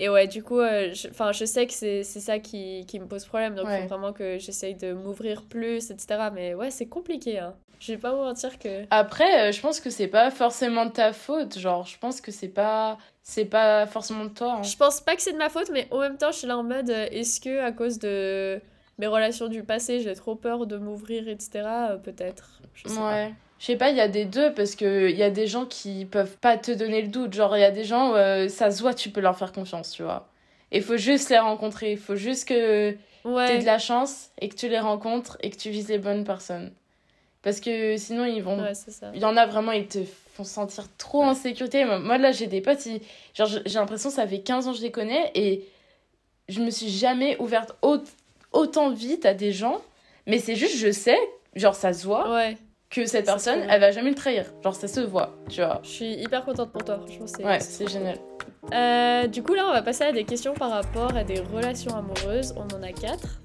et 0.00 0.08
ouais, 0.08 0.26
du 0.26 0.42
coup, 0.42 0.58
euh, 0.58 0.92
je, 0.92 1.08
je 1.32 1.44
sais 1.44 1.66
que 1.66 1.72
c'est 1.72 2.02
ça 2.02 2.40
qui, 2.40 2.84
qui, 2.86 2.98
me 2.98 3.06
pose 3.06 3.24
problème. 3.24 3.54
Donc, 3.54 3.68
il 3.70 3.82
faut 3.82 3.88
vraiment 3.88 4.12
que 4.12 4.38
j'essaye 4.38 4.74
de 4.74 4.92
m'ouvrir 4.92 5.42
plus, 5.42 5.90
etc. 5.90 6.30
Mais 6.32 6.54
ouais, 6.54 6.70
c'est 6.70 6.86
compliqué. 6.86 7.38
Hein. 7.38 7.54
Je 7.78 7.92
vais 7.92 7.98
pas 7.98 8.12
vous 8.12 8.22
mentir 8.22 8.58
que. 8.58 8.86
Après, 8.90 9.48
euh, 9.48 9.52
je 9.52 9.60
pense 9.60 9.78
que 9.78 9.90
c'est 9.90 10.08
pas 10.08 10.30
forcément 10.30 10.86
de 10.86 10.90
ta 10.90 11.12
faute. 11.12 11.58
Genre, 11.58 11.86
je 11.86 11.96
pense 11.98 12.20
que 12.20 12.32
c'est 12.32 12.48
pas. 12.48 12.98
C'est 13.22 13.44
pas 13.44 13.86
forcément 13.86 14.24
de 14.24 14.30
toi. 14.30 14.54
Hein. 14.54 14.62
Je 14.62 14.76
pense 14.76 15.00
pas 15.00 15.14
que 15.14 15.22
c'est 15.22 15.32
de 15.32 15.38
ma 15.38 15.48
faute, 15.48 15.70
mais 15.72 15.86
en 15.90 16.00
même 16.00 16.18
temps, 16.18 16.32
je 16.32 16.38
suis 16.38 16.46
là 16.46 16.58
en 16.58 16.64
mode 16.64 16.90
euh, 16.90 17.06
est-ce 17.10 17.40
que 17.40 17.60
à 17.60 17.72
cause 17.72 17.98
de 17.98 18.60
mes 18.98 19.06
relations 19.06 19.48
du 19.48 19.62
passé, 19.62 20.00
j'ai 20.00 20.14
trop 20.14 20.34
peur 20.34 20.66
de 20.66 20.76
m'ouvrir, 20.76 21.28
etc. 21.28 21.62
Peut-être. 22.02 22.60
Je 22.74 22.88
sais 22.88 22.94
ouais. 22.96 23.28
Pas. 23.28 23.34
Je 23.58 23.66
sais 23.66 23.76
pas, 23.76 23.90
il 23.90 23.96
y 23.96 24.00
a 24.00 24.08
des 24.08 24.24
deux 24.24 24.52
parce 24.52 24.74
que 24.74 25.08
il 25.10 25.16
y 25.16 25.22
a 25.22 25.30
des 25.30 25.46
gens 25.46 25.64
qui 25.64 26.04
peuvent 26.04 26.36
pas 26.36 26.58
te 26.58 26.70
donner 26.70 27.02
le 27.02 27.08
doute. 27.08 27.32
Genre, 27.32 27.56
il 27.56 27.60
y 27.60 27.64
a 27.64 27.70
des 27.70 27.84
gens, 27.84 28.14
euh, 28.14 28.48
ça 28.48 28.70
se 28.70 28.82
voit, 28.82 28.94
tu 28.94 29.10
peux 29.10 29.20
leur 29.20 29.38
faire 29.38 29.52
confiance, 29.52 29.90
tu 29.92 30.02
vois. 30.02 30.28
Il 30.70 30.82
faut 30.82 30.96
juste 30.96 31.30
les 31.30 31.38
rencontrer. 31.38 31.92
Il 31.92 31.98
faut 31.98 32.16
juste 32.16 32.48
que 32.48 32.96
ouais. 33.24 33.46
tu 33.46 33.52
aies 33.52 33.58
de 33.58 33.64
la 33.64 33.78
chance 33.78 34.30
et 34.40 34.48
que 34.48 34.54
tu 34.54 34.68
les 34.68 34.80
rencontres 34.80 35.38
et 35.40 35.50
que 35.50 35.56
tu 35.56 35.70
vises 35.70 35.88
les 35.88 35.98
bonnes 35.98 36.24
personnes. 36.24 36.72
Parce 37.42 37.60
que 37.60 37.96
sinon, 37.96 38.24
ils 38.24 38.42
vont. 38.42 38.60
Ouais, 38.60 38.74
ça. 38.74 39.10
Il 39.14 39.20
y 39.20 39.24
en 39.24 39.36
a 39.36 39.46
vraiment, 39.46 39.72
ils 39.72 39.86
te 39.86 40.00
font 40.34 40.44
sentir 40.44 40.84
trop 40.98 41.22
en 41.22 41.34
sécurité. 41.34 41.84
Moi, 41.84 42.18
là, 42.18 42.32
j'ai 42.32 42.48
des 42.48 42.60
potes, 42.60 42.86
genre, 43.34 43.48
j'ai 43.48 43.78
l'impression 43.78 44.08
que 44.08 44.14
ça 44.16 44.26
fait 44.26 44.40
15 44.40 44.68
ans 44.68 44.72
que 44.72 44.78
je 44.78 44.82
les 44.82 44.90
connais 44.90 45.30
et 45.34 45.64
je 46.48 46.60
me 46.60 46.70
suis 46.70 46.88
jamais 46.88 47.36
ouverte 47.38 47.74
autant 48.54 48.90
vite 48.90 49.26
à 49.26 49.34
des 49.34 49.52
gens. 49.52 49.80
Mais 50.26 50.38
c'est 50.38 50.56
juste, 50.56 50.78
je 50.78 50.90
sais, 50.90 51.18
genre, 51.54 51.74
ça 51.74 51.92
se 51.92 52.06
voit. 52.06 52.32
Ouais 52.32 52.56
que 52.94 53.06
cette 53.06 53.26
personne, 53.26 53.60
elle 53.68 53.80
va 53.80 53.90
jamais 53.90 54.10
le 54.10 54.14
trahir. 54.14 54.46
Genre, 54.62 54.74
ça 54.74 54.86
se 54.86 55.00
voit, 55.00 55.34
tu 55.48 55.60
vois. 55.60 55.80
Je 55.82 55.88
suis 55.88 56.14
hyper 56.14 56.44
contente 56.44 56.70
pour 56.70 56.84
toi, 56.84 56.98
franchement. 56.98 57.26
Ouais, 57.44 57.60
c'est 57.60 57.88
génial. 57.88 58.18
Euh, 58.72 59.26
du 59.26 59.42
coup, 59.42 59.54
là, 59.54 59.66
on 59.68 59.72
va 59.72 59.82
passer 59.82 60.04
à 60.04 60.12
des 60.12 60.24
questions 60.24 60.54
par 60.54 60.70
rapport 60.70 61.14
à 61.16 61.24
des 61.24 61.40
relations 61.40 61.96
amoureuses. 61.96 62.54
On 62.56 62.72
en 62.74 62.82
a 62.82 62.92
quatre. 62.92 63.40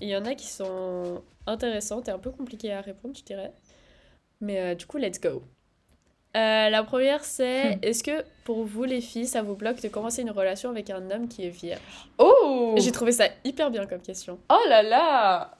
Il 0.00 0.08
y 0.08 0.16
en 0.16 0.24
a 0.24 0.34
qui 0.34 0.46
sont 0.46 1.22
intéressantes 1.46 2.08
et 2.08 2.12
un 2.12 2.18
peu 2.18 2.30
compliquées 2.30 2.72
à 2.72 2.80
répondre, 2.80 3.14
je 3.16 3.24
dirais. 3.24 3.52
Mais 4.40 4.58
euh, 4.60 4.74
du 4.74 4.86
coup, 4.86 4.96
let's 4.96 5.20
go. 5.20 5.42
Euh, 6.36 6.68
la 6.68 6.82
première, 6.82 7.24
c'est 7.24 7.78
est-ce 7.82 8.02
que 8.02 8.24
pour 8.44 8.64
vous, 8.64 8.84
les 8.84 9.00
filles, 9.00 9.26
ça 9.26 9.42
vous 9.42 9.54
bloque 9.54 9.80
de 9.80 9.88
commencer 9.88 10.22
une 10.22 10.30
relation 10.30 10.70
avec 10.70 10.90
un 10.90 11.10
homme 11.10 11.28
qui 11.28 11.46
est 11.46 11.50
vierge? 11.50 11.80
Oh 12.18 12.74
J'ai 12.76 12.92
trouvé 12.92 13.12
ça 13.12 13.24
hyper 13.44 13.70
bien 13.70 13.86
comme 13.86 14.02
question. 14.02 14.38
Oh 14.50 14.68
là 14.68 14.82
là 14.82 15.50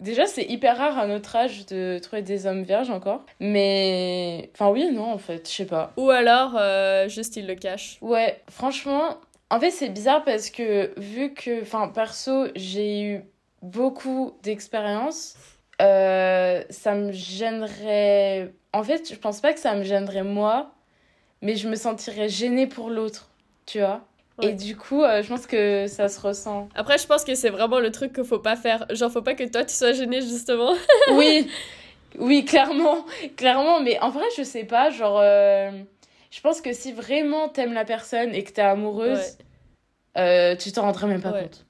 Déjà, 0.00 0.26
c'est 0.26 0.44
hyper 0.44 0.76
rare 0.76 0.98
à 0.98 1.06
notre 1.06 1.34
âge 1.34 1.66
de 1.66 1.98
trouver 1.98 2.22
des 2.22 2.46
hommes 2.46 2.62
vierges 2.62 2.90
encore. 2.90 3.24
Mais. 3.40 4.50
Enfin, 4.54 4.70
oui, 4.70 4.90
non, 4.92 5.12
en 5.12 5.18
fait, 5.18 5.48
je 5.48 5.54
sais 5.54 5.66
pas. 5.66 5.92
Ou 5.96 6.10
alors, 6.10 6.52
euh, 6.56 7.08
juste 7.08 7.36
ils 7.36 7.46
le 7.46 7.56
cachent. 7.56 7.98
Ouais, 8.00 8.40
franchement, 8.48 9.16
en 9.50 9.58
fait, 9.58 9.70
c'est 9.70 9.88
bizarre 9.88 10.24
parce 10.24 10.50
que 10.50 10.92
vu 10.98 11.34
que. 11.34 11.62
Enfin, 11.62 11.88
perso, 11.88 12.46
j'ai 12.54 13.02
eu 13.02 13.20
beaucoup 13.62 14.34
d'expérience, 14.42 15.34
euh, 15.80 16.62
ça 16.70 16.94
me 16.94 17.12
gênerait. 17.12 18.52
En 18.72 18.82
fait, 18.82 19.10
je 19.12 19.18
pense 19.18 19.40
pas 19.40 19.52
que 19.52 19.60
ça 19.60 19.74
me 19.74 19.82
gênerait 19.82 20.24
moi, 20.24 20.72
mais 21.42 21.56
je 21.56 21.68
me 21.68 21.76
sentirais 21.76 22.28
gênée 22.28 22.66
pour 22.66 22.90
l'autre, 22.90 23.30
tu 23.66 23.78
vois. 23.78 24.02
Et 24.40 24.52
du 24.52 24.76
coup, 24.76 25.02
euh, 25.02 25.20
je 25.22 25.28
pense 25.28 25.46
que 25.46 25.86
ça 25.88 26.08
se 26.08 26.20
ressent. 26.20 26.68
Après, 26.76 26.96
je 26.96 27.06
pense 27.06 27.24
que 27.24 27.34
c'est 27.34 27.50
vraiment 27.50 27.80
le 27.80 27.90
truc 27.90 28.12
qu'il 28.12 28.24
faut 28.24 28.38
pas 28.38 28.54
faire. 28.54 28.86
Genre, 28.90 29.10
faut 29.10 29.22
pas 29.22 29.34
que 29.34 29.42
toi 29.44 29.64
tu 29.64 29.74
sois 29.74 29.92
gênée, 29.92 30.20
justement. 30.20 30.74
oui, 31.12 31.48
oui, 32.18 32.44
clairement. 32.44 33.04
Clairement, 33.36 33.80
mais 33.80 33.98
en 34.00 34.10
vrai, 34.10 34.26
je 34.36 34.44
sais 34.44 34.64
pas. 34.64 34.90
Genre, 34.90 35.18
euh, 35.20 35.70
je 36.30 36.40
pense 36.40 36.60
que 36.60 36.72
si 36.72 36.92
vraiment 36.92 37.48
t'aimes 37.48 37.72
la 37.72 37.84
personne 37.84 38.32
et 38.32 38.44
que 38.44 38.52
t'es 38.52 38.62
amoureuse, 38.62 39.38
euh, 40.16 40.54
tu 40.54 40.70
t'en 40.70 40.82
rendrais 40.82 41.08
même 41.08 41.22
pas 41.22 41.32
compte. 41.32 41.66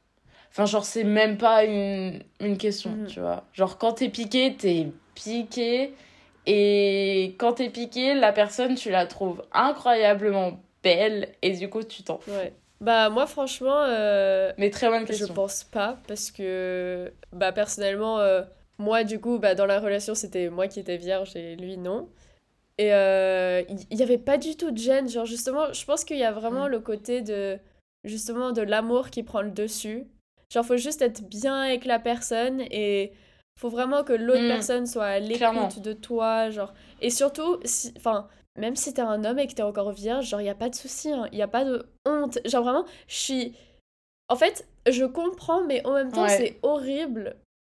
Enfin, 0.51 0.67
genre, 0.67 0.85
c'est 0.85 1.05
même 1.05 1.37
pas 1.37 1.65
une, 1.65 2.23
une 2.41 2.57
question, 2.57 2.91
mhm. 2.91 3.07
tu 3.07 3.21
vois. 3.21 3.45
Genre, 3.53 3.79
quand 3.79 3.95
t'es 3.95 4.09
piqué, 4.09 4.57
t'es 4.57 4.89
piqué. 5.15 5.95
Et 6.47 7.37
quand 7.39 7.55
t'es 7.55 7.69
piqué, 7.69 8.15
la 8.15 8.33
personne, 8.33 8.75
tu 8.75 8.91
la 8.91 9.07
trouves 9.07 9.43
incroyablement 9.53 10.59
belle 10.83 11.29
et 11.43 11.57
du 11.57 11.69
coup 11.69 11.83
tu 11.83 12.03
t'en 12.03 12.21
ouais. 12.29 12.53
Bah 12.81 13.11
moi 13.11 13.27
franchement 13.27 13.83
euh, 13.83 14.53
mais 14.57 14.71
très 14.71 14.89
bonne 14.89 15.05
question. 15.05 15.27
Je 15.27 15.33
pense 15.33 15.65
pas 15.65 15.99
parce 16.07 16.31
que 16.31 17.13
bah 17.33 17.53
personnellement 17.53 18.21
euh, 18.21 18.43
moi 18.79 19.05
du 19.05 19.21
coup 19.21 19.39
bah 19.39 19.55
dans 19.55 19.67
la 19.67 19.81
relation 19.81 20.15
c'était 20.15 20.49
moi 20.49 20.69
qui 20.69 20.81
étais 20.81 20.97
vierge 20.97 21.35
et 21.37 21.57
lui 21.57 21.77
non. 21.77 22.09
Et 22.81 22.95
euh, 22.95 23.63
il 23.91 23.97
n'y 23.97 24.05
avait 24.05 24.19
pas 24.19 24.39
du 24.39 24.57
tout 24.57 24.71
de 24.71 24.79
gêne 24.79 25.09
genre 25.09 25.27
justement 25.27 25.73
je 25.73 25.85
pense 25.85 26.05
qu'il 26.05 26.19
y 26.19 26.25
a 26.25 26.31
vraiment 26.31 26.67
mm. 26.67 26.71
le 26.71 26.81
côté 26.81 27.23
de 27.23 27.59
justement 28.05 28.53
de 28.53 28.63
l'amour 28.63 29.11
qui 29.11 29.25
prend 29.25 29.43
le 29.43 29.51
dessus. 29.51 30.07
Genre 30.53 30.65
faut 30.65 30.77
juste 30.77 31.03
être 31.03 31.23
bien 31.29 31.61
avec 31.61 31.85
la 31.85 31.99
personne 31.99 32.63
et 32.71 33.13
faut 33.59 33.69
vraiment 33.69 34.05
que 34.05 34.13
l'autre 34.13 34.45
mm. 34.45 34.49
personne 34.49 34.87
soit 34.87 35.07
à 35.07 35.19
l'écoute 35.19 35.81
de 35.81 35.93
toi 35.93 36.49
genre 36.51 36.73
et 37.03 37.11
surtout 37.11 37.59
si 37.65 37.93
enfin 37.97 38.29
même 38.59 38.77
si 38.77 38.93
t'es 38.93 39.03
un 39.03 39.25
homme 39.25 39.39
et 39.39 39.47
que 39.47 39.55
t'es 39.55 39.63
encore 39.63 39.93
vierge, 39.93 40.27
genre, 40.27 40.41
il 40.41 40.49
a 40.49 40.55
pas 40.55 40.69
de 40.69 40.75
souci, 40.75 41.09
il 41.09 41.15
hein. 41.15 41.29
y 41.33 41.43
a 41.43 41.49
pas 41.49 41.65
de 41.65 41.87
honte. 42.05 42.39
Genre, 42.45 42.63
vraiment, 42.63 42.85
je 43.07 43.15
suis. 43.15 43.55
En 44.29 44.37
fait, 44.37 44.67
je 44.87 45.05
comprends, 45.05 45.65
mais 45.65 45.85
en 45.87 45.95
même 45.95 46.13
temps, 46.13 46.29
c'est 46.29 46.59
horrible 46.63 47.37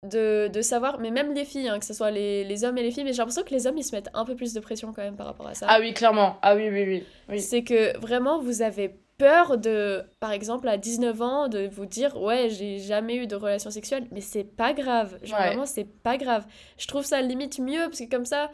de, 0.09 0.49
de, 0.49 0.63
savoir, 0.63 0.99
mais 0.99 1.11
même 1.11 1.35
les 1.35 1.45
filles, 1.45 1.69
hein, 1.69 1.79
que 1.79 1.85
ce 1.85 1.93
soit 1.93 2.11
les, 2.11 2.45
les, 2.45 2.65
hommes 2.65 2.79
et 2.79 2.83
les 2.83 2.91
filles, 2.91 3.05
mais 3.05 3.13
j'ai 3.13 3.19
l'impression 3.19 3.43
que 3.43 3.51
les 3.51 3.67
hommes, 3.67 3.77
ils 3.77 3.85
se 3.85 3.95
mettent 3.95 4.09
un 4.15 4.25
peu 4.25 4.35
plus 4.35 4.55
de 4.55 4.61
pression 4.61 4.93
quand 4.95 5.03
même 5.03 5.17
par 5.17 5.27
rapport 5.27 5.47
à 5.47 5.55
ça. 5.55 5.67
Ah 5.69 5.79
oui, 5.81 5.93
clairement. 5.93 6.39
Ah 6.41 6.55
oui, 6.55 6.71
oui, 6.71 6.85
oui. 6.87 7.05
oui. 7.29 7.41
C'est 7.41 7.65
que 7.65 7.99
vraiment, 7.99 8.41
vous 8.41 8.63
avez 8.63 8.95
peur 9.19 9.59
de, 9.59 10.05
par 10.21 10.33
exemple, 10.33 10.69
à 10.69 10.79
19 10.79 11.21
ans, 11.23 11.49
de 11.49 11.69
vous 11.69 11.87
dire, 11.87 12.17
ouais, 12.21 12.49
j'ai 12.51 12.79
jamais 12.79 13.17
eu 13.17 13.27
de 13.27 13.37
relation 13.37 13.71
sexuelle, 13.71 14.07
mais 14.13 14.21
c'est 14.21 14.45
pas 14.45 14.73
grave. 14.73 15.19
Genre, 15.23 15.41
vraiment, 15.41 15.67
c'est 15.67 15.85
pas 15.85 16.17
grave. 16.17 16.47
Je 16.79 16.87
trouve 16.87 17.05
ça 17.05 17.21
limite 17.23 17.59
mieux, 17.59 17.85
parce 17.87 17.99
que 18.01 18.09
comme 18.09 18.25
ça, 18.27 18.51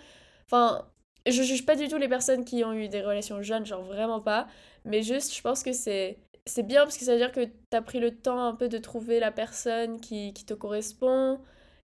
enfin, 0.47 0.87
je 1.27 1.43
juge 1.43 1.67
pas 1.67 1.77
du 1.77 1.89
tout 1.89 1.99
les 1.99 2.09
personnes 2.09 2.45
qui 2.45 2.65
ont 2.65 2.73
eu 2.73 2.89
des 2.89 3.03
relations 3.03 3.43
jeunes, 3.43 3.67
genre 3.67 3.83
vraiment 3.83 4.21
pas. 4.21 4.47
Mais 4.85 5.03
juste, 5.03 5.35
je 5.35 5.43
pense 5.43 5.63
que 5.63 5.73
c'est 5.73 6.19
c'est 6.47 6.63
bien 6.63 6.83
parce 6.83 6.99
que 6.99 7.05
ça 7.05 7.13
veut 7.13 7.19
dire 7.19 7.33
que 7.33 7.45
tu 7.45 7.53
as 7.73 7.83
pris 7.83 8.01
le 8.01 8.11
temps 8.21 8.39
un 8.45 8.55
peu 8.55 8.69
de 8.69 8.79
trouver 8.79 9.19
la 9.21 9.31
personne 9.33 10.01
qui, 10.01 10.35
qui 10.35 10.45
te 10.45 10.55
correspond. 10.55 11.41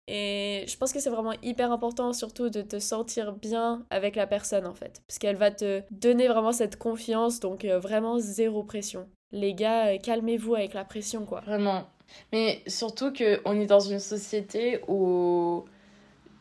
Et 0.08 0.64
je 0.66 0.76
pense 0.76 0.92
que 0.92 0.98
c'est 0.98 1.10
vraiment 1.10 1.34
hyper 1.42 1.70
important 1.70 2.12
surtout 2.12 2.50
de 2.50 2.62
te 2.62 2.78
sentir 2.78 3.32
bien 3.32 3.84
avec 3.90 4.16
la 4.16 4.26
personne 4.26 4.66
en 4.66 4.74
fait. 4.74 5.00
Parce 5.06 5.18
qu'elle 5.18 5.36
va 5.36 5.50
te 5.50 5.82
donner 5.90 6.26
vraiment 6.28 6.52
cette 6.52 6.76
confiance, 6.76 7.38
donc 7.40 7.64
euh, 7.64 7.78
vraiment 7.78 8.18
zéro 8.18 8.64
pression. 8.64 9.08
Les 9.30 9.54
gars, 9.54 9.86
euh, 9.86 9.98
calmez-vous 9.98 10.56
avec 10.56 10.74
la 10.74 10.84
pression 10.84 11.24
quoi. 11.24 11.40
Vraiment. 11.42 11.84
Mais 12.32 12.62
surtout 12.66 13.12
qu'on 13.12 13.60
est 13.60 13.66
dans 13.66 13.80
une 13.80 14.00
société 14.00 14.80
où 14.88 15.64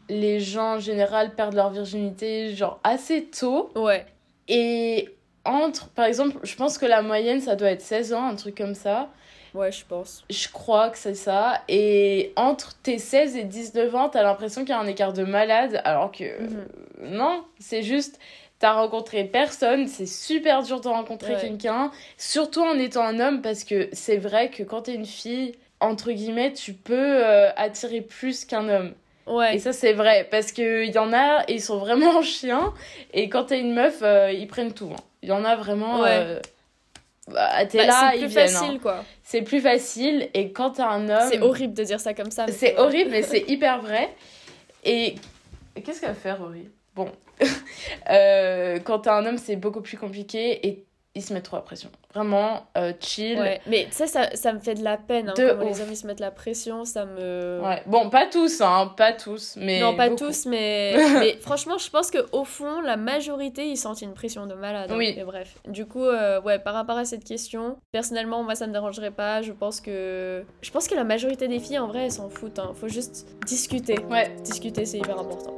les 0.10 0.40
gens 0.40 0.76
en 0.76 0.80
général 0.80 1.36
perdent 1.36 1.56
leur 1.56 1.70
virginité 1.70 2.56
genre 2.56 2.80
assez 2.84 3.26
tôt. 3.26 3.70
Ouais. 3.76 4.06
Et 4.48 5.10
entre, 5.46 5.90
par 5.90 6.06
exemple, 6.06 6.38
je 6.44 6.56
pense 6.56 6.78
que 6.78 6.86
la 6.86 7.04
moyenne 7.04 7.42
ça 7.42 7.56
doit 7.56 7.70
être 7.70 7.82
16 7.82 8.14
ans, 8.14 8.28
un 8.28 8.36
truc 8.36 8.58
comme 8.58 8.76
ça. 8.76 9.10
Ouais, 9.54 9.72
je 9.72 9.84
pense. 9.86 10.24
Je 10.30 10.48
crois 10.48 10.90
que 10.90 10.98
c'est 10.98 11.16
ça. 11.16 11.62
Et 11.68 12.32
entre 12.36 12.76
tes 12.82 12.98
16 12.98 13.36
et 13.36 13.44
19 13.44 13.96
ans, 13.96 14.10
t'as 14.10 14.24
l'impression 14.24 14.62
qu'il 14.62 14.70
y 14.70 14.78
a 14.78 14.80
un 14.80 14.88
écart 14.88 15.14
de 15.14 15.24
malade, 15.24 15.82
alors 15.84 16.12
que 16.12 16.42
mhm. 16.42 16.68
non, 17.02 17.44
c'est 17.60 17.84
juste, 17.84 18.20
t'as 18.60 18.74
rencontré 18.74 19.26
personne, 19.26 19.88
c'est 19.88 20.06
super 20.06 20.64
dur 20.64 20.80
de 20.80 20.88
rencontrer 20.88 21.36
quelqu'un, 21.36 21.92
surtout 22.18 22.62
en 22.62 22.78
étant 22.78 23.04
un 23.04 23.20
homme, 23.20 23.42
parce 23.42 23.64
que 23.64 23.90
c'est 23.92 24.18
vrai 24.18 24.50
que 24.50 24.64
quand 24.64 24.84
t'es 24.84 24.96
une 24.96 25.06
fille, 25.06 25.54
entre 25.82 26.12
guillemets, 26.12 26.54
tu 26.54 26.74
peux 26.74 27.26
euh, 27.26 27.50
attirer 27.58 28.02
plus 28.02 28.46
qu'un 28.46 28.70
homme. 28.70 28.94
Ouais. 29.28 29.56
Et 29.56 29.60
ça, 29.60 29.74
c'est 29.74 29.94
vrai. 29.94 30.28
Parce 30.30 30.52
qu'il 30.52 30.92
y 30.92 30.98
en 30.98 31.14
a, 31.14 31.44
ils 31.48 31.62
sont 31.62 31.78
vraiment 31.78 32.22
chiens. 32.22 32.74
Et 33.14 33.30
quand 33.30 33.46
t'es 33.46 33.60
une 33.60 33.74
meuf, 33.74 34.00
euh, 34.02 34.32
ils 34.32 34.48
prennent 34.48 34.74
tout. 34.74 34.92
Hein. 34.94 35.02
Il 35.24 35.30
y 35.30 35.32
en 35.32 35.44
a 35.44 35.56
vraiment. 35.56 36.02
Ouais. 36.02 36.10
Euh, 36.12 36.40
bah, 37.28 37.66
t'es 37.66 37.80
bah, 37.80 37.86
là. 37.86 38.12
C'est 38.14 38.20
plus 38.20 38.30
facile, 38.30 38.72
hein. 38.76 38.80
quoi. 38.82 39.06
C'est 39.24 39.42
plus 39.42 39.62
facile. 39.62 40.30
Et 40.34 40.52
quand 40.52 40.72
t'es 40.72 40.82
un 40.82 41.10
homme. 41.10 41.30
C'est 41.30 41.42
horrible 41.42 41.74
de 41.74 41.84
dire 41.84 42.00
ça 42.00 42.14
comme 42.14 42.32
ça. 42.32 42.48
C'est 42.48 42.78
horrible, 42.78 43.12
mais 43.12 43.22
c'est 43.22 43.42
hyper 43.48 43.82
vrai. 43.82 44.14
Et. 44.84 45.16
Qu'est-ce 45.84 46.02
qu'elle 46.02 46.10
va 46.10 46.16
faire, 46.16 46.40
Rory? 46.40 46.68
Bon. 46.96 47.10
euh, 48.10 48.80
quand 48.84 49.00
t'es 49.00 49.10
un 49.10 49.26
homme, 49.26 49.38
c'est 49.38 49.56
beaucoup 49.56 49.82
plus 49.82 49.98
compliqué. 49.98 50.68
Et 50.68 50.86
ils 51.14 51.22
se 51.22 51.34
mettent 51.34 51.44
trop 51.44 51.58
la 51.58 51.62
pression. 51.62 51.90
Vraiment, 52.14 52.68
euh, 52.78 52.94
chill. 53.00 53.38
Ouais, 53.38 53.60
mais 53.68 53.88
tu 53.90 53.98
sais, 53.98 54.08
ça, 54.08 54.34
ça 54.34 54.54
me 54.54 54.60
fait 54.60 54.76
de 54.76 54.84
la 54.84 54.98
peine. 54.98 55.30
Hein, 55.30 55.34
comment 55.36 55.64
les 55.64 55.82
hommes 55.82 55.92
ils 55.92 55.98
se 55.98 56.08
mettent 56.08 56.22
la 56.22 56.32
pression, 56.32 56.86
ça 56.86 57.06
me. 57.06 57.60
Ouais, 57.62 57.84
bon, 57.86 58.10
pas 58.10 58.28
tous, 58.28 58.62
hein, 58.62 58.94
pas 58.96 59.12
tous, 59.12 59.58
mais. 59.58 59.82
Non, 59.82 59.96
pas 59.96 60.10
tous, 60.10 60.46
mais... 60.46 60.96
mais 61.20 61.38
franchement, 61.42 61.78
je 61.78 61.90
pense 61.90 62.12
qu'au 62.12 62.46
fond, 62.46 62.80
la 62.80 62.96
majorité, 62.96 63.66
ils 63.66 63.78
sentent 63.78 64.02
une 64.02 64.14
pression 64.14 64.46
de 64.46 64.54
malade. 64.54 64.90
Hein. 64.92 64.98
Oui. 64.98 65.14
Mais 65.18 65.26
bref, 65.26 65.56
du 65.68 65.86
coup, 65.86 66.04
euh, 66.04 66.42
ouais, 66.42 66.60
par 66.60 66.74
rapport 66.74 66.98
à 66.98 67.04
cette 67.04 67.26
question, 67.26 67.78
personnellement, 67.92 68.44
moi, 68.44 68.56
ça 68.56 68.68
me 68.68 68.72
dérangerait 68.72 69.12
pas. 69.12 69.42
Je 69.42 69.52
pense 69.52 69.82
que. 69.82 70.46
Je 70.62 70.72
pense 70.72 70.88
que 70.88 70.96
la 70.96 71.04
majorité 71.04 71.50
des 71.50 71.60
filles, 71.60 71.80
en 71.80 71.88
vrai, 71.88 72.06
elles 72.06 72.12
s'en 72.12 72.30
foutent. 72.30 72.60
Hein. 72.60 72.72
Faut 72.80 72.88
juste 72.88 73.28
discuter. 73.46 74.00
Ouais. 74.10 74.34
Discuter, 74.44 74.86
c'est 74.86 74.98
hyper 74.98 75.20
important. 75.20 75.56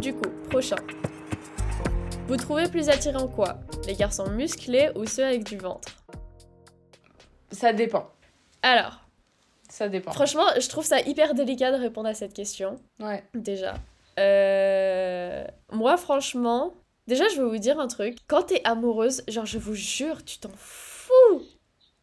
Du 0.00 0.14
coup, 0.14 0.30
prochain. 0.48 0.76
Vous 2.30 2.36
trouvez 2.36 2.68
plus 2.68 2.88
attirant 2.88 3.26
quoi 3.26 3.58
Les 3.88 3.94
garçons 3.94 4.30
musclés 4.30 4.90
ou 4.94 5.04
ceux 5.04 5.24
avec 5.24 5.42
du 5.42 5.56
ventre? 5.56 5.88
Ça 7.50 7.72
dépend. 7.72 8.08
Alors 8.62 9.00
Ça 9.68 9.88
dépend. 9.88 10.12
Franchement, 10.12 10.44
je 10.56 10.68
trouve 10.68 10.84
ça 10.84 11.00
hyper 11.00 11.34
délicat 11.34 11.72
de 11.72 11.82
répondre 11.82 12.08
à 12.08 12.14
cette 12.14 12.32
question. 12.32 12.76
Ouais. 13.00 13.24
Déjà. 13.34 13.74
Euh... 14.20 15.44
Moi, 15.72 15.96
franchement, 15.96 16.72
déjà, 17.08 17.26
je 17.26 17.42
vais 17.42 17.48
vous 17.48 17.58
dire 17.58 17.80
un 17.80 17.88
truc. 17.88 18.18
Quand 18.28 18.44
t'es 18.44 18.60
amoureuse, 18.62 19.24
genre, 19.26 19.46
je 19.46 19.58
vous 19.58 19.74
jure, 19.74 20.24
tu 20.24 20.38
t'en 20.38 20.52
fous 20.54 21.42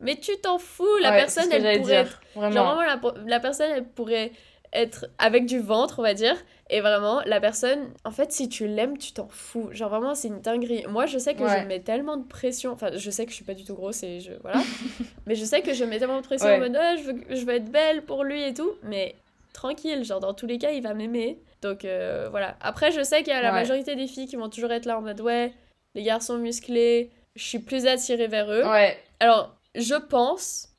mais 0.01 0.17
tu 0.17 0.37
t'en 0.41 0.59
fous, 0.59 0.97
la 1.01 1.11
personne 1.13 1.49
elle 1.51 1.79
pourrait 1.79 2.03
dire. 2.03 2.21
Vraiment. 2.35 2.53
Genre 2.53 2.75
vraiment 2.75 3.13
la, 3.15 3.23
la 3.25 3.39
personne 3.39 3.71
elle 3.71 3.87
pourrait 3.87 4.31
être 4.73 5.07
avec 5.17 5.45
du 5.45 5.59
ventre, 5.59 5.99
on 5.99 6.03
va 6.03 6.13
dire, 6.13 6.35
et 6.69 6.81
vraiment, 6.81 7.21
la 7.25 7.39
personne, 7.39 7.89
en 8.03 8.11
fait, 8.11 8.31
si 8.31 8.49
tu 8.49 8.67
l'aimes, 8.67 8.97
tu 8.97 9.13
t'en 9.13 9.27
fous. 9.29 9.69
Genre 9.71 9.89
vraiment, 9.89 10.15
c'est 10.15 10.27
une 10.27 10.41
dinguerie. 10.41 10.85
Moi, 10.89 11.05
je 11.05 11.17
sais 11.17 11.33
que 11.33 11.47
je 11.47 11.65
mets 11.65 11.79
tellement 11.79 12.17
de 12.17 12.25
pression. 12.25 12.71
Enfin, 12.71 12.89
je 12.93 13.09
sais 13.09 13.25
que 13.25 13.31
je 13.31 13.35
suis 13.35 13.45
pas 13.45 13.53
du 13.53 13.63
tout 13.63 13.73
grosse 13.73 14.03
et 14.03 14.19
je. 14.19 14.33
Voilà. 14.41 14.61
mais 15.25 15.35
je 15.35 15.45
sais 15.45 15.61
que 15.61 15.73
je 15.73 15.85
mets 15.85 15.99
tellement 15.99 16.19
de 16.19 16.25
pression 16.25 16.49
en 16.49 16.59
mode, 16.59 16.75
ah, 16.75 16.95
je, 16.97 17.03
veux, 17.03 17.23
je 17.29 17.45
veux 17.45 17.53
être 17.53 17.71
belle 17.71 18.03
pour 18.03 18.23
lui 18.23 18.43
et 18.43 18.53
tout. 18.53 18.71
Mais 18.83 19.15
tranquille, 19.53 20.03
genre 20.03 20.19
dans 20.19 20.33
tous 20.33 20.45
les 20.45 20.57
cas, 20.57 20.71
il 20.71 20.83
va 20.83 20.93
m'aimer. 20.93 21.39
Donc 21.61 21.85
euh, 21.85 22.27
voilà. 22.29 22.57
Après, 22.59 22.91
je 22.91 23.01
sais 23.01 23.23
qu'il 23.23 23.33
y 23.33 23.35
a 23.35 23.41
la 23.41 23.51
majorité 23.53 23.95
des 23.95 24.07
filles 24.07 24.27
qui 24.27 24.35
vont 24.35 24.49
toujours 24.49 24.71
être 24.71 24.85
là 24.85 24.97
en 24.97 25.01
mode, 25.01 25.21
ouais, 25.21 25.53
les 25.95 26.03
garçons 26.03 26.37
musclés, 26.37 27.11
je 27.35 27.43
suis 27.43 27.59
plus 27.59 27.87
attirée 27.87 28.27
vers 28.27 28.51
eux. 28.51 28.65
Ouais. 28.67 28.97
Alors, 29.19 29.55
je 29.73 29.95
pense, 29.95 30.69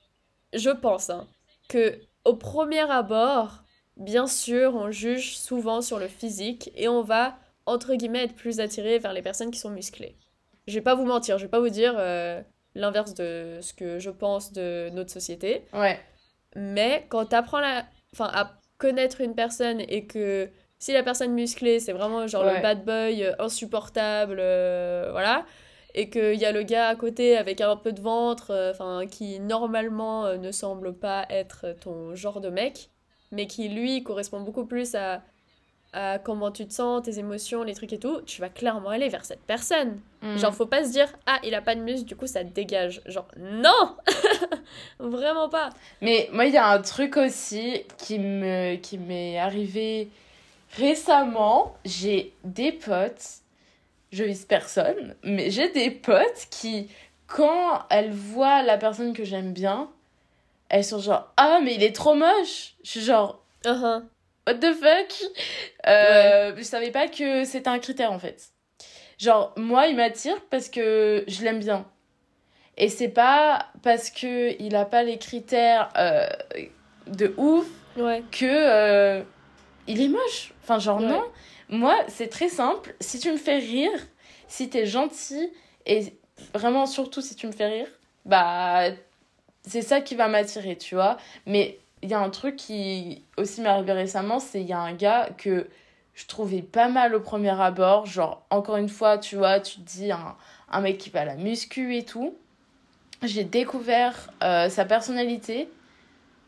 je 0.52 0.70
pense, 0.70 1.08
hein, 1.08 1.26
que 1.68 1.98
au 2.24 2.34
premier 2.34 2.88
abord, 2.90 3.62
bien 3.98 4.26
sûr, 4.26 4.74
on 4.74 4.90
juge 4.90 5.36
souvent 5.36 5.82
sur 5.82 5.98
le 5.98 6.08
physique 6.08 6.70
et 6.74 6.88
on 6.88 7.02
va, 7.02 7.36
entre 7.66 7.94
guillemets, 7.94 8.24
être 8.24 8.34
plus 8.34 8.60
attiré 8.60 8.98
vers 8.98 9.12
les 9.12 9.22
personnes 9.22 9.50
qui 9.50 9.58
sont 9.58 9.70
musclées. 9.70 10.16
Je 10.66 10.74
vais 10.74 10.82
pas 10.82 10.94
vous 10.94 11.04
mentir, 11.04 11.38
je 11.38 11.44
vais 11.44 11.50
pas 11.50 11.60
vous 11.60 11.68
dire 11.68 11.94
euh, 11.98 12.40
l'inverse 12.74 13.14
de 13.14 13.58
ce 13.60 13.72
que 13.74 13.98
je 13.98 14.10
pense 14.10 14.52
de 14.52 14.88
notre 14.90 15.10
société. 15.10 15.64
Ouais. 15.72 15.98
Mais 16.56 17.06
quand 17.08 17.26
tu 17.26 17.34
apprends 17.34 17.60
la... 17.60 17.84
enfin, 18.12 18.30
à 18.32 18.58
connaître 18.78 19.20
une 19.20 19.34
personne 19.34 19.80
et 19.80 20.06
que 20.06 20.48
si 20.78 20.92
la 20.92 21.02
personne 21.02 21.32
musclée, 21.32 21.80
c'est 21.80 21.92
vraiment 21.92 22.26
genre 22.28 22.44
le 22.44 22.62
bad 22.62 22.84
boy 22.84 23.24
euh, 23.24 23.34
insupportable, 23.40 24.36
euh, 24.38 25.08
voilà, 25.10 25.44
et 25.94 26.08
qu'il 26.08 26.34
y 26.34 26.44
a 26.44 26.52
le 26.52 26.62
gars 26.62 26.86
à 26.86 26.94
côté 26.94 27.36
avec 27.36 27.60
un 27.60 27.74
peu 27.74 27.92
de 27.92 28.00
ventre, 28.00 28.70
enfin, 28.70 29.06
qui 29.10 29.40
normalement 29.40 30.36
ne 30.36 30.52
semble 30.52 30.94
pas 30.94 31.26
être 31.30 31.74
ton 31.80 32.14
genre 32.14 32.40
de 32.40 32.50
mec, 32.50 32.90
mais 33.32 33.46
qui 33.46 33.68
lui 33.68 34.02
correspond 34.02 34.40
beaucoup 34.40 34.64
plus 34.64 34.94
à, 34.94 35.22
à 35.92 36.18
comment 36.18 36.50
tu 36.50 36.66
te 36.66 36.72
sens, 36.72 37.02
tes 37.02 37.18
émotions, 37.18 37.62
les 37.62 37.74
trucs 37.74 37.92
et 37.92 37.98
tout, 37.98 38.20
tu 38.22 38.40
vas 38.40 38.48
clairement 38.50 38.90
aller 38.90 39.08
vers 39.08 39.24
cette 39.24 39.40
personne. 39.40 40.00
Mm. 40.22 40.36
Genre, 40.36 40.54
faut 40.54 40.66
pas 40.66 40.84
se 40.84 40.90
dire, 40.90 41.08
ah, 41.26 41.38
il 41.44 41.54
a 41.54 41.62
pas 41.62 41.74
de 41.74 41.80
muscle, 41.80 42.06
du 42.06 42.14
coup, 42.14 42.26
ça 42.26 42.44
te 42.44 42.50
dégage. 42.50 43.00
Genre, 43.06 43.28
non 43.38 43.96
Vraiment 44.98 45.48
pas. 45.48 45.70
Mais 46.02 46.28
moi, 46.32 46.44
il 46.46 46.52
y 46.52 46.58
a 46.58 46.68
un 46.68 46.82
truc 46.82 47.16
aussi 47.16 47.84
qui 47.96 48.18
me 48.18 48.76
qui 48.76 48.98
m'est 48.98 49.38
arrivé 49.38 50.10
récemment. 50.76 51.76
J'ai 51.84 52.34
des 52.44 52.72
potes, 52.72 53.40
je 54.12 54.24
vise 54.24 54.44
personne, 54.44 55.14
mais 55.22 55.50
j'ai 55.50 55.70
des 55.70 55.90
potes 55.90 56.48
qui, 56.50 56.88
quand 57.26 57.84
elles 57.88 58.12
voient 58.12 58.62
la 58.62 58.76
personne 58.76 59.14
que 59.14 59.24
j'aime 59.24 59.52
bien, 59.52 59.88
elles 60.68 60.84
sont 60.84 60.98
genre 61.00 61.32
Ah, 61.36 61.60
mais 61.62 61.74
il 61.74 61.82
est 61.82 61.94
trop 61.94 62.14
moche 62.14 62.74
Je 62.84 62.90
suis 62.90 63.00
genre 63.02 63.44
Uh-huh. 63.64 64.02
What 64.46 64.54
the 64.54 64.72
fuck? 64.72 65.12
Euh, 65.86 66.54
Je 66.56 66.62
savais 66.62 66.90
pas 66.90 67.08
que 67.08 67.44
c'était 67.44 67.68
un 67.68 67.78
critère 67.78 68.12
en 68.12 68.18
fait. 68.18 68.50
Genre, 69.18 69.52
moi, 69.56 69.88
il 69.88 69.96
m'attire 69.96 70.40
parce 70.48 70.68
que 70.68 71.24
je 71.26 71.42
l'aime 71.42 71.58
bien. 71.58 71.84
Et 72.76 72.88
c'est 72.88 73.08
pas 73.08 73.66
parce 73.82 74.10
que 74.10 74.54
il 74.62 74.76
a 74.76 74.84
pas 74.84 75.02
les 75.02 75.18
critères 75.18 75.88
euh, 75.96 76.28
de 77.08 77.34
ouf 77.36 77.66
Ouais. 77.96 78.22
que 78.30 78.44
euh, 78.46 79.22
il 79.88 80.00
est 80.00 80.08
moche. 80.08 80.52
Enfin, 80.62 80.78
genre, 80.78 81.00
Ouais. 81.00 81.06
non. 81.08 81.24
Moi, 81.68 81.96
c'est 82.06 82.28
très 82.28 82.48
simple. 82.48 82.94
Si 83.00 83.18
tu 83.18 83.32
me 83.32 83.36
fais 83.36 83.58
rire, 83.58 83.90
si 84.46 84.70
t'es 84.70 84.86
gentil, 84.86 85.50
et 85.84 86.14
vraiment, 86.54 86.86
surtout 86.86 87.20
si 87.20 87.34
tu 87.34 87.46
me 87.48 87.52
fais 87.52 87.66
rire, 87.66 87.88
bah, 88.24 88.90
c'est 89.68 89.82
ça 89.82 90.00
qui 90.00 90.14
va 90.14 90.28
m'attirer, 90.28 90.76
tu 90.76 90.94
vois. 90.94 91.16
Mais 91.46 91.78
il 92.02 92.08
y 92.08 92.14
a 92.14 92.20
un 92.20 92.30
truc 92.30 92.56
qui 92.56 93.22
aussi 93.36 93.60
m'est 93.60 93.68
arrivé 93.68 93.92
récemment, 93.92 94.38
c'est 94.38 94.60
il 94.60 94.66
y 94.66 94.72
a 94.72 94.80
un 94.80 94.94
gars 94.94 95.28
que 95.36 95.68
je 96.14 96.26
trouvais 96.26 96.62
pas 96.62 96.88
mal 96.88 97.14
au 97.14 97.20
premier 97.20 97.60
abord. 97.60 98.06
Genre, 98.06 98.44
encore 98.50 98.76
une 98.76 98.88
fois, 98.88 99.18
tu 99.18 99.36
vois, 99.36 99.60
tu 99.60 99.76
te 99.76 99.88
dis 99.88 100.10
un, 100.10 100.36
un 100.70 100.80
mec 100.80 100.98
qui 100.98 101.10
va 101.10 101.20
à 101.20 101.24
la 101.24 101.36
muscu 101.36 101.96
et 101.96 102.04
tout. 102.04 102.36
J'ai 103.22 103.44
découvert 103.44 104.32
euh, 104.42 104.68
sa 104.68 104.84
personnalité, 104.84 105.68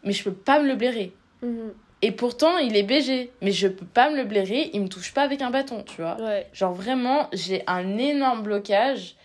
mais 0.05 0.13
je 0.13 0.25
peux 0.25 0.33
pas 0.33 0.61
me 0.61 0.69
le 0.69 0.77
blairer. 0.77 1.13
Mhm. 1.43 1.73
Et 2.03 2.13
pourtant, 2.13 2.57
il 2.57 2.77
est 2.77 2.83
BG, 2.83 3.31
mais 3.43 3.53
je 3.53 3.69
peux 3.69 3.85
pas 3.85 4.11
me 4.11 4.17
le 4.17 4.25
blairer, 4.25 4.71
il 4.73 4.81
me 4.81 4.89
touche 4.89 5.13
pas 5.13 5.23
avec 5.23 5.43
un 5.43 5.51
bâton, 5.51 5.83
tu 5.83 6.01
vois. 6.01 6.17
Ouais. 6.21 6.47
Genre 6.53 6.73
vraiment, 6.73 7.29
j'ai 7.33 7.63
un 7.67 7.99
énorme 7.99 8.43
blocage, 8.43 9.17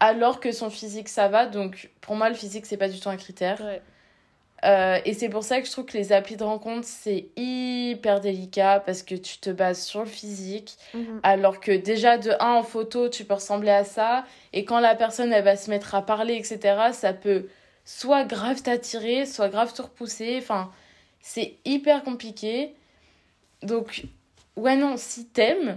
alors 0.00 0.40
que 0.40 0.52
son 0.52 0.70
physique, 0.70 1.08
ça 1.08 1.28
va. 1.28 1.46
Donc 1.46 1.90
pour 2.00 2.16
moi, 2.16 2.28
le 2.28 2.34
physique, 2.34 2.66
c'est 2.66 2.76
pas 2.76 2.88
du 2.88 3.00
tout 3.00 3.08
un 3.08 3.16
critère. 3.16 3.60
Ouais. 3.60 3.82
Euh, 4.64 4.98
et 5.04 5.12
c'est 5.12 5.28
pour 5.28 5.44
ça 5.44 5.60
que 5.60 5.66
je 5.66 5.72
trouve 5.72 5.84
que 5.84 5.96
les 5.98 6.12
applis 6.12 6.36
de 6.36 6.42
rencontre, 6.42 6.86
c'est 6.86 7.26
hyper 7.36 8.20
délicat, 8.20 8.82
parce 8.84 9.02
que 9.02 9.14
tu 9.14 9.38
te 9.38 9.50
bases 9.50 9.82
sur 9.84 10.00
le 10.00 10.06
physique, 10.06 10.76
Mhm. 10.94 11.20
alors 11.22 11.60
que 11.60 11.72
déjà, 11.72 12.16
de 12.16 12.32
1 12.40 12.54
en 12.54 12.62
photo, 12.62 13.08
tu 13.10 13.24
peux 13.26 13.34
ressembler 13.34 13.70
à 13.70 13.84
ça. 13.84 14.24
Et 14.54 14.64
quand 14.64 14.80
la 14.80 14.94
personne, 14.94 15.30
elle 15.32 15.44
va 15.44 15.56
se 15.56 15.68
mettre 15.70 15.94
à 15.94 16.04
parler, 16.04 16.34
etc., 16.36 16.92
ça 16.92 17.12
peut 17.12 17.48
soit 17.84 18.24
grave 18.24 18.62
t'attirer, 18.62 19.26
soit 19.26 19.50
grave 19.50 19.72
te 19.74 19.82
repousser. 19.82 20.38
Enfin, 20.38 20.72
c'est 21.20 21.56
hyper 21.66 22.02
compliqué. 22.02 22.74
Donc, 23.62 24.04
ouais, 24.56 24.74
non, 24.76 24.96
si 24.96 25.26
t'aimes, 25.26 25.76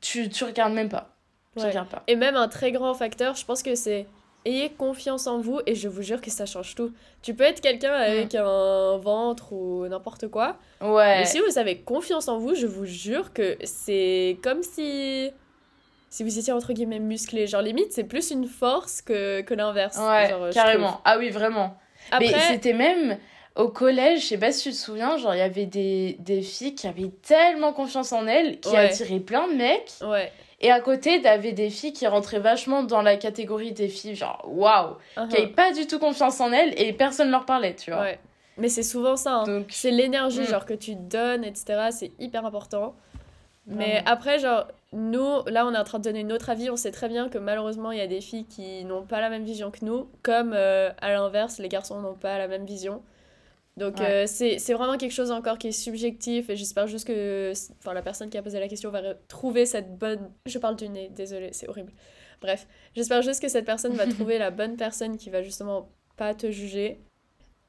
tu, 0.00 0.28
tu 0.28 0.44
regardes 0.44 0.74
même 0.74 0.88
pas. 0.88 1.13
Ouais. 1.56 1.72
pas. 1.72 2.02
Et 2.06 2.16
même 2.16 2.36
un 2.36 2.48
très 2.48 2.72
grand 2.72 2.94
facteur, 2.94 3.34
je 3.36 3.44
pense 3.44 3.62
que 3.62 3.74
c'est 3.74 4.06
ayez 4.46 4.68
confiance 4.70 5.26
en 5.26 5.38
vous 5.40 5.60
et 5.66 5.74
je 5.74 5.88
vous 5.88 6.02
jure 6.02 6.20
que 6.20 6.30
ça 6.30 6.44
change 6.46 6.74
tout. 6.74 6.92
Tu 7.22 7.32
peux 7.34 7.44
être 7.44 7.60
quelqu'un 7.62 7.92
avec 7.94 8.34
un 8.34 8.98
ventre 8.98 9.52
ou 9.52 9.86
n'importe 9.88 10.28
quoi, 10.28 10.56
Ouais. 10.82 11.18
mais 11.20 11.24
si 11.24 11.38
vous 11.40 11.58
avez 11.58 11.78
confiance 11.78 12.28
en 12.28 12.38
vous, 12.38 12.54
je 12.54 12.66
vous 12.66 12.84
jure 12.84 13.32
que 13.32 13.56
c'est 13.64 14.38
comme 14.42 14.62
si 14.62 15.30
si 16.10 16.22
vous 16.22 16.38
étiez 16.38 16.52
entre 16.52 16.72
guillemets 16.72 17.00
musclé. 17.00 17.46
Genre 17.48 17.62
limite, 17.62 17.92
c'est 17.92 18.04
plus 18.04 18.30
une 18.30 18.46
force 18.46 19.02
que, 19.02 19.40
que 19.40 19.52
l'inverse. 19.54 19.96
Ouais, 19.98 20.28
genre, 20.28 20.50
carrément. 20.50 21.00
Ah 21.04 21.18
oui, 21.18 21.30
vraiment. 21.30 21.76
Mais 22.20 22.28
Après, 22.28 22.40
c'était 22.52 22.72
même 22.72 23.18
au 23.56 23.68
collège, 23.68 24.20
je 24.20 24.26
sais 24.26 24.38
pas 24.38 24.52
si 24.52 24.64
tu 24.64 24.70
te 24.70 24.76
souviens, 24.80 25.16
genre 25.16 25.34
il 25.34 25.38
y 25.38 25.40
avait 25.40 25.66
des, 25.66 26.16
des 26.20 26.42
filles 26.42 26.74
qui 26.76 26.86
avaient 26.86 27.10
tellement 27.26 27.72
confiance 27.72 28.12
en 28.12 28.26
elles, 28.28 28.60
qui 28.60 28.68
Ouais. 28.70 28.76
attiraient 28.90 29.18
plein 29.20 29.48
de 29.48 29.54
mecs. 29.54 29.90
ouais. 30.02 30.30
Et 30.60 30.70
à 30.70 30.80
côté, 30.80 31.20
t'avais 31.20 31.52
des 31.52 31.68
filles 31.70 31.92
qui 31.92 32.06
rentraient 32.06 32.38
vachement 32.40 32.82
dans 32.82 33.02
la 33.02 33.16
catégorie 33.16 33.72
des 33.72 33.88
filles, 33.88 34.14
genre 34.14 34.42
waouh, 34.46 34.96
uh-huh, 35.16 35.28
qui 35.28 35.36
avaient 35.36 35.46
pas 35.48 35.72
du 35.72 35.86
tout 35.86 35.98
confiance 35.98 36.40
en 36.40 36.52
elles 36.52 36.72
et 36.80 36.92
personne 36.92 37.30
leur 37.30 37.44
parlait, 37.44 37.74
tu 37.74 37.90
vois. 37.90 38.00
ouais. 38.02 38.18
Mais 38.56 38.68
c'est 38.68 38.84
souvent 38.84 39.16
ça. 39.16 39.32
hein. 39.38 39.44
Donc, 39.44 39.66
C'est 39.70 39.90
l'énergie 39.90 40.42
Mm. 40.42 40.46
genre 40.46 40.64
que 40.64 40.74
tu 40.74 40.94
donnes, 40.94 41.42
etc. 41.44 41.88
C'est 41.90 42.12
hyper 42.20 42.46
important. 42.46 42.94
Mais 43.66 44.02
après, 44.06 44.38
genre, 44.38 44.66
nous, 44.92 45.42
là, 45.46 45.66
on 45.66 45.72
est 45.74 45.78
en 45.78 45.84
train 45.84 45.98
de 45.98 46.04
donner 46.04 46.22
notre 46.22 46.50
avis. 46.50 46.68
On 46.70 46.76
sait 46.76 46.90
très 46.92 47.08
bien 47.08 47.28
que 47.30 47.38
malheureusement, 47.38 47.92
il 47.92 47.98
y 47.98 48.02
a 48.02 48.06
des 48.06 48.20
filles 48.20 48.44
qui 48.44 48.84
n'ont 48.84 49.02
pas 49.02 49.20
la 49.22 49.30
même 49.30 49.42
vision 49.44 49.70
que 49.70 49.84
nous, 49.84 50.08
comme 50.22 50.52
euh, 50.54 50.90
à 51.00 51.12
l'inverse, 51.14 51.58
les 51.58 51.68
garçons 51.68 51.98
n'ont 52.00 52.14
pas 52.14 52.36
la 52.38 52.46
même 52.46 52.64
vision. 52.66 53.02
Donc, 53.76 53.98
Ouais. 53.98 54.24
euh, 54.24 54.26
c'est 54.26 54.72
vraiment 54.72 54.96
quelque 54.96 55.12
chose 55.12 55.30
encore 55.32 55.58
qui 55.58 55.68
est 55.68 55.72
subjectif. 55.72 56.48
Et 56.50 56.56
j'espère 56.56 56.86
juste 56.86 57.06
que 57.06 57.52
enfin, 57.80 57.92
la 57.92 58.02
personne 58.02 58.30
qui 58.30 58.38
a 58.38 58.42
posé 58.42 58.60
la 58.60 58.68
question 58.68 58.90
va 58.90 59.14
trouver 59.28 59.66
cette 59.66 59.98
bonne. 59.98 60.30
Je 60.46 60.58
parle 60.58 60.76
du 60.76 60.88
nez, 60.88 61.10
désolé, 61.14 61.48
c'est 61.52 61.68
horrible. 61.68 61.92
Bref, 62.40 62.66
j'espère 62.94 63.22
juste 63.22 63.40
que 63.42 63.48
cette 63.48 63.64
personne 63.64 63.94
va 63.94 64.06
trouver 64.06 64.38
la 64.38 64.50
bonne 64.50 64.76
personne 64.76 65.16
qui 65.16 65.30
va 65.30 65.42
justement 65.42 65.88
pas 66.16 66.34
te 66.34 66.50
juger. 66.50 67.00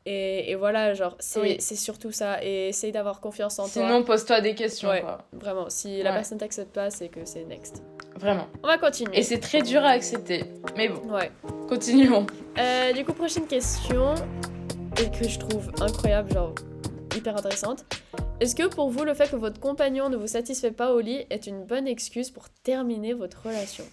Et, 0.08 0.52
et 0.52 0.56
voilà, 0.56 0.94
genre, 0.94 1.16
c'est 1.18 1.40
Oui. 1.42 1.60
surtout 1.60 2.12
ça. 2.12 2.38
Et 2.44 2.68
essaye 2.70 2.92
d'avoir 2.92 3.20
confiance 3.20 3.58
en 3.58 3.64
toi. 3.64 3.72
sinon, 3.72 4.04
pose-toi 4.04 4.40
des 4.42 4.54
questions, 4.54 4.90
Ouais. 4.90 5.02
quoi. 5.02 5.26
Vraiment, 5.34 5.68
si 5.72 6.04
la 6.04 6.14
personne 6.14 6.38
t'accepte 6.38 6.72
pas, 6.72 6.92
c'est 6.92 7.08
que 7.10 7.26
c'est 7.26 7.44
next. 7.46 7.82
Vraiment. 8.18 8.46
On 8.62 8.68
va 8.68 8.78
continuer. 8.78 9.18
Et 9.18 9.24
c'est 9.24 9.40
très 9.40 9.64
dur 9.64 9.84
à 9.84 9.90
accepter. 9.90 10.44
Mais 10.78 10.90
bon, 10.90 11.02
Ouais. 11.12 11.32
continuons. 11.68 12.28
Euh, 12.60 12.94
du 12.94 13.04
coup, 13.04 13.14
prochaine 13.14 13.48
question, 13.48 14.14
et 15.02 15.12
que 15.12 15.28
je 15.28 15.40
trouve 15.40 15.72
incroyable, 15.82 16.32
genre 16.34 16.54
hyper 17.16 17.38
intéressante. 17.38 17.86
Est-ce 18.40 18.56
que 18.56 18.68
pour 18.68 18.90
vous, 18.90 19.04
le 19.04 19.14
fait 19.14 19.30
que 19.30 19.36
votre 19.36 19.60
compagnon 19.60 20.10
ne 20.10 20.18
vous 20.18 20.28
satisfait 20.28 20.72
pas 20.72 20.94
au 20.94 21.00
lit 21.00 21.26
est 21.30 21.48
une 21.48 21.64
bonne 21.66 21.88
excuse 21.88 22.30
pour 22.30 22.50
terminer 22.64 23.14
votre 23.14 23.44
relation? 23.46 23.86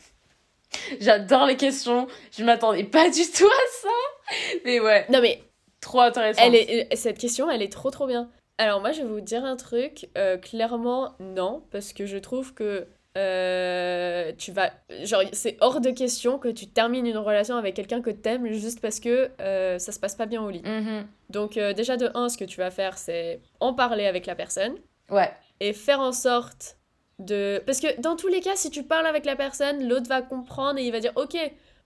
J'adore 1.01 1.47
les 1.47 1.57
questions. 1.57 2.07
Je 2.37 2.45
m'attendais 2.45 2.85
pas 2.85 3.09
du 3.11 3.23
tout 3.31 3.47
à 3.47 3.83
ça. 3.83 4.35
Mais 4.65 4.81
ouais, 4.81 5.07
Non 5.11 5.21
mais, 5.21 5.43
trop 5.81 6.01
intéressant. 6.01 6.43
elle 6.43 6.55
est, 6.55 6.97
cette 6.97 7.19
question, 7.19 7.51
elle 7.51 7.63
est 7.63 7.73
trop 7.73 7.91
trop 7.91 8.07
bien. 8.07 8.29
Alors 8.59 8.81
moi, 8.81 8.93
je 8.93 9.03
vais 9.03 9.09
vous 9.09 9.21
dire 9.21 9.45
un 9.45 9.57
truc. 9.57 10.09
euh, 10.17 10.37
clairement, 10.39 11.15
non, 11.21 11.63
parce 11.71 11.93
que 11.93 12.07
je 12.07 12.17
trouve 12.19 12.55
que 12.55 12.87
euh, 13.19 14.33
tu 14.39 14.53
vas... 14.53 14.71
Genre, 15.05 15.23
c'est 15.33 15.57
hors 15.61 15.81
de 15.81 15.91
question 15.91 16.39
que 16.39 16.49
tu 16.49 16.67
termines 16.67 17.07
une 17.07 17.19
relation 17.19 17.57
avec 17.57 17.75
quelqu'un 17.75 18.01
que 18.01 18.11
t'aimes 18.11 18.51
juste 18.53 18.81
parce 18.81 19.01
que 19.01 19.31
euh, 19.41 19.79
ça 19.79 19.93
se 19.93 20.01
passe 20.01 20.15
pas 20.15 20.27
bien 20.27 20.43
au 20.43 20.51
lit. 20.51 20.63
Mhm. 20.65 21.07
Donc 21.31 21.57
euh, 21.57 21.73
déjà 21.73 21.97
de 21.97 22.11
1, 22.15 22.31
ce 22.31 22.39
que 22.39 22.45
tu 22.45 22.59
vas 22.59 22.71
faire, 22.71 22.97
c'est 22.99 23.41
en 23.61 23.75
parler 23.75 24.07
avec 24.07 24.27
la 24.27 24.35
personne 24.35 24.75
Ouais. 25.11 25.31
et 25.61 25.73
faire 25.73 26.01
en 26.01 26.13
sorte 26.13 26.79
de... 27.19 27.63
Parce 27.67 27.81
que 27.81 28.01
dans 28.01 28.17
tous 28.17 28.29
les 28.29 28.41
cas, 28.41 28.57
si 28.57 28.71
tu 28.71 28.83
parles 28.83 29.07
avec 29.07 29.25
la 29.27 29.37
personne, 29.37 29.87
l'autre 29.87 30.09
va 30.09 30.23
comprendre 30.23 30.79
et 30.79 30.85
il 30.85 30.93
va 30.93 31.01
dire, 31.01 31.13
ok, 31.17 31.37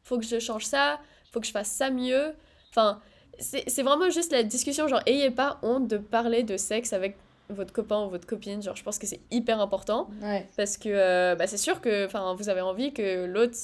faut 0.03 0.19
que 0.19 0.25
je 0.25 0.39
change 0.39 0.65
ça, 0.65 1.01
faut 1.33 1.41
que 1.41 1.47
je 1.47 1.53
fasse 1.53 1.69
ça 1.71 1.91
mieux. 1.91 2.35
Enfin, 2.71 3.01
c'est 3.39 3.69
c'est 3.69 3.83
vraiment 3.83 4.09
juste 4.11 4.33
la 4.33 4.43
discussion, 4.45 4.87
genre, 4.87 5.03
ayez 5.07 5.31
pas 5.31 5.59
honte 5.63 5.89
de 5.89 5.99
parler 5.99 6.43
de 6.45 6.57
sexe 6.57 6.93
avec 6.93 7.17
votre 7.49 7.73
copain 7.73 8.05
ou 8.05 8.11
votre 8.11 8.27
copine, 8.27 8.63
genre, 8.63 8.77
je 8.77 8.83
pense 8.83 8.99
que 8.99 9.07
c'est 9.07 9.21
hyper 9.31 9.61
important. 9.61 10.09
Ouais. 10.23 10.49
Parce 10.57 10.77
que 10.77 10.89
euh, 10.89 11.35
bah, 11.37 11.47
c'est 11.47 11.57
sûr 11.59 11.81
que 11.81 12.07
enfin, 12.07 12.35
vous 12.39 12.49
avez 12.49 12.61
envie 12.61 12.93
que 12.93 13.25
l'autre 13.27 13.55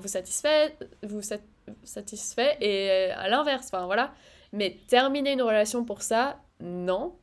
vous 0.00 0.08
satisfait, 0.08 0.76
vous 1.02 1.22
sat- 1.22 1.38
satisfait 1.84 2.56
et 2.60 2.90
euh, 2.90 3.14
à 3.16 3.28
l'inverse, 3.28 3.66
enfin 3.72 3.86
voilà. 3.86 4.12
Mais 4.52 4.76
terminer 4.88 5.32
une 5.32 5.42
relation 5.42 5.84
pour 5.84 6.02
ça, 6.02 6.36
non. 6.60 7.14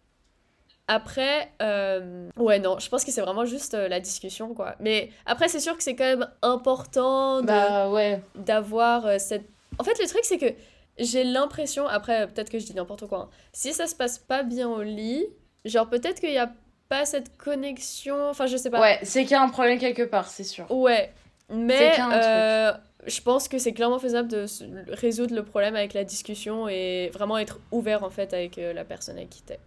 Après, 0.88 1.52
euh, 1.62 2.30
ouais, 2.38 2.60
non, 2.60 2.78
je 2.78 2.90
pense 2.90 3.06
que 3.06 3.12
c'est 3.12 3.22
vraiment 3.22 3.46
juste 3.46 3.74
euh, 3.74 3.88
la 3.88 4.02
discussion, 4.02 4.54
quoi. 4.54 4.76
Mais 4.82 5.10
après, 5.26 5.48
c'est 5.48 5.62
sûr 5.62 5.78
que 5.78 5.84
c'est 5.84 5.96
quand 5.96 6.04
même 6.04 6.28
important 6.42 7.42
Bah 7.42 7.90
ouais. 7.90 8.22
d'avoir 8.36 9.20
cette... 9.20 9.46
En 9.80 9.84
fait, 9.86 9.98
le 10.00 10.08
truc, 10.08 10.26
c'est 10.26 10.38
que 10.38 10.54
j'ai 11.00 11.24
l'impression, 11.24 11.88
après, 11.88 12.28
peut-être 12.28 12.50
que 12.50 12.60
je 12.60 12.66
dis 12.66 12.74
n'importe 12.76 13.08
quoi, 13.08 13.18
hein, 13.20 13.30
si 13.54 13.72
ça 13.74 13.88
se 13.88 13.96
passe 13.96 14.18
pas 14.20 14.44
bien 14.44 14.70
au 14.70 14.82
lit, 14.84 15.26
genre 15.66 15.90
peut-être 15.90 16.20
qu'il 16.20 16.32
y 16.34 16.38
a 16.38 16.52
pas 16.90 17.06
cette 17.06 17.38
connexion, 17.38 18.30
enfin, 18.30 18.46
je 18.46 18.58
sais 18.58 18.70
pas. 18.70 18.80
Ouais, 18.82 19.00
c'est 19.04 19.24
qu'il 19.24 19.32
y 19.32 19.36
a 19.36 19.42
un 19.42 19.50
problème 19.50 19.80
quelque 19.80 20.04
part, 20.04 20.28
c'est 20.28 20.44
sûr. 20.44 20.70
Ouais, 20.70 21.12
mais 21.50 21.94
euh, 22.00 22.72
je 23.08 23.22
pense 23.22 23.48
que 23.48 23.58
c'est 23.58 23.74
clairement 23.74 24.00
faisable 24.00 24.28
de 24.28 24.46
résoudre 24.90 25.36
le 25.36 25.44
problème 25.44 25.76
avec 25.76 25.94
la 25.94 26.04
discussion 26.04 26.68
et 26.68 27.10
vraiment 27.14 27.38
être 27.38 27.60
ouvert 27.72 28.04
en 28.04 28.10
fait 28.10 28.34
avec 28.34 28.58
euh, 28.58 28.74
la 28.74 28.84
personne 28.86 29.18
avec 29.18 29.30
qui 29.30 29.42
t'es. 29.44 29.60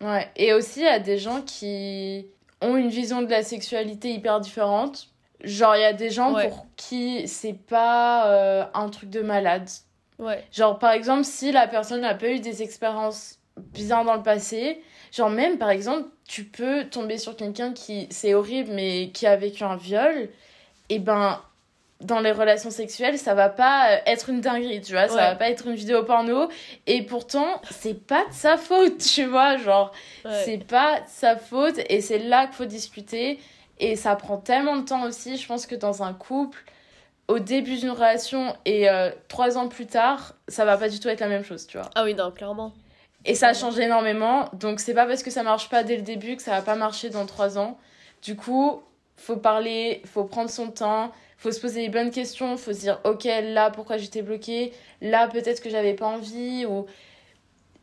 Ouais. 0.00 0.28
Et 0.36 0.52
aussi, 0.52 0.80
il 0.80 0.86
y 0.86 0.88
a 0.88 0.98
des 1.00 1.18
gens 1.18 1.42
qui 1.42 2.26
ont 2.60 2.76
une 2.76 2.88
vision 2.88 3.22
de 3.22 3.30
la 3.30 3.42
sexualité 3.42 4.12
hyper 4.12 4.40
différente. 4.40 5.08
Genre, 5.42 5.76
il 5.76 5.82
y 5.82 5.84
a 5.84 5.92
des 5.92 6.10
gens 6.10 6.34
Ouais. 6.34 6.48
pour 6.48 6.66
qui 6.76 7.26
c'est 7.28 7.52
pas 7.52 8.28
euh, 8.32 8.64
un 8.74 8.88
truc 8.90 9.10
de 9.10 9.20
malade. 9.20 9.68
Ouais, 10.18 10.44
Genre, 10.50 10.78
par 10.80 10.90
exemple, 10.92 11.22
si 11.24 11.52
la 11.52 11.68
personne 11.68 12.00
n'a 12.00 12.14
pas 12.14 12.28
eu 12.28 12.40
des 12.40 12.62
expériences 12.62 13.38
bizarres 13.56 14.04
dans 14.04 14.14
le 14.16 14.22
passé. 14.22 14.82
Genre, 15.12 15.30
même 15.30 15.58
par 15.58 15.70
exemple, 15.70 16.08
tu 16.26 16.44
peux 16.44 16.84
tomber 16.84 17.18
sur 17.18 17.36
quelqu'un 17.36 17.72
qui, 17.72 18.06
c'est 18.10 18.34
horrible, 18.34 18.70
mais 18.72 19.10
qui 19.12 19.26
a 19.26 19.36
vécu 19.36 19.64
un 19.64 19.76
viol. 19.76 20.28
Et 20.90 20.98
ben, 20.98 21.40
dans 22.00 22.20
les 22.20 22.32
relations 22.32 22.70
sexuelles, 22.70 23.18
ça 23.18 23.34
va 23.34 23.48
pas 23.48 23.90
euh, 23.90 23.98
être 24.06 24.28
une 24.28 24.40
dinguerie, 24.40 24.80
tu 24.80 24.92
vois, 24.92 25.08
ça 25.08 25.16
va 25.16 25.34
pas 25.34 25.50
être 25.50 25.66
une 25.66 25.74
vidéo 25.74 26.04
porno. 26.04 26.48
Et 26.86 27.02
pourtant, 27.02 27.60
c'est 27.70 28.06
pas 28.06 28.24
de 28.26 28.32
sa 28.32 28.56
faute, 28.56 28.98
tu 29.14 29.24
vois, 29.24 29.56
genre, 29.56 29.92
c'est 30.44 30.64
pas 30.64 31.00
de 31.00 31.08
sa 31.08 31.36
faute. 31.36 31.78
Et 31.88 32.00
c'est 32.00 32.18
là 32.18 32.46
qu'il 32.46 32.54
faut 32.54 32.64
discuter. 32.66 33.40
Et 33.80 33.96
ça 33.96 34.16
prend 34.16 34.38
tellement 34.38 34.76
de 34.76 34.84
temps 34.84 35.04
aussi. 35.04 35.36
Je 35.36 35.46
pense 35.46 35.66
que 35.66 35.76
dans 35.76 36.02
un 36.02 36.12
couple, 36.12 36.58
au 37.28 37.38
début 37.38 37.76
d'une 37.76 37.90
relation 37.90 38.56
et 38.64 38.88
euh, 38.88 39.10
trois 39.28 39.58
ans 39.58 39.68
plus 39.68 39.86
tard, 39.86 40.34
ça 40.48 40.64
va 40.64 40.76
pas 40.76 40.88
du 40.88 40.98
tout 40.98 41.08
être 41.08 41.20
la 41.20 41.28
même 41.28 41.44
chose, 41.44 41.66
tu 41.66 41.78
vois. 41.78 41.90
Ah 41.94 42.04
oui, 42.04 42.14
non, 42.14 42.30
clairement. 42.30 42.72
Et 43.24 43.34
ça 43.34 43.48
a 43.48 43.54
changé 43.54 43.82
énormément. 43.82 44.48
Donc, 44.52 44.80
c'est 44.80 44.94
pas 44.94 45.06
parce 45.06 45.22
que 45.22 45.30
ça 45.30 45.42
marche 45.42 45.68
pas 45.68 45.82
dès 45.82 45.96
le 45.96 46.02
début 46.02 46.36
que 46.36 46.42
ça 46.42 46.52
va 46.52 46.62
pas 46.62 46.76
marcher 46.76 47.10
dans 47.10 47.26
trois 47.26 47.58
ans. 47.58 47.78
Du 48.22 48.36
coup, 48.36 48.82
faut 49.16 49.36
parler, 49.36 50.02
faut 50.06 50.24
prendre 50.24 50.50
son 50.50 50.70
temps, 50.70 51.12
faut 51.36 51.52
se 51.52 51.60
poser 51.60 51.82
les 51.82 51.88
bonnes 51.88 52.10
questions, 52.10 52.56
faut 52.56 52.72
se 52.72 52.80
dire, 52.80 53.00
ok, 53.04 53.24
là, 53.24 53.70
pourquoi 53.70 53.96
j'étais 53.96 54.22
bloquée? 54.22 54.72
Là, 55.00 55.28
peut-être 55.28 55.60
que 55.60 55.70
j'avais 55.70 55.94
pas 55.94 56.06
envie 56.06 56.64
ou 56.66 56.86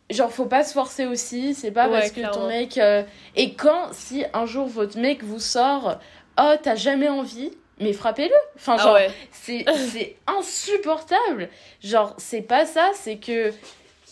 genre 0.09 0.31
faut 0.31 0.45
pas 0.45 0.63
se 0.63 0.73
forcer 0.73 1.05
aussi. 1.05 1.53
C'est 1.53 1.71
pas 1.71 1.88
parce 1.88 2.11
que 2.11 2.31
ton 2.31 2.47
mec 2.47 2.77
euh, 2.77 3.03
et 3.36 3.53
quand 3.53 3.91
si 3.91 4.23
un 4.33 4.45
jour 4.45 4.67
votre 4.67 4.99
mec 4.99 5.23
vous 5.23 5.39
sort 5.39 5.99
oh 6.39 6.53
t'as 6.61 6.75
jamais 6.75 7.09
envie 7.09 7.51
mais 7.79 7.91
frappez-le. 7.91 8.36
Enfin 8.55 8.77
ah 8.79 8.83
genre 8.83 8.97
c'est 9.31 9.65
c'est 9.91 10.15
insupportable. 10.27 11.49
Genre 11.83 12.13
c'est 12.17 12.41
pas 12.41 12.65
ça 12.65 12.91
c'est 12.93 13.17
que 13.17 13.51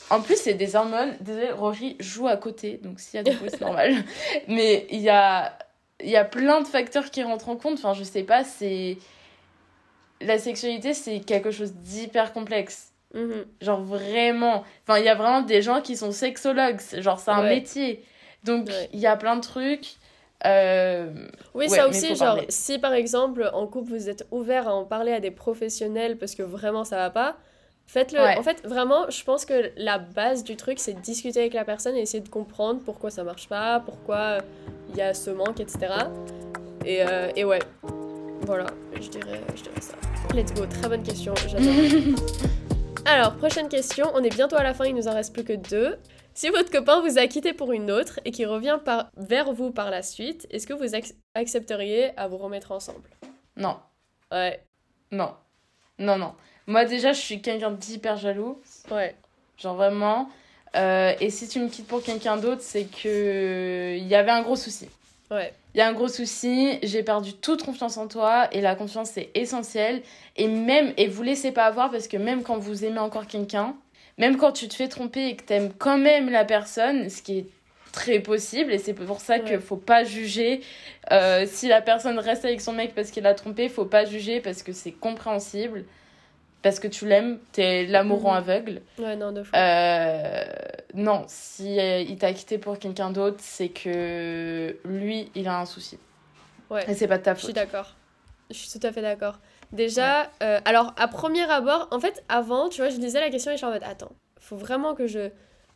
en 0.09 0.21
plus 0.21 0.37
c'est 0.37 0.53
des 0.53 0.75
hormones 0.75 1.15
désolé 1.21 1.51
Rory 1.51 1.95
joue 1.99 2.27
à 2.27 2.37
côté 2.37 2.79
donc 2.83 2.99
s'il 2.99 3.17
y 3.17 3.19
a 3.19 3.23
des 3.23 3.31
bruits 3.31 3.49
c'est 3.49 3.61
normal 3.61 3.93
mais 4.47 4.87
il 4.89 4.99
y 4.99 5.09
a 5.09 5.57
y 6.01 6.15
a 6.15 6.25
plein 6.25 6.61
de 6.61 6.67
facteurs 6.67 7.11
qui 7.11 7.23
rentrent 7.23 7.49
en 7.49 7.55
compte 7.55 7.75
enfin 7.75 7.93
je 7.93 8.03
sais 8.03 8.23
pas 8.23 8.43
c'est 8.43 8.97
la 10.21 10.37
sexualité 10.37 10.93
c'est 10.93 11.19
quelque 11.19 11.51
chose 11.51 11.73
d'hyper 11.73 12.33
complexe 12.33 12.93
Mhm. 13.13 13.45
Genre 13.61 13.81
vraiment. 13.81 14.63
Enfin, 14.87 14.99
il 14.99 15.05
y 15.05 15.09
a 15.09 15.15
vraiment 15.15 15.41
des 15.41 15.61
gens 15.61 15.81
qui 15.81 15.95
sont 15.95 16.11
sexologues. 16.11 16.81
Genre, 16.97 17.19
c'est 17.19 17.31
un 17.31 17.43
métier. 17.43 18.03
Donc, 18.43 18.69
il 18.91 18.99
y 18.99 19.07
a 19.07 19.15
plein 19.15 19.35
de 19.35 19.41
trucs. 19.41 19.95
Euh, 20.45 21.13
oui, 21.53 21.69
ça 21.69 21.87
aussi, 21.87 22.15
genre, 22.15 22.39
si 22.49 22.77
par 22.77 22.91
exemple 22.91 23.49
en 23.53 23.65
couple 23.65 23.91
vous 23.91 24.09
êtes 24.09 24.27
ouvert 24.29 24.67
à 24.67 24.75
en 24.75 24.83
parler 24.83 25.13
à 25.13 25.21
des 25.21 25.31
professionnels 25.31 26.17
parce 26.17 26.35
que 26.35 26.43
vraiment 26.43 26.83
ça 26.83 26.97
va 26.97 27.09
pas, 27.09 27.37
faites-le. 27.93 28.19
En 28.19 28.43
fait, 28.43 28.65
vraiment, 28.65 29.09
je 29.09 29.23
pense 29.23 29.45
que 29.45 29.71
la 29.77 29.99
base 29.99 30.43
du 30.43 30.55
truc 30.55 30.79
c'est 30.79 30.93
de 30.93 30.99
discuter 30.99 31.41
avec 31.41 31.53
la 31.53 31.63
personne 31.63 31.95
et 31.95 32.01
essayer 32.01 32.23
de 32.23 32.29
comprendre 32.29 32.81
pourquoi 32.83 33.11
ça 33.11 33.23
marche 33.23 33.47
pas, 33.47 33.79
pourquoi 33.79 34.39
il 34.89 34.97
y 34.97 35.01
a 35.01 35.13
ce 35.13 35.29
manque, 35.29 35.59
etc. 35.59 35.93
Et, 36.85 37.03
euh, 37.03 37.31
et 37.35 37.45
ouais, 37.45 37.59
voilà, 38.41 38.65
je 38.99 39.07
dirais, 39.09 39.41
je 39.55 39.63
dirais 39.63 39.81
ça. 39.81 39.95
Let's 40.33 40.53
go, 40.53 40.65
très 40.65 40.89
bonne 40.89 41.03
question, 41.03 41.33
j'adore. 41.47 41.73
Alors, 43.05 43.35
prochaine 43.35 43.69
question. 43.69 44.09
On 44.15 44.23
est 44.23 44.33
bientôt 44.33 44.55
à 44.55 44.63
la 44.63 44.73
fin, 44.73 44.85
il 44.85 44.95
nous 44.95 45.07
en 45.07 45.13
reste 45.13 45.33
plus 45.33 45.43
que 45.43 45.53
deux. 45.53 45.97
Si 46.33 46.49
votre 46.49 46.71
copain 46.71 47.01
vous 47.01 47.19
a 47.19 47.27
quitté 47.27 47.53
pour 47.53 47.71
une 47.73 47.91
autre 47.91 48.19
et 48.25 48.31
qui 48.31 48.45
revient 48.45 48.79
par, 48.83 49.09
vers 49.17 49.51
vous 49.53 49.71
par 49.71 49.91
la 49.91 50.01
suite, 50.01 50.47
est-ce 50.49 50.65
que 50.65 50.73
vous 50.73 50.95
accepteriez 51.35 52.17
à 52.17 52.27
vous 52.27 52.37
remettre 52.37 52.71
ensemble? 52.71 53.09
Non. 53.55 53.77
Ouais. 54.31 54.65
Non. 55.11 55.35
Non, 55.99 56.17
non. 56.17 56.33
Moi, 56.67 56.85
déjà, 56.85 57.13
je 57.13 57.19
suis 57.19 57.41
quelqu'un 57.41 57.71
d'hyper 57.71 58.17
jaloux. 58.17 58.59
Ouais. 58.91 59.15
Genre 59.57 59.75
vraiment. 59.75 60.29
Euh, 60.75 61.13
et 61.19 61.29
si 61.29 61.47
tu 61.47 61.59
me 61.59 61.69
quittes 61.69 61.87
pour 61.87 62.01
quelqu'un 62.01 62.37
d'autre, 62.37 62.61
c'est 62.61 62.85
que 62.85 63.95
il 63.97 64.07
y 64.07 64.15
avait 64.15 64.31
un 64.31 64.41
gros 64.41 64.55
souci. 64.55 64.87
Ouais. 65.29 65.53
Il 65.73 65.79
y 65.79 65.81
a 65.81 65.87
un 65.87 65.93
gros 65.93 66.07
souci, 66.07 66.77
j'ai 66.83 67.03
perdu 67.03 67.33
toute 67.33 67.63
confiance 67.63 67.97
en 67.97 68.07
toi 68.07 68.47
et 68.51 68.61
la 68.61 68.75
confiance 68.75 69.11
c'est 69.11 69.29
essentiel. 69.33 70.01
Et 70.35 70.47
même, 70.47 70.93
et 70.97 71.07
vous 71.07 71.23
laissez 71.23 71.51
pas 71.51 71.65
avoir 71.65 71.91
parce 71.91 72.07
que 72.07 72.17
même 72.17 72.43
quand 72.43 72.57
vous 72.57 72.85
aimez 72.85 72.99
encore 72.99 73.27
quelqu'un, 73.27 73.75
même 74.17 74.37
quand 74.37 74.51
tu 74.51 74.67
te 74.67 74.75
fais 74.75 74.87
tromper 74.87 75.29
et 75.29 75.35
que 75.35 75.43
t'aimes 75.43 75.71
quand 75.77 75.97
même 75.97 76.29
la 76.29 76.45
personne, 76.45 77.09
ce 77.09 77.21
qui 77.21 77.39
est 77.39 77.45
très 77.91 78.19
possible 78.19 78.71
et 78.71 78.79
c'est 78.79 78.93
pour 78.93 79.19
ça 79.19 79.39
qu'il 79.39 79.59
faut 79.59 79.77
pas 79.77 80.03
juger 80.03 80.61
euh, 81.11 81.45
si 81.47 81.67
la 81.67 81.81
personne 81.81 82.17
reste 82.17 82.43
avec 82.43 82.59
son 82.59 82.73
mec 82.73 82.95
parce 82.95 83.11
qu'il 83.11 83.25
a 83.27 83.35
trompé, 83.35 83.69
faut 83.69 83.85
pas 83.85 84.05
juger 84.05 84.39
parce 84.39 84.63
que 84.63 84.73
c'est 84.73 84.91
compréhensible 84.91 85.85
parce 86.63 86.79
que 86.79 86.87
tu 86.87 87.05
l'aimes, 87.05 87.39
t'es 87.51 87.85
l'amour 87.85 88.25
en 88.25 88.31
mhm. 88.31 88.37
aveugle. 88.37 88.81
Ouais, 88.97 89.15
non, 89.17 89.33
de 89.33 89.43
euh, 89.53 90.43
non, 90.95 91.25
si 91.27 91.79
euh, 91.79 91.99
il 91.99 92.17
t'a 92.17 92.33
quitté 92.33 92.57
pour 92.57 92.79
quelqu'un 92.79 93.11
d'autre, 93.11 93.37
c'est 93.39 93.69
que 93.69 94.77
lui, 94.85 95.29
il 95.35 95.47
a 95.49 95.59
un 95.59 95.65
souci. 95.65 95.99
Ouais. 96.69 96.89
Et 96.89 96.95
c'est 96.95 97.07
pas 97.07 97.17
de 97.17 97.23
ta 97.23 97.35
faute. 97.35 97.41
Je 97.41 97.45
suis 97.47 97.53
d'accord. 97.53 97.95
Je 98.49 98.55
suis 98.55 98.79
tout 98.79 98.87
à 98.87 98.91
fait 98.93 99.01
d'accord. 99.01 99.39
Déjà, 99.73 100.31
euh, 100.41 100.59
alors 100.63 100.93
à 100.97 101.07
premier 101.07 101.43
abord, 101.43 101.89
en 101.91 101.99
fait, 101.99 102.23
avant, 102.29 102.69
tu 102.69 102.81
vois, 102.81 102.89
je 102.89 102.97
lisais 102.97 103.19
la 103.19 103.29
question 103.29 103.51
et 103.51 103.55
je 103.55 103.57
suis 103.57 103.65
en 103.65 103.71
mode, 103.71 103.83
attends, 103.83 104.13
faut 104.39 104.57
vraiment 104.57 104.95
que 104.95 105.05
je 105.05 105.29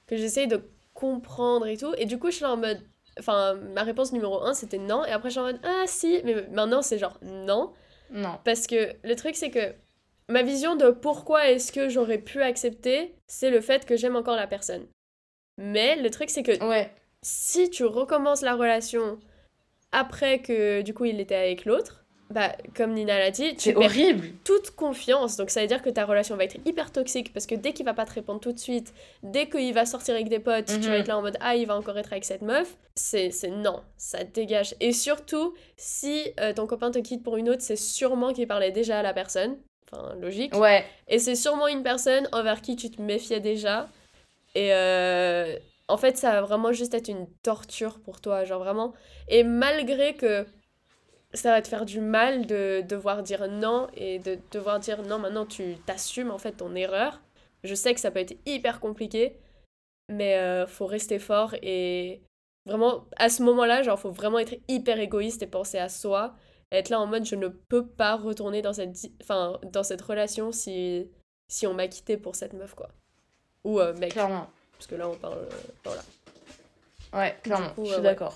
que 0.07 0.15
j'essaye 0.15 0.47
de 0.47 0.61
comprendre 0.93 1.67
et 1.67 1.75
tout. 1.75 1.93
Et 1.97 2.05
du 2.05 2.17
coup, 2.17 2.31
je 2.31 2.37
suis 2.37 2.45
en 2.45 2.55
mode, 2.55 2.79
enfin, 3.19 3.55
ma 3.75 3.83
réponse 3.83 4.13
numéro 4.13 4.41
un, 4.41 4.53
c'était 4.53 4.77
non. 4.77 5.03
Et 5.03 5.11
après, 5.11 5.29
je 5.29 5.33
suis 5.33 5.41
en 5.41 5.45
mode, 5.45 5.59
ah 5.63 5.83
si, 5.85 6.21
mais 6.23 6.47
maintenant, 6.51 6.81
c'est 6.81 6.97
genre 6.97 7.17
non. 7.21 7.73
Non. 8.09 8.37
Parce 8.45 8.67
que 8.67 8.93
le 9.03 9.15
truc, 9.15 9.35
c'est 9.35 9.49
que 9.49 9.73
ma 10.29 10.43
vision 10.43 10.75
de 10.75 10.89
pourquoi 10.89 11.49
est-ce 11.49 11.71
que 11.71 11.89
j'aurais 11.89 12.17
pu 12.17 12.41
accepter, 12.41 13.13
c'est 13.27 13.49
le 13.49 13.61
fait 13.61 13.85
que 13.85 13.95
j'aime 13.95 14.15
encore 14.15 14.35
la 14.35 14.47
personne. 14.47 14.85
Mais 15.57 15.95
le 15.95 16.09
truc, 16.09 16.29
c'est 16.29 16.43
que 16.43 16.63
ouais. 16.63 16.91
si 17.23 17.69
tu 17.69 17.85
recommences 17.85 18.41
la 18.41 18.55
relation 18.55 19.19
après 19.91 20.39
que 20.39 20.81
du 20.81 20.93
coup 20.93 21.05
il 21.05 21.19
était 21.19 21.35
avec 21.35 21.65
l'autre, 21.65 22.05
bah, 22.29 22.51
comme 22.75 22.93
Nina 22.93 23.17
l'a 23.17 23.31
dit, 23.31 23.55
tu 23.55 23.73
perds 23.73 23.93
toute 24.43 24.71
confiance. 24.71 25.37
Donc 25.37 25.49
ça 25.49 25.61
veut 25.61 25.67
dire 25.67 25.81
que 25.81 25.89
ta 25.89 26.05
relation 26.05 26.35
va 26.35 26.43
être 26.43 26.57
hyper 26.65 26.91
toxique 26.91 27.31
parce 27.31 27.45
que 27.45 27.55
dès 27.55 27.71
qu'il 27.71 27.85
va 27.85 27.93
pas 27.93 28.05
te 28.05 28.13
répondre 28.13 28.41
tout 28.41 28.51
de 28.51 28.59
suite, 28.59 28.93
dès 29.23 29.47
qu'il 29.47 29.73
va 29.73 29.85
sortir 29.85 30.13
avec 30.13 30.27
des 30.27 30.39
potes, 30.39 30.65
tu 30.65 30.89
vas 30.89 30.89
mhm. 30.89 31.01
être 31.01 31.07
là 31.07 31.17
en 31.17 31.21
mode 31.21 31.37
ah 31.39 31.55
il 31.55 31.65
va 31.65 31.77
encore 31.77 31.97
être 31.97 32.11
avec 32.11 32.25
cette 32.25 32.41
meuf, 32.41 32.77
c'est 32.95 33.31
non, 33.49 33.81
ça 33.97 34.25
dégage. 34.25 34.75
Et 34.81 34.91
surtout 34.91 35.53
si 35.77 36.33
euh, 36.39 36.53
ton 36.53 36.67
copain 36.67 36.91
te 36.91 36.99
quitte 36.99 37.23
pour 37.23 37.37
une 37.37 37.49
autre, 37.49 37.61
c'est 37.61 37.77
sûrement 37.77 38.33
qu'il 38.33 38.47
parlait 38.47 38.71
déjà 38.71 38.99
à 38.99 39.03
la 39.03 39.13
personne. 39.13 39.57
Enfin, 39.91 40.15
logique. 40.15 40.55
Ouais. 40.55 40.85
Et 41.07 41.19
c'est 41.19 41.35
sûrement 41.35 41.67
une 41.67 41.83
personne 41.83 42.27
envers 42.31 42.61
qui 42.61 42.75
tu 42.75 42.89
te 42.89 43.01
méfiais 43.01 43.39
déjà. 43.39 43.87
Et 44.55 44.73
euh, 44.73 45.57
en 45.87 45.97
fait, 45.97 46.17
ça 46.17 46.31
va 46.31 46.41
vraiment 46.41 46.73
juste 46.73 46.93
être 46.93 47.07
une 47.07 47.27
torture 47.43 47.99
pour 47.99 48.19
toi. 48.21 48.43
Genre 48.43 48.59
vraiment. 48.59 48.93
Et 49.29 49.43
malgré 49.43 50.15
que 50.15 50.45
ça 51.33 51.51
va 51.51 51.61
te 51.61 51.67
faire 51.67 51.85
du 51.85 52.01
mal 52.01 52.45
de 52.45 52.83
devoir 52.87 53.23
dire 53.23 53.47
non 53.47 53.87
et 53.93 54.19
de 54.19 54.39
devoir 54.51 54.79
dire 54.79 55.03
non, 55.03 55.19
maintenant 55.19 55.45
tu 55.45 55.75
t'assumes 55.85 56.31
en 56.31 56.37
fait 56.37 56.53
ton 56.53 56.75
erreur. 56.75 57.21
Je 57.63 57.75
sais 57.75 57.93
que 57.93 57.99
ça 57.99 58.11
peut 58.11 58.19
être 58.19 58.37
hyper 58.45 58.79
compliqué, 58.79 59.37
mais 60.09 60.37
euh, 60.37 60.67
faut 60.67 60.85
rester 60.85 61.19
fort 61.19 61.53
et 61.61 62.21
vraiment 62.65 63.05
à 63.17 63.29
ce 63.29 63.43
moment-là, 63.43 63.83
genre 63.83 63.99
faut 63.99 64.11
vraiment 64.11 64.39
être 64.39 64.55
hyper 64.67 64.99
égoïste 64.99 65.43
et 65.43 65.47
penser 65.47 65.77
à 65.77 65.89
soi 65.89 66.35
être 66.71 66.89
là 66.89 66.99
en 66.99 67.07
mode 67.07 67.25
je 67.25 67.35
ne 67.35 67.47
peux 67.47 67.85
pas 67.85 68.15
retourner 68.15 68.61
dans 68.61 68.73
cette, 68.73 68.95
enfin, 69.21 69.59
dans 69.71 69.83
cette 69.83 70.01
relation 70.01 70.51
si, 70.51 71.09
si 71.47 71.65
on 71.67 71.73
m'a 71.73 71.87
quitté 71.87 72.17
pour 72.17 72.35
cette 72.35 72.53
meuf, 72.53 72.73
quoi. 72.75 72.89
Ou 73.63 73.79
euh, 73.79 73.93
mec. 73.93 74.11
Clairement. 74.11 74.47
Parce 74.73 74.87
que 74.87 74.95
là, 74.95 75.09
on 75.09 75.15
parle. 75.15 75.39
Euh, 75.39 75.49
voilà. 75.83 76.01
Ouais, 77.13 77.37
clairement, 77.41 77.71
je 77.77 77.93
suis 77.93 78.01
d'accord. 78.01 78.35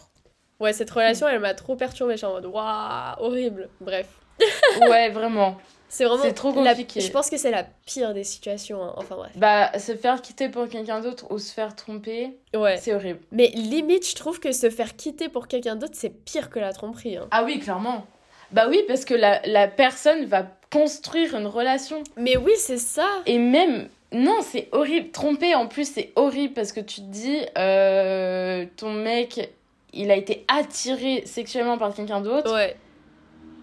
Ouais. 0.60 0.74
cette 0.74 0.90
relation, 0.90 1.28
elle 1.28 1.40
m'a 1.40 1.54
trop 1.54 1.76
perturbée. 1.76 2.14
Je 2.14 2.18
suis 2.18 2.26
en 2.26 2.34
mode 2.34 2.46
waouh, 2.46 3.16
horrible. 3.20 3.70
Bref. 3.80 4.08
ouais, 4.82 5.10
vraiment. 5.10 5.58
C'est 5.88 6.06
vraiment. 6.06 6.24
C'est 6.24 6.34
trop 6.34 6.54
compliqué. 6.54 7.02
Je 7.02 7.12
pense 7.12 7.30
que 7.30 7.38
c'est 7.38 7.52
la 7.52 7.66
pire 7.86 8.14
des 8.14 8.24
situations. 8.24 8.82
Hein. 8.82 8.94
Enfin 8.96 9.16
bref. 9.16 9.32
Bah, 9.36 9.78
se 9.78 9.96
faire 9.96 10.22
quitter 10.22 10.50
pour 10.50 10.68
quelqu'un 10.70 11.02
d'autre 11.02 11.28
ou 11.32 11.38
se 11.38 11.54
faire 11.54 11.76
tromper, 11.76 12.40
ouais. 12.56 12.78
c'est 12.78 12.94
horrible. 12.94 13.20
Mais 13.32 13.48
limite, 13.50 14.10
je 14.10 14.16
trouve 14.16 14.40
que 14.40 14.54
se 14.54 14.70
faire 14.70 14.96
quitter 14.96 15.28
pour 15.28 15.48
quelqu'un 15.48 15.76
d'autre, 15.76 15.94
c'est 15.96 16.10
pire 16.10 16.50
que 16.50 16.60
la 16.60 16.72
tromperie. 16.72 17.18
Hein. 17.18 17.28
Ah 17.32 17.44
oui, 17.44 17.60
clairement. 17.60 18.06
Bah 18.52 18.66
oui, 18.70 18.84
parce 18.88 19.06
que 19.06 19.14
la, 19.14 19.42
la 19.46 19.68
personne 19.68 20.26
va 20.26 20.46
construire 20.72 21.36
une 21.36 21.48
relation. 21.48 22.04
Mais 22.18 22.38
oui, 22.38 22.54
c'est 22.58 22.78
ça. 22.78 23.08
Et 23.26 23.38
même, 23.38 23.88
non, 24.14 24.38
c'est 24.42 24.68
horrible. 24.72 25.12
Tromper, 25.12 25.56
en 25.56 25.68
plus, 25.68 25.90
c'est 25.92 26.12
horrible 26.16 26.54
parce 26.54 26.72
que 26.72 26.80
tu 26.80 27.02
te 27.02 27.08
dis, 27.08 27.40
euh, 27.58 28.66
ton 28.78 28.92
mec, 28.94 29.52
il 29.94 30.12
a 30.12 30.16
été 30.16 30.46
attiré 30.48 31.24
sexuellement 31.26 31.78
par 31.78 31.94
quelqu'un 31.94 32.22
d'autre. 32.22 32.54
Ouais. 32.54 32.76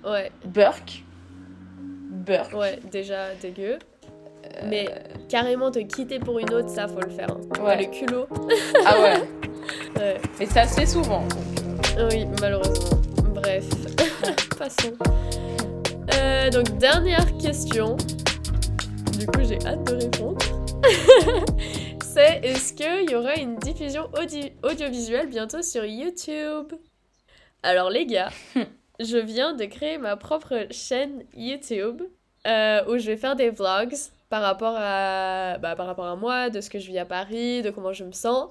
Ouais. 0.05 0.31
Burk. 0.45 1.03
Burk. 1.79 2.55
Ouais, 2.55 2.79
déjà 2.91 3.35
dégueu. 3.41 3.79
Euh, 4.45 4.49
Mais 4.67 4.89
carrément 5.29 5.71
te 5.71 5.81
quitter 5.81 6.19
pour 6.19 6.39
une 6.39 6.53
autre, 6.55 6.69
ça, 6.69 6.89
faut 6.89 7.01
le 7.01 7.11
faire. 7.11 7.31
Hein. 7.31 7.63
Ouais. 7.63 7.77
Le 7.77 7.91
culot. 7.91 8.27
ah 8.87 9.01
ouais. 9.01 9.17
ouais. 9.97 10.17
Mais 10.39 10.47
ça 10.47 10.67
se 10.67 10.81
fait 10.81 10.87
souvent. 10.87 11.25
Oui, 12.11 12.27
malheureusement. 12.41 13.08
Bref. 13.49 13.65
Passons. 14.59 14.93
Euh, 16.15 16.51
donc, 16.51 16.77
dernière 16.77 17.27
question. 17.39 17.97
Du 19.19 19.25
coup, 19.25 19.41
j'ai 19.43 19.59
hâte 19.67 19.85
de 19.85 19.95
répondre. 19.95 20.39
c'est 22.03 22.41
est-ce 22.43 22.75
qu'il 22.75 23.11
y 23.11 23.15
aura 23.15 23.37
une 23.37 23.57
diffusion 23.57 24.11
audiovisuelle 24.63 25.29
bientôt 25.29 25.63
sur 25.63 25.87
YouTube? 25.87 26.75
Alors 27.63 27.89
les 27.89 28.05
gars, 28.05 28.29
je 29.01 29.17
viens 29.17 29.55
de 29.55 29.65
créer 29.65 29.97
ma 29.97 30.17
propre 30.17 30.67
chaîne 30.71 31.25
YouTube 31.35 32.03
euh, 32.47 32.85
où 32.87 32.99
je 32.99 33.07
vais 33.07 33.17
faire 33.17 33.35
des 33.35 33.49
vlogs 33.49 33.97
par 34.29 34.43
rapport 34.43 34.75
à 34.77 35.57
bah, 35.57 35.75
par 35.75 35.87
rapport 35.87 36.07
à 36.07 36.17
moi, 36.17 36.51
de 36.51 36.61
ce 36.61 36.69
que 36.69 36.79
je 36.79 36.89
vis 36.89 36.99
à 36.99 37.07
Paris, 37.07 37.63
de 37.63 37.71
comment 37.71 37.95
je 37.95 38.05
me 38.05 38.13
sens. 38.13 38.51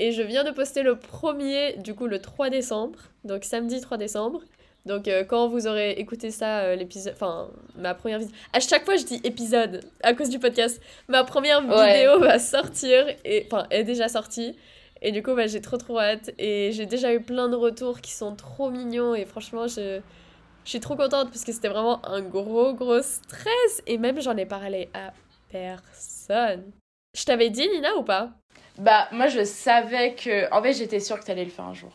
Et 0.00 0.12
je 0.12 0.22
viens 0.22 0.44
de 0.44 0.50
poster 0.52 0.82
le 0.82 0.96
premier, 0.96 1.74
du 1.78 1.94
coup 1.94 2.06
le 2.06 2.20
3 2.20 2.50
décembre, 2.50 2.98
donc 3.24 3.44
samedi 3.44 3.80
3 3.80 3.96
décembre. 3.96 4.42
Donc 4.86 5.08
euh, 5.08 5.24
quand 5.24 5.48
vous 5.48 5.66
aurez 5.66 5.92
écouté 5.92 6.30
ça, 6.30 6.60
euh, 6.60 6.76
l'épisode, 6.76 7.12
enfin 7.14 7.50
ma 7.76 7.94
première 7.94 8.20
vidéo, 8.20 8.34
à 8.52 8.60
chaque 8.60 8.84
fois 8.84 8.96
je 8.96 9.04
dis 9.04 9.20
épisode 9.24 9.84
à 10.02 10.14
cause 10.14 10.30
du 10.30 10.38
podcast, 10.38 10.80
ma 11.08 11.24
première 11.24 11.60
vidéo 11.62 12.20
va 12.20 12.38
sortir 12.38 13.06
et 13.24 13.46
enfin 13.46 13.66
est 13.70 13.84
déjà 13.84 14.08
sortie. 14.08 14.56
Et 15.02 15.12
du 15.12 15.22
coup 15.22 15.34
bah, 15.34 15.46
j'ai 15.46 15.60
trop 15.60 15.76
trop 15.76 15.98
hâte 15.98 16.30
et 16.38 16.70
j'ai 16.72 16.86
déjà 16.86 17.12
eu 17.12 17.20
plein 17.20 17.48
de 17.48 17.56
retours 17.56 18.00
qui 18.00 18.12
sont 18.12 18.34
trop 18.36 18.70
mignons 18.70 19.14
et 19.14 19.26
franchement 19.26 19.66
je, 19.66 20.00
je 20.64 20.70
suis 20.70 20.80
trop 20.80 20.96
contente 20.96 21.28
parce 21.28 21.44
que 21.44 21.52
c'était 21.52 21.68
vraiment 21.68 22.04
un 22.06 22.22
gros 22.22 22.72
gros 22.72 23.02
stress 23.02 23.82
et 23.86 23.98
même 23.98 24.20
j'en 24.20 24.36
ai 24.36 24.46
parlé 24.46 24.88
à 24.94 25.12
personne. 25.50 26.72
Je 27.16 27.24
t'avais 27.24 27.50
dit 27.50 27.68
Nina 27.68 27.96
ou 27.96 28.04
pas? 28.04 28.30
Bah 28.78 29.08
moi 29.12 29.26
je 29.26 29.44
savais 29.44 30.14
que 30.14 30.52
en 30.52 30.62
fait 30.62 30.72
j'étais 30.72 31.00
sûre 31.00 31.18
que 31.18 31.24
t'allais 31.24 31.44
le 31.44 31.50
faire 31.50 31.66
un 31.66 31.74
jour. 31.74 31.92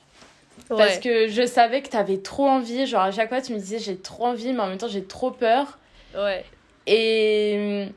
Parce 0.70 1.00
que 1.00 1.28
je 1.28 1.46
savais 1.46 1.82
que 1.82 1.90
t'avais 1.90 2.18
trop 2.18 2.48
envie. 2.48 2.86
Genre, 2.86 3.02
à 3.02 3.12
chaque 3.12 3.30
fois, 3.30 3.42
tu 3.42 3.54
me 3.54 3.60
disais 3.60 3.80
j'ai 3.80 3.98
trop 3.98 4.26
envie, 4.26 4.54
mais 4.54 4.62
en 4.62 4.68
même 4.68 4.78
temps, 4.78 4.88
j'ai 4.88 5.04
trop 5.04 5.32
peur. 5.32 5.78
Ouais. 6.16 6.44
Et. 6.88 7.88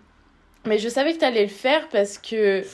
Mais 0.65 0.79
je 0.79 0.89
savais 0.89 1.13
que 1.13 1.19
t'allais 1.19 1.43
le 1.43 1.49
faire 1.49 1.89
parce 1.89 2.19
que. 2.19 2.65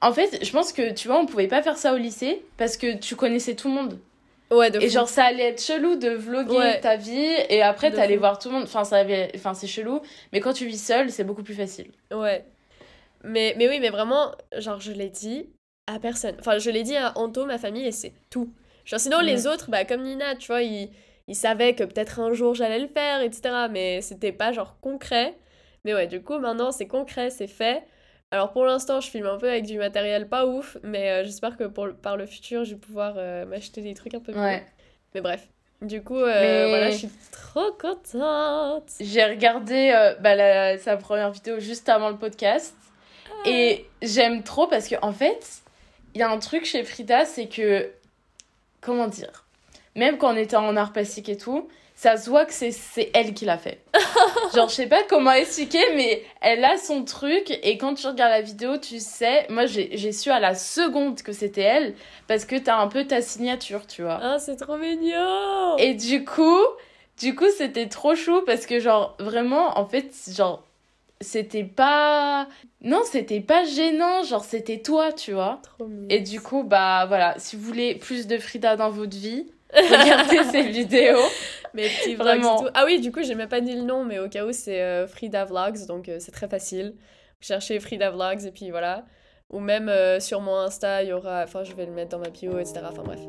En 0.00 0.12
fait, 0.12 0.44
je 0.44 0.52
pense 0.52 0.72
que, 0.72 0.92
tu 0.92 1.08
vois, 1.08 1.18
on 1.18 1.26
pouvait 1.26 1.48
pas 1.48 1.60
faire 1.60 1.76
ça 1.76 1.92
au 1.92 1.96
lycée 1.96 2.44
parce 2.56 2.76
que 2.76 2.96
tu 2.96 3.16
connaissais 3.16 3.54
tout 3.54 3.68
le 3.68 3.74
monde. 3.74 3.98
Ouais, 4.50 4.70
de 4.70 4.80
Et 4.80 4.88
genre, 4.88 5.08
ça 5.08 5.24
allait 5.24 5.48
être 5.48 5.60
chelou 5.60 5.96
de 5.96 6.10
vloguer 6.10 6.78
ta 6.80 6.96
vie 6.96 7.34
et 7.48 7.62
après, 7.62 7.90
t'allais 7.90 8.16
voir 8.16 8.38
tout 8.38 8.48
le 8.48 8.54
monde. 8.54 8.64
Enfin, 8.64 8.84
ça 8.84 8.98
avait... 8.98 9.30
enfin, 9.34 9.54
c'est 9.54 9.66
chelou. 9.66 10.00
Mais 10.32 10.40
quand 10.40 10.52
tu 10.52 10.66
vis 10.66 10.82
seul, 10.82 11.10
c'est 11.10 11.24
beaucoup 11.24 11.42
plus 11.42 11.54
facile. 11.54 11.90
Ouais. 12.12 12.44
Mais, 13.24 13.54
mais 13.58 13.68
oui, 13.68 13.78
mais 13.80 13.90
vraiment, 13.90 14.32
genre, 14.56 14.80
je 14.80 14.92
l'ai 14.92 15.10
dit 15.10 15.50
à 15.86 15.98
personne. 15.98 16.36
Enfin, 16.38 16.58
je 16.58 16.70
l'ai 16.70 16.82
dit 16.82 16.96
à 16.96 17.16
Anto, 17.18 17.46
ma 17.46 17.58
famille, 17.58 17.86
et 17.86 17.92
c'est 17.92 18.12
tout. 18.30 18.52
Genre, 18.84 19.00
sinon, 19.00 19.20
les 19.20 19.46
autres, 19.46 19.70
bah, 19.70 19.84
comme 19.84 20.02
Nina, 20.02 20.36
tu 20.36 20.46
vois, 20.48 20.62
ils, 20.62 20.90
ils 21.28 21.36
savaient 21.36 21.74
que 21.74 21.84
peut-être 21.84 22.20
un 22.20 22.32
jour 22.32 22.54
j'allais 22.54 22.78
le 22.78 22.88
faire, 22.88 23.20
etc. 23.20 23.66
Mais 23.70 24.00
c'était 24.00 24.32
pas 24.32 24.52
genre 24.52 24.78
concret. 24.80 25.36
Mais 25.84 25.94
ouais, 25.94 26.06
du 26.06 26.22
coup, 26.22 26.38
maintenant, 26.38 26.72
c'est 26.72 26.86
concret, 26.86 27.30
c'est 27.30 27.46
fait. 27.46 27.84
Alors 28.30 28.52
pour 28.52 28.64
l'instant, 28.64 29.00
je 29.00 29.08
filme 29.08 29.26
un 29.26 29.38
peu 29.38 29.48
avec 29.48 29.64
du 29.64 29.78
matériel 29.78 30.28
pas 30.28 30.46
ouf, 30.46 30.76
mais 30.82 31.10
euh, 31.10 31.24
j'espère 31.24 31.56
que 31.56 31.64
pour, 31.64 31.88
par 32.02 32.16
le 32.16 32.26
futur, 32.26 32.64
je 32.64 32.74
vais 32.74 32.80
pouvoir 32.80 33.14
euh, 33.16 33.46
m'acheter 33.46 33.80
des 33.80 33.94
trucs 33.94 34.14
un 34.14 34.20
peu 34.20 34.32
ouais. 34.32 34.64
Mais 35.14 35.20
bref. 35.20 35.48
Du 35.80 36.02
coup, 36.02 36.18
euh, 36.18 36.66
voilà, 36.68 36.90
je 36.90 36.96
suis 36.96 37.10
trop 37.30 37.72
contente. 37.72 38.90
J'ai 39.00 39.24
regardé 39.24 39.92
bah, 40.20 40.76
sa 40.78 40.96
première 40.96 41.30
vidéo 41.30 41.60
juste 41.60 41.88
avant 41.88 42.10
le 42.10 42.16
podcast. 42.16 42.74
Et 43.44 43.86
j'aime 44.02 44.42
trop 44.42 44.66
parce 44.66 44.88
qu'en 44.88 45.08
en 45.08 45.12
fait, 45.12 45.62
il 46.14 46.20
y 46.20 46.22
a 46.22 46.30
un 46.30 46.38
truc 46.38 46.64
chez 46.64 46.84
Frida, 46.84 47.24
c'est 47.24 47.46
que 47.46 47.90
comment 48.80 49.08
dire 49.08 49.44
Même 49.94 50.18
quand 50.18 50.32
on 50.32 50.36
était 50.36 50.56
en 50.56 50.76
art 50.76 50.92
plastique 50.92 51.28
et 51.28 51.36
tout, 51.36 51.68
ça 51.94 52.16
se 52.16 52.30
voit 52.30 52.44
que 52.44 52.52
c'est 52.52 53.10
elle 53.12 53.34
qui 53.34 53.44
l'a 53.44 53.58
fait. 53.58 53.80
Genre, 54.54 54.68
je 54.68 54.74
sais 54.74 54.86
pas 54.86 55.02
comment 55.02 55.32
expliquer, 55.32 55.82
mais 55.96 56.22
elle 56.40 56.64
a 56.64 56.76
son 56.76 57.04
truc 57.04 57.58
et 57.62 57.76
quand 57.76 57.94
tu 57.94 58.06
regardes 58.06 58.30
la 58.30 58.40
vidéo, 58.40 58.76
tu 58.78 59.00
sais, 59.00 59.46
moi 59.50 59.66
j'ai 59.66 60.12
su 60.12 60.30
à 60.30 60.38
la 60.38 60.54
seconde 60.54 61.22
que 61.22 61.32
c'était 61.32 61.62
elle 61.62 61.94
parce 62.28 62.44
que 62.44 62.56
t'as 62.56 62.76
un 62.76 62.86
peu 62.86 63.04
ta 63.04 63.20
signature, 63.20 63.86
tu 63.86 64.02
vois. 64.02 64.20
Ah, 64.22 64.38
c'est 64.38 64.56
trop 64.56 64.76
mignon 64.76 65.76
Et 65.78 65.94
du 65.94 66.24
coup, 66.24 66.62
du 67.18 67.34
coup, 67.34 67.50
c'était 67.56 67.88
trop 67.88 68.14
chou 68.14 68.42
parce 68.46 68.66
que, 68.66 68.78
genre, 68.78 69.16
vraiment, 69.18 69.76
en 69.78 69.86
fait, 69.86 70.12
genre, 70.36 70.62
c'était 71.20 71.64
pas 71.64 72.48
non 72.82 73.02
c'était 73.04 73.40
pas 73.40 73.64
gênant 73.64 74.22
genre 74.22 74.44
c'était 74.44 74.80
toi 74.80 75.12
tu 75.12 75.32
vois. 75.32 75.60
Et 76.08 76.20
du 76.20 76.40
coup 76.40 76.62
bah 76.62 77.06
voilà 77.06 77.34
si 77.38 77.56
vous 77.56 77.62
voulez 77.62 77.94
plus 77.96 78.26
de 78.26 78.38
Frida 78.38 78.76
dans 78.76 78.90
votre 78.90 79.16
vie 79.16 79.46
regardez 79.74 80.44
ces 80.50 80.62
vidéos. 80.62 81.18
Petits 81.74 82.14
vraiment. 82.14 82.64
ah 82.74 82.84
oui 82.86 83.00
du 83.00 83.12
coup 83.12 83.22
j'ai 83.22 83.34
même 83.34 83.48
pas 83.48 83.60
dit 83.60 83.74
le 83.74 83.82
nom 83.82 84.04
mais 84.04 84.18
au 84.18 84.28
cas 84.28 84.44
où 84.46 84.52
c'est 84.52 84.80
euh, 84.82 85.06
Frida 85.06 85.44
Vlogs 85.44 85.86
donc 85.86 86.08
euh, 86.08 86.16
c'est 86.20 86.32
très 86.32 86.48
facile. 86.48 86.94
Vous 87.40 87.46
cherchez 87.46 87.78
Frida 87.78 88.10
Vlogs 88.10 88.44
et 88.46 88.50
puis 88.50 88.70
voilà. 88.70 89.04
Ou 89.50 89.60
même 89.60 89.88
euh, 89.88 90.20
sur 90.20 90.40
mon 90.40 90.56
Insta 90.56 91.02
il 91.02 91.08
y 91.10 91.12
aura 91.12 91.42
enfin 91.44 91.64
je 91.64 91.74
vais 91.74 91.86
le 91.86 91.92
mettre 91.92 92.10
dans 92.10 92.18
ma 92.18 92.30
bio 92.30 92.58
etc 92.58 92.80
enfin 92.90 93.02
bref 93.02 93.20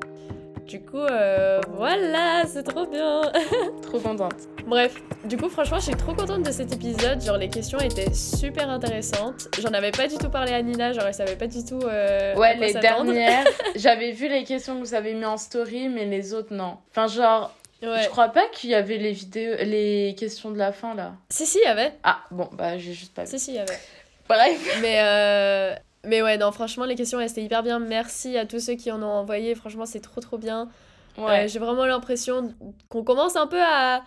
du 0.69 0.79
coup, 0.79 0.97
euh, 0.97 1.59
voilà, 1.69 2.43
c'est 2.45 2.61
trop 2.61 2.85
bien. 2.85 3.21
trop 3.81 3.99
contente. 3.99 4.35
Bref, 4.67 5.01
du 5.25 5.35
coup, 5.35 5.49
franchement, 5.49 5.79
je 5.79 5.85
suis 5.85 5.95
trop 5.95 6.13
contente 6.13 6.43
de 6.43 6.51
cet 6.51 6.71
épisode. 6.71 7.19
Genre, 7.21 7.37
les 7.37 7.49
questions 7.49 7.79
étaient 7.79 8.13
super 8.13 8.69
intéressantes. 8.69 9.47
J'en 9.59 9.73
avais 9.73 9.89
pas 9.89 10.07
du 10.07 10.17
tout 10.17 10.29
parlé 10.29 10.53
à 10.53 10.61
Nina, 10.61 10.93
genre, 10.93 11.05
elle 11.07 11.13
savait 11.15 11.35
pas 11.35 11.47
du 11.47 11.65
tout. 11.65 11.79
Euh, 11.83 12.35
ouais, 12.35 12.55
les 12.57 12.73
dernières, 12.73 13.45
j'avais 13.75 14.11
vu 14.11 14.29
les 14.29 14.43
questions 14.43 14.75
que 14.75 14.85
vous 14.85 14.93
avez 14.93 15.15
mis 15.15 15.25
en 15.25 15.37
story, 15.37 15.89
mais 15.89 16.05
les 16.05 16.35
autres, 16.35 16.53
non. 16.53 16.77
Enfin, 16.91 17.07
genre, 17.07 17.51
Je 17.81 18.07
crois 18.09 18.29
pas 18.29 18.47
qu'il 18.53 18.69
y 18.69 18.75
avait 18.75 18.97
les 18.97 19.13
vidéos, 19.13 19.55
les 19.61 20.15
questions 20.19 20.51
de 20.51 20.59
la 20.59 20.71
fin 20.71 20.93
là. 20.93 21.13
Si, 21.29 21.47
si, 21.47 21.57
il 21.57 21.65
y 21.65 21.67
avait. 21.67 21.93
Ah, 22.03 22.19
bon, 22.29 22.47
bah 22.51 22.77
j'ai 22.77 22.93
juste 22.93 23.15
pas 23.15 23.23
vu. 23.23 23.29
Si, 23.31 23.39
si, 23.39 23.51
il 23.51 23.55
y 23.55 23.59
avait. 23.59 23.79
Bref. 24.27 24.79
Mais 24.83 24.99
euh, 25.01 25.75
mais 26.05 26.21
ouais, 26.21 26.37
non, 26.37 26.51
franchement, 26.51 26.85
les 26.85 26.95
questions 26.95 27.17
restaient 27.17 27.43
hyper 27.43 27.63
bien. 27.63 27.79
Merci 27.79 28.37
à 28.37 28.45
tous 28.45 28.59
ceux 28.59 28.75
qui 28.75 28.91
en 28.91 29.01
ont 29.03 29.11
envoyé. 29.11 29.55
Franchement, 29.55 29.85
c'est 29.85 29.99
trop, 29.99 30.21
trop 30.21 30.37
bien. 30.37 30.69
Ouais. 31.17 31.45
Euh, 31.45 31.47
j'ai 31.47 31.59
vraiment 31.59 31.85
l'impression 31.85 32.53
qu'on 32.87 33.03
commence 33.03 33.35
un 33.35 33.47
peu 33.47 33.61
à, 33.61 34.03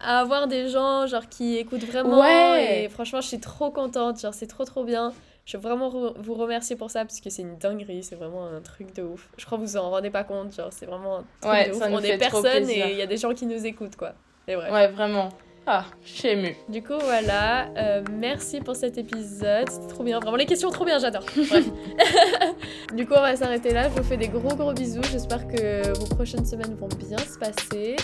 à, 0.00 0.20
avoir 0.20 0.46
des 0.46 0.68
gens 0.68 1.06
genre 1.06 1.28
qui 1.28 1.56
écoutent 1.56 1.84
vraiment. 1.84 2.20
Ouais. 2.20 2.84
Et 2.84 2.88
franchement, 2.88 3.20
je 3.20 3.28
suis 3.28 3.40
trop 3.40 3.70
contente. 3.70 4.20
Genre, 4.20 4.32
c'est 4.32 4.46
trop, 4.46 4.64
trop 4.64 4.84
bien. 4.84 5.12
Je 5.44 5.56
veux 5.56 5.62
vraiment 5.62 5.90
vous 5.90 6.34
remercier 6.34 6.74
pour 6.74 6.90
ça 6.90 7.04
parce 7.04 7.20
que 7.20 7.30
c'est 7.30 7.42
une 7.42 7.58
dinguerie. 7.58 8.02
C'est 8.02 8.16
vraiment 8.16 8.46
un 8.46 8.60
truc 8.60 8.94
de 8.94 9.02
ouf. 9.02 9.28
Je 9.36 9.44
crois 9.44 9.58
que 9.58 9.62
vous 9.62 9.76
en 9.76 9.90
rendez 9.90 10.10
pas 10.10 10.24
compte. 10.24 10.54
Genre, 10.54 10.72
c'est 10.72 10.86
vraiment 10.86 11.18
un 11.18 11.22
truc 11.40 11.68
de 11.68 11.76
ouf. 11.76 11.82
On 11.90 12.00
est 12.00 12.18
personne 12.18 12.68
et 12.70 12.92
il 12.92 12.96
y 12.96 13.02
a 13.02 13.06
des 13.06 13.18
gens 13.18 13.34
qui 13.34 13.46
nous 13.46 13.66
écoutent, 13.66 13.96
quoi. 13.96 14.14
C'est 14.48 14.54
vrai. 14.54 14.70
Ouais, 14.70 14.88
vraiment. 14.88 15.28
Ah, 15.68 15.84
je 16.04 16.10
suis 16.10 16.28
émue. 16.28 16.54
Du 16.68 16.80
coup, 16.80 16.94
voilà. 17.00 17.68
Euh, 17.76 18.02
merci 18.12 18.60
pour 18.60 18.76
cet 18.76 18.98
épisode. 18.98 19.68
C'était 19.68 19.88
trop 19.88 20.04
bien. 20.04 20.20
Vraiment, 20.20 20.36
les 20.36 20.46
questions 20.46 20.70
trop 20.70 20.84
bien, 20.84 21.00
j'adore. 21.00 21.24
du 22.94 23.06
coup, 23.06 23.14
on 23.16 23.20
va 23.20 23.34
s'arrêter 23.34 23.72
là. 23.72 23.88
Je 23.88 24.00
vous 24.00 24.04
fais 24.04 24.16
des 24.16 24.28
gros 24.28 24.54
gros 24.54 24.72
bisous. 24.72 25.02
J'espère 25.10 25.48
que 25.48 25.98
vos 25.98 26.06
prochaines 26.06 26.46
semaines 26.46 26.76
vont 26.76 26.88
bien 26.88 27.18
se 27.18 27.36
passer. 27.38 27.96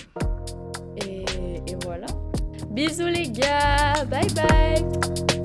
Et, 1.06 1.20
et 1.20 1.76
voilà. 1.84 2.06
Bisous 2.70 3.06
les 3.06 3.30
gars. 3.30 4.04
Bye 4.10 4.26
bye. 4.34 5.41